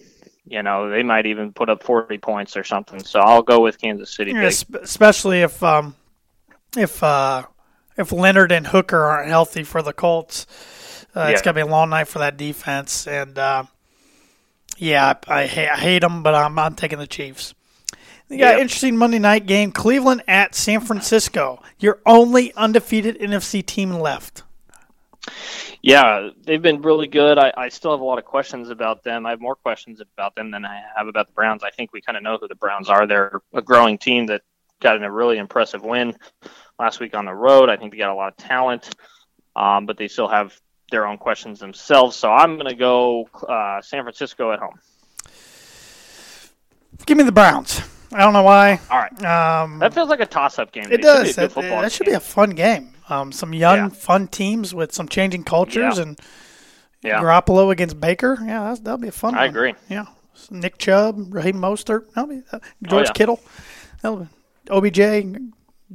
You 0.46 0.62
know, 0.62 0.90
they 0.90 1.02
might 1.02 1.26
even 1.26 1.52
put 1.52 1.68
up 1.68 1.82
40 1.82 2.18
points 2.18 2.56
or 2.56 2.62
something. 2.62 3.02
So 3.02 3.18
I'll 3.18 3.42
go 3.42 3.60
with 3.60 3.80
Kansas 3.80 4.14
City. 4.14 4.30
Yeah, 4.30 4.50
especially 4.80 5.40
if 5.40 5.60
um, 5.62 5.96
if 6.76 7.02
uh, 7.02 7.46
if 7.96 8.12
Leonard 8.12 8.52
and 8.52 8.68
Hooker 8.68 9.00
aren't 9.00 9.28
healthy 9.28 9.64
for 9.64 9.82
the 9.82 9.92
Colts. 9.92 10.46
Uh, 11.14 11.28
It's 11.30 11.40
Yeah. 11.40 11.44
gonna 11.44 11.54
be 11.54 11.60
a 11.60 11.66
long 11.66 11.90
night 11.90 12.08
for 12.08 12.18
that 12.20 12.36
defense, 12.36 13.06
and 13.06 13.38
uh, 13.38 13.64
yeah, 14.78 15.14
I, 15.28 15.42
I, 15.42 15.46
ha- 15.46 15.72
I 15.74 15.78
hate 15.78 16.00
them, 16.00 16.22
but 16.22 16.34
I'm 16.34 16.58
I'm 16.58 16.74
taking 16.74 16.98
the 16.98 17.06
Chiefs. 17.06 17.54
You 18.28 18.38
got 18.38 18.52
Yep. 18.54 18.60
interesting 18.62 18.96
Monday 18.96 19.18
night 19.18 19.46
game: 19.46 19.70
Cleveland 19.72 20.22
at 20.26 20.54
San 20.54 20.80
Francisco. 20.80 21.62
Your 21.78 22.00
only 22.06 22.52
undefeated 22.54 23.18
NFC 23.20 23.64
team 23.64 23.90
left. 23.92 24.42
Yeah, 25.82 26.30
they've 26.44 26.60
been 26.62 26.82
really 26.82 27.06
good. 27.06 27.38
I, 27.38 27.52
I 27.56 27.68
still 27.68 27.90
have 27.92 28.00
a 28.00 28.04
lot 28.04 28.18
of 28.18 28.24
questions 28.24 28.70
about 28.70 29.02
them. 29.04 29.26
I 29.26 29.30
have 29.30 29.40
more 29.40 29.54
questions 29.56 30.00
about 30.00 30.34
them 30.34 30.50
than 30.50 30.64
I 30.64 30.82
have 30.96 31.06
about 31.08 31.26
the 31.28 31.32
Browns. 31.32 31.62
I 31.62 31.70
think 31.70 31.92
we 31.92 32.00
kind 32.00 32.16
of 32.16 32.22
know 32.22 32.38
who 32.38 32.48
the 32.48 32.54
Browns 32.54 32.88
are. 32.88 33.06
They're 33.06 33.40
a 33.52 33.62
growing 33.62 33.98
team 33.98 34.26
that 34.26 34.42
got 34.80 34.96
in 34.96 35.02
a 35.02 35.10
really 35.10 35.38
impressive 35.38 35.82
win 35.82 36.16
last 36.78 37.00
week 37.00 37.14
on 37.14 37.24
the 37.26 37.34
road. 37.34 37.68
I 37.68 37.76
think 37.76 37.92
they 37.92 37.98
got 37.98 38.10
a 38.10 38.14
lot 38.14 38.28
of 38.32 38.36
talent, 38.36 38.94
um, 39.56 39.86
but 39.86 39.96
they 39.98 40.08
still 40.08 40.28
have 40.28 40.58
their 40.90 41.06
own 41.06 41.18
questions 41.18 41.58
themselves. 41.60 42.16
So 42.16 42.30
I'm 42.30 42.54
going 42.56 42.68
to 42.68 42.74
go 42.76 43.28
uh, 43.48 43.80
San 43.82 44.02
Francisco 44.02 44.52
at 44.52 44.58
home. 44.58 44.78
Give 47.06 47.16
me 47.18 47.24
the 47.24 47.32
Browns. 47.32 47.80
I 48.12 48.18
don't 48.20 48.32
know 48.32 48.42
why. 48.44 48.78
All 48.90 48.98
right. 48.98 49.24
Um, 49.24 49.78
That 49.80 49.92
feels 49.92 50.08
like 50.08 50.20
a 50.20 50.26
toss-up 50.26 50.70
game. 50.72 50.84
It 50.84 50.92
It 50.94 51.02
does. 51.02 51.34
good 51.34 51.50
That, 51.50 51.60
that 51.82 51.92
should 51.92 52.06
be 52.06 52.12
a 52.12 52.20
fun 52.20 52.50
game. 52.50 52.92
Um, 53.08 53.32
some 53.32 53.52
young, 53.52 53.76
Yeah. 53.78 53.88
fun 53.88 54.28
teams 54.28 54.72
with 54.74 54.94
some 54.94 55.08
changing 55.08 55.44
cultures, 55.44 55.96
Yeah. 55.96 56.02
and 56.02 56.20
Yeah. 57.02 57.20
Garoppolo 57.20 57.70
against 57.72 58.00
Baker. 58.00 58.38
Yeah, 58.40 58.64
that's, 58.64 58.80
that'll 58.80 58.98
be 58.98 59.08
a 59.08 59.12
fun. 59.12 59.34
I 59.34 59.40
one. 59.40 59.48
agree. 59.50 59.74
Yeah, 59.88 60.06
Nick 60.50 60.78
Chubb, 60.78 61.34
Raheem 61.34 61.56
Mostert, 61.56 62.10
that'll 62.14 62.30
be, 62.30 62.42
uh, 62.52 62.60
George 62.84 63.08
yeah. 63.08 63.12
Kittle, 63.12 63.40
that'll 64.00 64.18
be, 64.20 64.28
OBJ, 64.70 65.00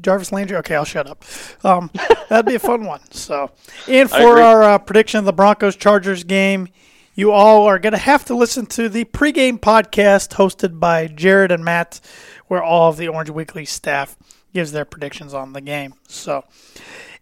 Jarvis 0.01 0.31
Landry. 0.31 0.57
Okay, 0.57 0.75
I'll 0.75 0.85
shut 0.85 1.07
up. 1.07 1.23
Um, 1.63 1.89
that'd 2.29 2.45
be 2.45 2.55
a 2.55 2.59
fun 2.59 2.85
one. 2.85 3.01
So, 3.11 3.51
and 3.87 4.09
for 4.09 4.41
our 4.41 4.63
uh, 4.63 4.77
prediction 4.79 5.19
of 5.19 5.25
the 5.25 5.33
Broncos 5.33 5.75
Chargers 5.75 6.23
game, 6.23 6.67
you 7.15 7.31
all 7.31 7.65
are 7.65 7.79
going 7.79 7.93
to 7.93 7.99
have 7.99 8.25
to 8.25 8.35
listen 8.35 8.65
to 8.67 8.87
the 8.89 9.05
pregame 9.05 9.59
podcast 9.59 10.35
hosted 10.35 10.79
by 10.79 11.07
Jared 11.07 11.51
and 11.51 11.65
Matt, 11.65 11.99
where 12.47 12.63
all 12.63 12.89
of 12.89 12.97
the 12.97 13.07
Orange 13.07 13.29
Weekly 13.29 13.65
staff 13.65 14.15
gives 14.53 14.71
their 14.71 14.85
predictions 14.85 15.33
on 15.33 15.53
the 15.53 15.61
game. 15.61 15.93
So, 16.07 16.45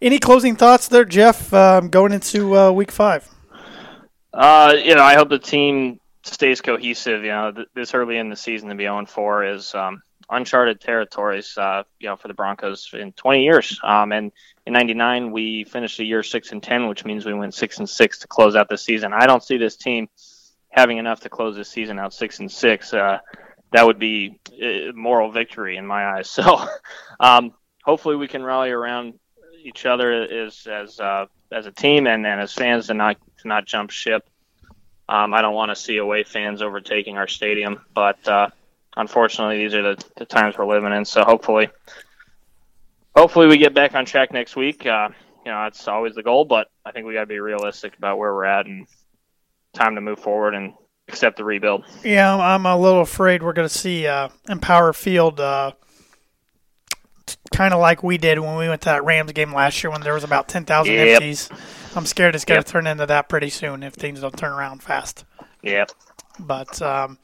any 0.01 0.19
closing 0.19 0.55
thoughts 0.55 0.87
there, 0.87 1.05
Geoff, 1.05 1.53
um, 1.53 1.89
going 1.89 2.11
into 2.11 2.55
uh, 2.55 2.71
week 2.71 2.91
five? 2.91 3.27
Uh, 4.33 4.75
you 4.77 4.93
know, 4.93 5.03
I 5.03 5.15
hope 5.15 5.29
the 5.29 5.39
team 5.39 5.99
stays 6.23 6.61
cohesive. 6.61 7.23
You 7.23 7.31
know, 7.31 7.51
th- 7.51 7.67
this 7.73 7.93
early 7.93 8.17
in 8.17 8.29
the 8.29 8.35
season 8.35 8.69
to 8.69 8.75
be 8.75 8.87
on 8.87 9.05
4 9.05 9.45
is 9.45 9.73
um, 9.73 10.01
uncharted 10.29 10.81
territories. 10.81 11.57
Uh, 11.57 11.83
you 11.99 12.07
know, 12.07 12.15
for 12.15 12.27
the 12.27 12.33
Broncos 12.33 12.89
in 12.93 13.11
20 13.13 13.43
years. 13.43 13.79
Um, 13.83 14.11
and 14.11 14.31
in 14.65 14.73
'99, 14.73 15.31
we 15.31 15.63
finished 15.63 15.97
the 15.97 16.05
year 16.05 16.23
six 16.23 16.51
and 16.51 16.61
10, 16.61 16.87
which 16.87 17.05
means 17.05 17.25
we 17.25 17.33
went 17.33 17.53
six 17.53 17.77
and 17.79 17.89
six 17.89 18.19
to 18.19 18.27
close 18.27 18.55
out 18.55 18.69
the 18.69 18.77
season. 18.77 19.13
I 19.13 19.25
don't 19.25 19.43
see 19.43 19.57
this 19.57 19.75
team 19.75 20.09
having 20.69 20.97
enough 20.97 21.21
to 21.21 21.29
close 21.29 21.55
this 21.55 21.69
season 21.69 21.99
out 21.99 22.13
six 22.13 22.39
and 22.39 22.51
six. 22.51 22.93
Uh, 22.93 23.19
that 23.71 23.85
would 23.85 23.99
be 23.99 24.39
a 24.61 24.91
moral 24.93 25.31
victory 25.31 25.77
in 25.77 25.85
my 25.85 26.05
eyes. 26.05 26.29
So, 26.37 26.67
um, 27.19 27.53
hopefully, 27.83 28.15
we 28.15 28.27
can 28.27 28.43
rally 28.43 28.69
around 28.69 29.15
each 29.63 29.85
other 29.85 30.11
as 30.11 30.67
as 30.67 30.99
uh, 30.99 31.25
as 31.51 31.65
a 31.65 31.71
team 31.71 32.07
and, 32.07 32.25
and 32.25 32.41
as 32.41 32.53
fans 32.53 32.87
to 32.87 32.93
not 32.93 33.17
to 33.39 33.47
not 33.47 33.65
jump 33.65 33.91
ship. 33.91 34.29
Um, 35.09 35.33
I 35.33 35.41
don't 35.41 35.55
want 35.55 35.71
to 35.71 35.75
see 35.75 35.97
away 35.97 36.23
fans 36.23 36.61
overtaking 36.61 37.17
our 37.17 37.27
stadium, 37.27 37.85
but 37.93 38.27
uh, 38.27 38.49
unfortunately, 38.95 39.59
these 39.59 39.73
are 39.73 39.95
the, 39.95 40.03
the 40.17 40.25
times 40.25 40.57
we're 40.57 40.65
living 40.67 40.93
in. 40.93 41.05
So 41.05 41.23
hopefully, 41.23 41.69
hopefully 43.15 43.47
we 43.47 43.57
get 43.57 43.73
back 43.73 43.95
on 43.95 44.05
track 44.05 44.31
next 44.31 44.55
week. 44.55 44.85
Uh, 44.85 45.09
you 45.45 45.51
know, 45.51 45.63
that's 45.63 45.87
always 45.87 46.15
the 46.15 46.23
goal, 46.23 46.45
but 46.45 46.67
I 46.85 46.91
think 46.91 47.05
we 47.05 47.13
got 47.13 47.21
to 47.21 47.25
be 47.27 47.39
realistic 47.39 47.97
about 47.97 48.17
where 48.17 48.33
we're 48.33 48.45
at 48.45 48.65
and 48.65 48.87
time 49.73 49.95
to 49.95 50.01
move 50.01 50.19
forward 50.19 50.53
and 50.55 50.73
accept 51.07 51.37
the 51.37 51.43
rebuild. 51.43 51.85
Yeah, 52.03 52.35
I'm- 52.35 52.65
a 52.65 52.77
little 52.77 53.01
afraid 53.01 53.41
we're 53.43 53.53
going 53.53 53.67
to 53.67 53.73
see 53.73 54.07
uh, 54.07 54.29
Empower 54.49 54.91
Field 54.93 55.39
uh, 55.39 55.71
kind 57.53 57.73
of 57.73 57.79
like 57.79 58.03
we 58.03 58.17
did 58.17 58.39
when 58.39 58.57
we 58.57 58.67
went 58.67 58.81
to 58.81 58.85
that 58.89 59.03
Rams 59.05 59.31
game 59.31 59.53
last 59.53 59.83
year 59.83 59.91
when 59.91 60.01
there 60.01 60.13
was 60.13 60.23
about 60.23 60.47
10,000 60.47 60.93
Yep. 60.93 61.07
empties. 61.07 61.49
I'm 61.95 62.05
scared 62.05 62.35
it's 62.35 62.45
going 62.45 62.61
to 62.61 62.67
Yep. 62.67 62.71
turn 62.71 62.87
into 62.87 63.05
that 63.05 63.29
pretty 63.29 63.49
soon 63.49 63.83
if 63.83 63.93
things 63.93 64.19
don't 64.21 64.37
turn 64.37 64.51
around 64.51 64.83
fast. 64.83 65.25
Yep. 65.63 65.91
But 66.39 66.81
um, 66.81 67.17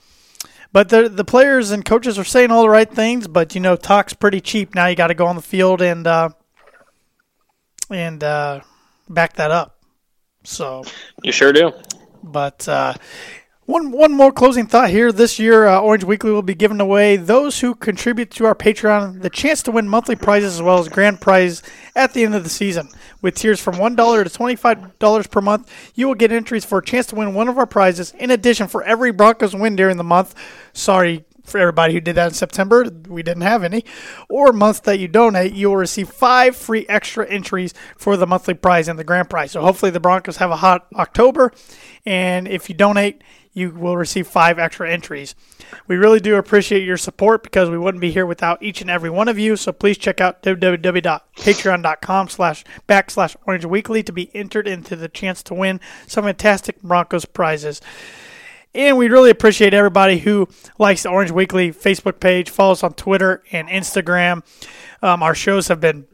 but 0.74 0.90
the 0.90 1.08
the 1.08 1.24
players 1.24 1.72
and 1.72 1.86
coaches 1.86 2.20
are 2.20 2.24
saying 2.26 2.52
all 2.52 2.64
the 2.64 2.70
right 2.70 2.90
things, 2.92 3.28
but 3.28 3.56
you 3.56 3.62
know 3.62 3.76
talk's 3.78 4.14
pretty 4.14 4.42
cheap. 4.42 4.76
Now 4.76 4.88
you 4.88 4.96
got 4.96 5.08
to 5.08 5.14
go 5.14 5.28
on 5.28 5.36
the 5.38 5.42
field 5.42 5.82
and 5.82 6.06
uh, 6.06 6.30
and 7.90 8.24
uh, 8.24 8.62
back 9.10 9.34
that 9.34 9.52
up. 9.52 9.80
So 10.44 10.84
You 11.22 11.32
sure 11.32 11.54
do. 11.54 11.72
but 12.22 12.68
uh, 12.68 12.94
One 13.66 13.92
one 13.92 14.12
more 14.12 14.34
closing 14.34 14.68
thought 14.68 14.90
here. 14.90 15.14
This 15.14 15.40
year, 15.40 15.68
uh, 15.68 15.80
Orange 15.80 16.04
Weekly 16.04 16.32
will 16.32 16.42
be 16.42 16.54
giving 16.54 16.82
away 16.82 17.16
those 17.16 17.62
who 17.62 17.76
contribute 17.76 18.30
to 18.32 18.46
our 18.46 18.56
Patreon 18.56 19.22
the 19.22 19.30
chance 19.30 19.64
to 19.64 19.72
win 19.72 19.88
monthly 19.88 20.18
prizes 20.18 20.56
as 20.56 20.62
well 20.62 20.80
as 20.80 20.90
grand 20.90 21.22
prize 21.22 21.64
at 21.96 22.14
the 22.14 22.26
end 22.26 22.36
of 22.36 22.44
the 22.44 22.50
season. 22.50 22.90
With 23.22 23.36
tiers 23.36 23.62
from 23.62 23.78
one 23.78 23.96
dollar 23.96 24.26
to 24.26 24.30
twenty 24.30 24.58
five 24.58 25.00
dollars 25.00 25.28
per 25.28 25.40
month, 25.40 25.72
you 25.96 26.08
will 26.08 26.16
get 26.16 26.34
entries 26.34 26.66
for 26.66 26.80
a 26.80 26.84
chance 26.84 27.06
to 27.08 27.16
win 27.16 27.34
one 27.34 27.48
of 27.48 27.58
our 27.58 27.66
prizes. 27.66 28.14
In 28.20 28.32
addition, 28.32 28.68
for 28.68 28.84
every 28.84 29.14
Broncos 29.14 29.56
win 29.56 29.78
during 29.78 29.96
the 29.96 30.04
month, 30.04 30.36
sorry 30.74 31.24
for 31.44 31.60
everybody 31.60 31.94
who 31.94 32.00
did 32.00 32.16
that 32.16 32.30
in 32.30 32.34
September, 32.34 32.90
we 33.08 33.24
didn't 33.24 33.44
have 33.44 33.64
any, 33.64 33.84
or 34.30 34.54
month 34.54 34.84
that 34.84 35.00
you 35.00 35.08
donate, 35.08 35.54
you 35.54 35.70
will 35.70 35.78
receive 35.78 36.10
five 36.10 36.56
free 36.56 36.86
extra 36.88 37.28
entries 37.30 37.74
for 37.98 38.18
the 38.18 38.28
monthly 38.28 38.54
prize 38.54 38.88
and 38.88 38.98
the 38.98 39.04
grand 39.04 39.30
prize. 39.30 39.52
So 39.52 39.62
hopefully 39.62 39.92
the 39.92 40.00
Broncos 40.00 40.38
have 40.38 40.52
a 40.52 40.58
hot 40.58 40.88
October, 40.96 41.52
and 42.06 42.48
if 42.48 42.70
you 42.70 42.76
donate, 42.76 43.24
you 43.54 43.70
will 43.70 43.96
receive 43.96 44.28
five 44.28 44.58
extra 44.58 44.90
entries. 44.90 45.36
We 45.88 45.96
really 45.96 46.20
do 46.20 46.36
appreciate 46.36 46.84
your 46.84 46.98
support 46.98 47.44
because 47.44 47.70
we 47.70 47.78
wouldn't 47.78 48.02
be 48.02 48.12
here 48.12 48.26
without 48.26 48.64
each 48.64 48.82
and 48.82 48.90
every 48.90 49.12
one 49.12 49.28
of 49.28 49.38
you. 49.38 49.56
So 49.56 49.72
please 49.72 49.98
check 49.98 50.20
out 50.20 50.42
www.patreon.com 50.42 52.30
slash 52.30 52.64
backslash 52.90 53.36
orange 53.46 53.66
weekly 53.66 54.02
to 54.04 54.12
be 54.12 54.36
entered 54.36 54.68
into 54.68 54.96
the 54.96 55.08
chance 55.08 55.44
to 55.44 55.54
win 55.54 55.80
some 56.08 56.24
fantastic 56.26 56.82
Broncos 56.82 57.26
prizes. 57.26 57.80
And 58.76 58.98
we 58.98 59.08
really 59.08 59.30
appreciate 59.30 59.74
everybody 59.74 60.18
who 60.18 60.48
likes 60.80 61.04
the 61.04 61.10
Orange 61.10 61.30
Weekly 61.30 61.72
Facebook 61.72 62.20
page, 62.20 62.50
follows 62.50 62.82
on 62.82 62.94
Twitter 62.94 63.44
and 63.52 63.68
Instagram. 63.68 64.44
Um, 65.04 65.22
our 65.22 65.36
shows 65.36 65.68
have 65.68 65.80
been 65.80 66.08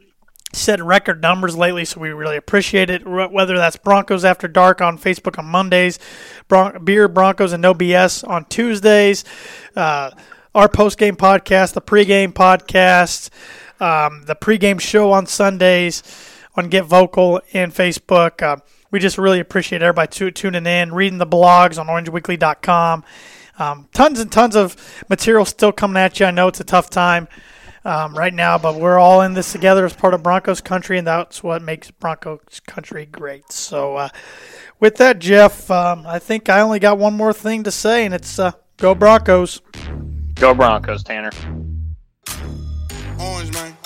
setting 0.52 0.84
record 0.84 1.22
numbers 1.22 1.56
lately, 1.56 1.86
so 1.86 2.00
we 2.00 2.10
really 2.10 2.36
appreciate 2.36 2.90
it. 2.90 3.06
Whether 3.06 3.56
that's 3.56 3.76
Broncos 3.76 4.24
After 4.24 4.46
Dark 4.46 4.82
on 4.82 4.98
Facebook 4.98 5.38
on 5.38 5.46
Mondays, 5.46 5.98
Bron- 6.48 6.84
Beer 6.84 7.08
Broncos 7.08 7.52
and 7.52 7.62
No 7.62 7.72
BS 7.72 8.28
on 8.28 8.44
Tuesdays, 8.46 9.24
uh, 9.74 10.10
our 10.54 10.68
post 10.68 10.98
game 10.98 11.16
podcast, 11.16 11.72
the 11.72 11.80
pregame 11.80 12.32
podcast, 12.32 13.30
um, 13.80 14.24
the 14.26 14.34
pregame 14.34 14.80
show 14.80 15.12
on 15.12 15.24
Sundays 15.26 16.02
on 16.56 16.68
Get 16.68 16.84
Vocal 16.84 17.40
and 17.54 17.72
Facebook. 17.72 18.42
Uh, 18.42 18.56
we 18.90 18.98
just 18.98 19.18
really 19.18 19.40
appreciate 19.40 19.82
everybody 19.82 20.08
t- 20.08 20.30
tuning 20.30 20.66
in, 20.66 20.92
reading 20.92 21.18
the 21.18 21.26
blogs 21.26 21.78
on 21.78 21.86
orangeweekly.com. 21.86 23.04
Um, 23.58 23.88
tons 23.92 24.20
and 24.20 24.32
tons 24.32 24.56
of 24.56 25.04
material 25.08 25.44
still 25.44 25.72
coming 25.72 25.96
at 25.98 26.18
you. 26.18 26.26
I 26.26 26.30
know 26.30 26.48
it's 26.48 26.60
a 26.60 26.64
tough 26.64 26.88
time 26.90 27.28
um, 27.84 28.16
right 28.16 28.32
now, 28.32 28.58
but 28.58 28.76
we're 28.76 28.98
all 28.98 29.22
in 29.22 29.34
this 29.34 29.52
together 29.52 29.84
as 29.84 29.92
part 29.92 30.14
of 30.14 30.22
Broncos 30.22 30.60
country, 30.60 30.98
and 30.98 31.06
that's 31.06 31.42
what 31.42 31.62
makes 31.62 31.90
Broncos 31.90 32.60
country 32.66 33.06
great. 33.06 33.52
So, 33.52 33.96
uh, 33.96 34.08
with 34.78 34.96
that, 34.96 35.18
Geoff, 35.18 35.70
um, 35.70 36.06
I 36.06 36.18
think 36.18 36.48
I 36.48 36.60
only 36.60 36.78
got 36.78 36.98
one 36.98 37.14
more 37.14 37.32
thing 37.32 37.62
to 37.64 37.70
say, 37.70 38.04
and 38.04 38.14
it's 38.14 38.38
uh, 38.38 38.52
go 38.76 38.94
Broncos. 38.94 39.60
Go 40.34 40.54
Broncos, 40.54 41.02
Tanner. 41.02 41.30
Orange, 43.18 43.52
man. 43.52 43.76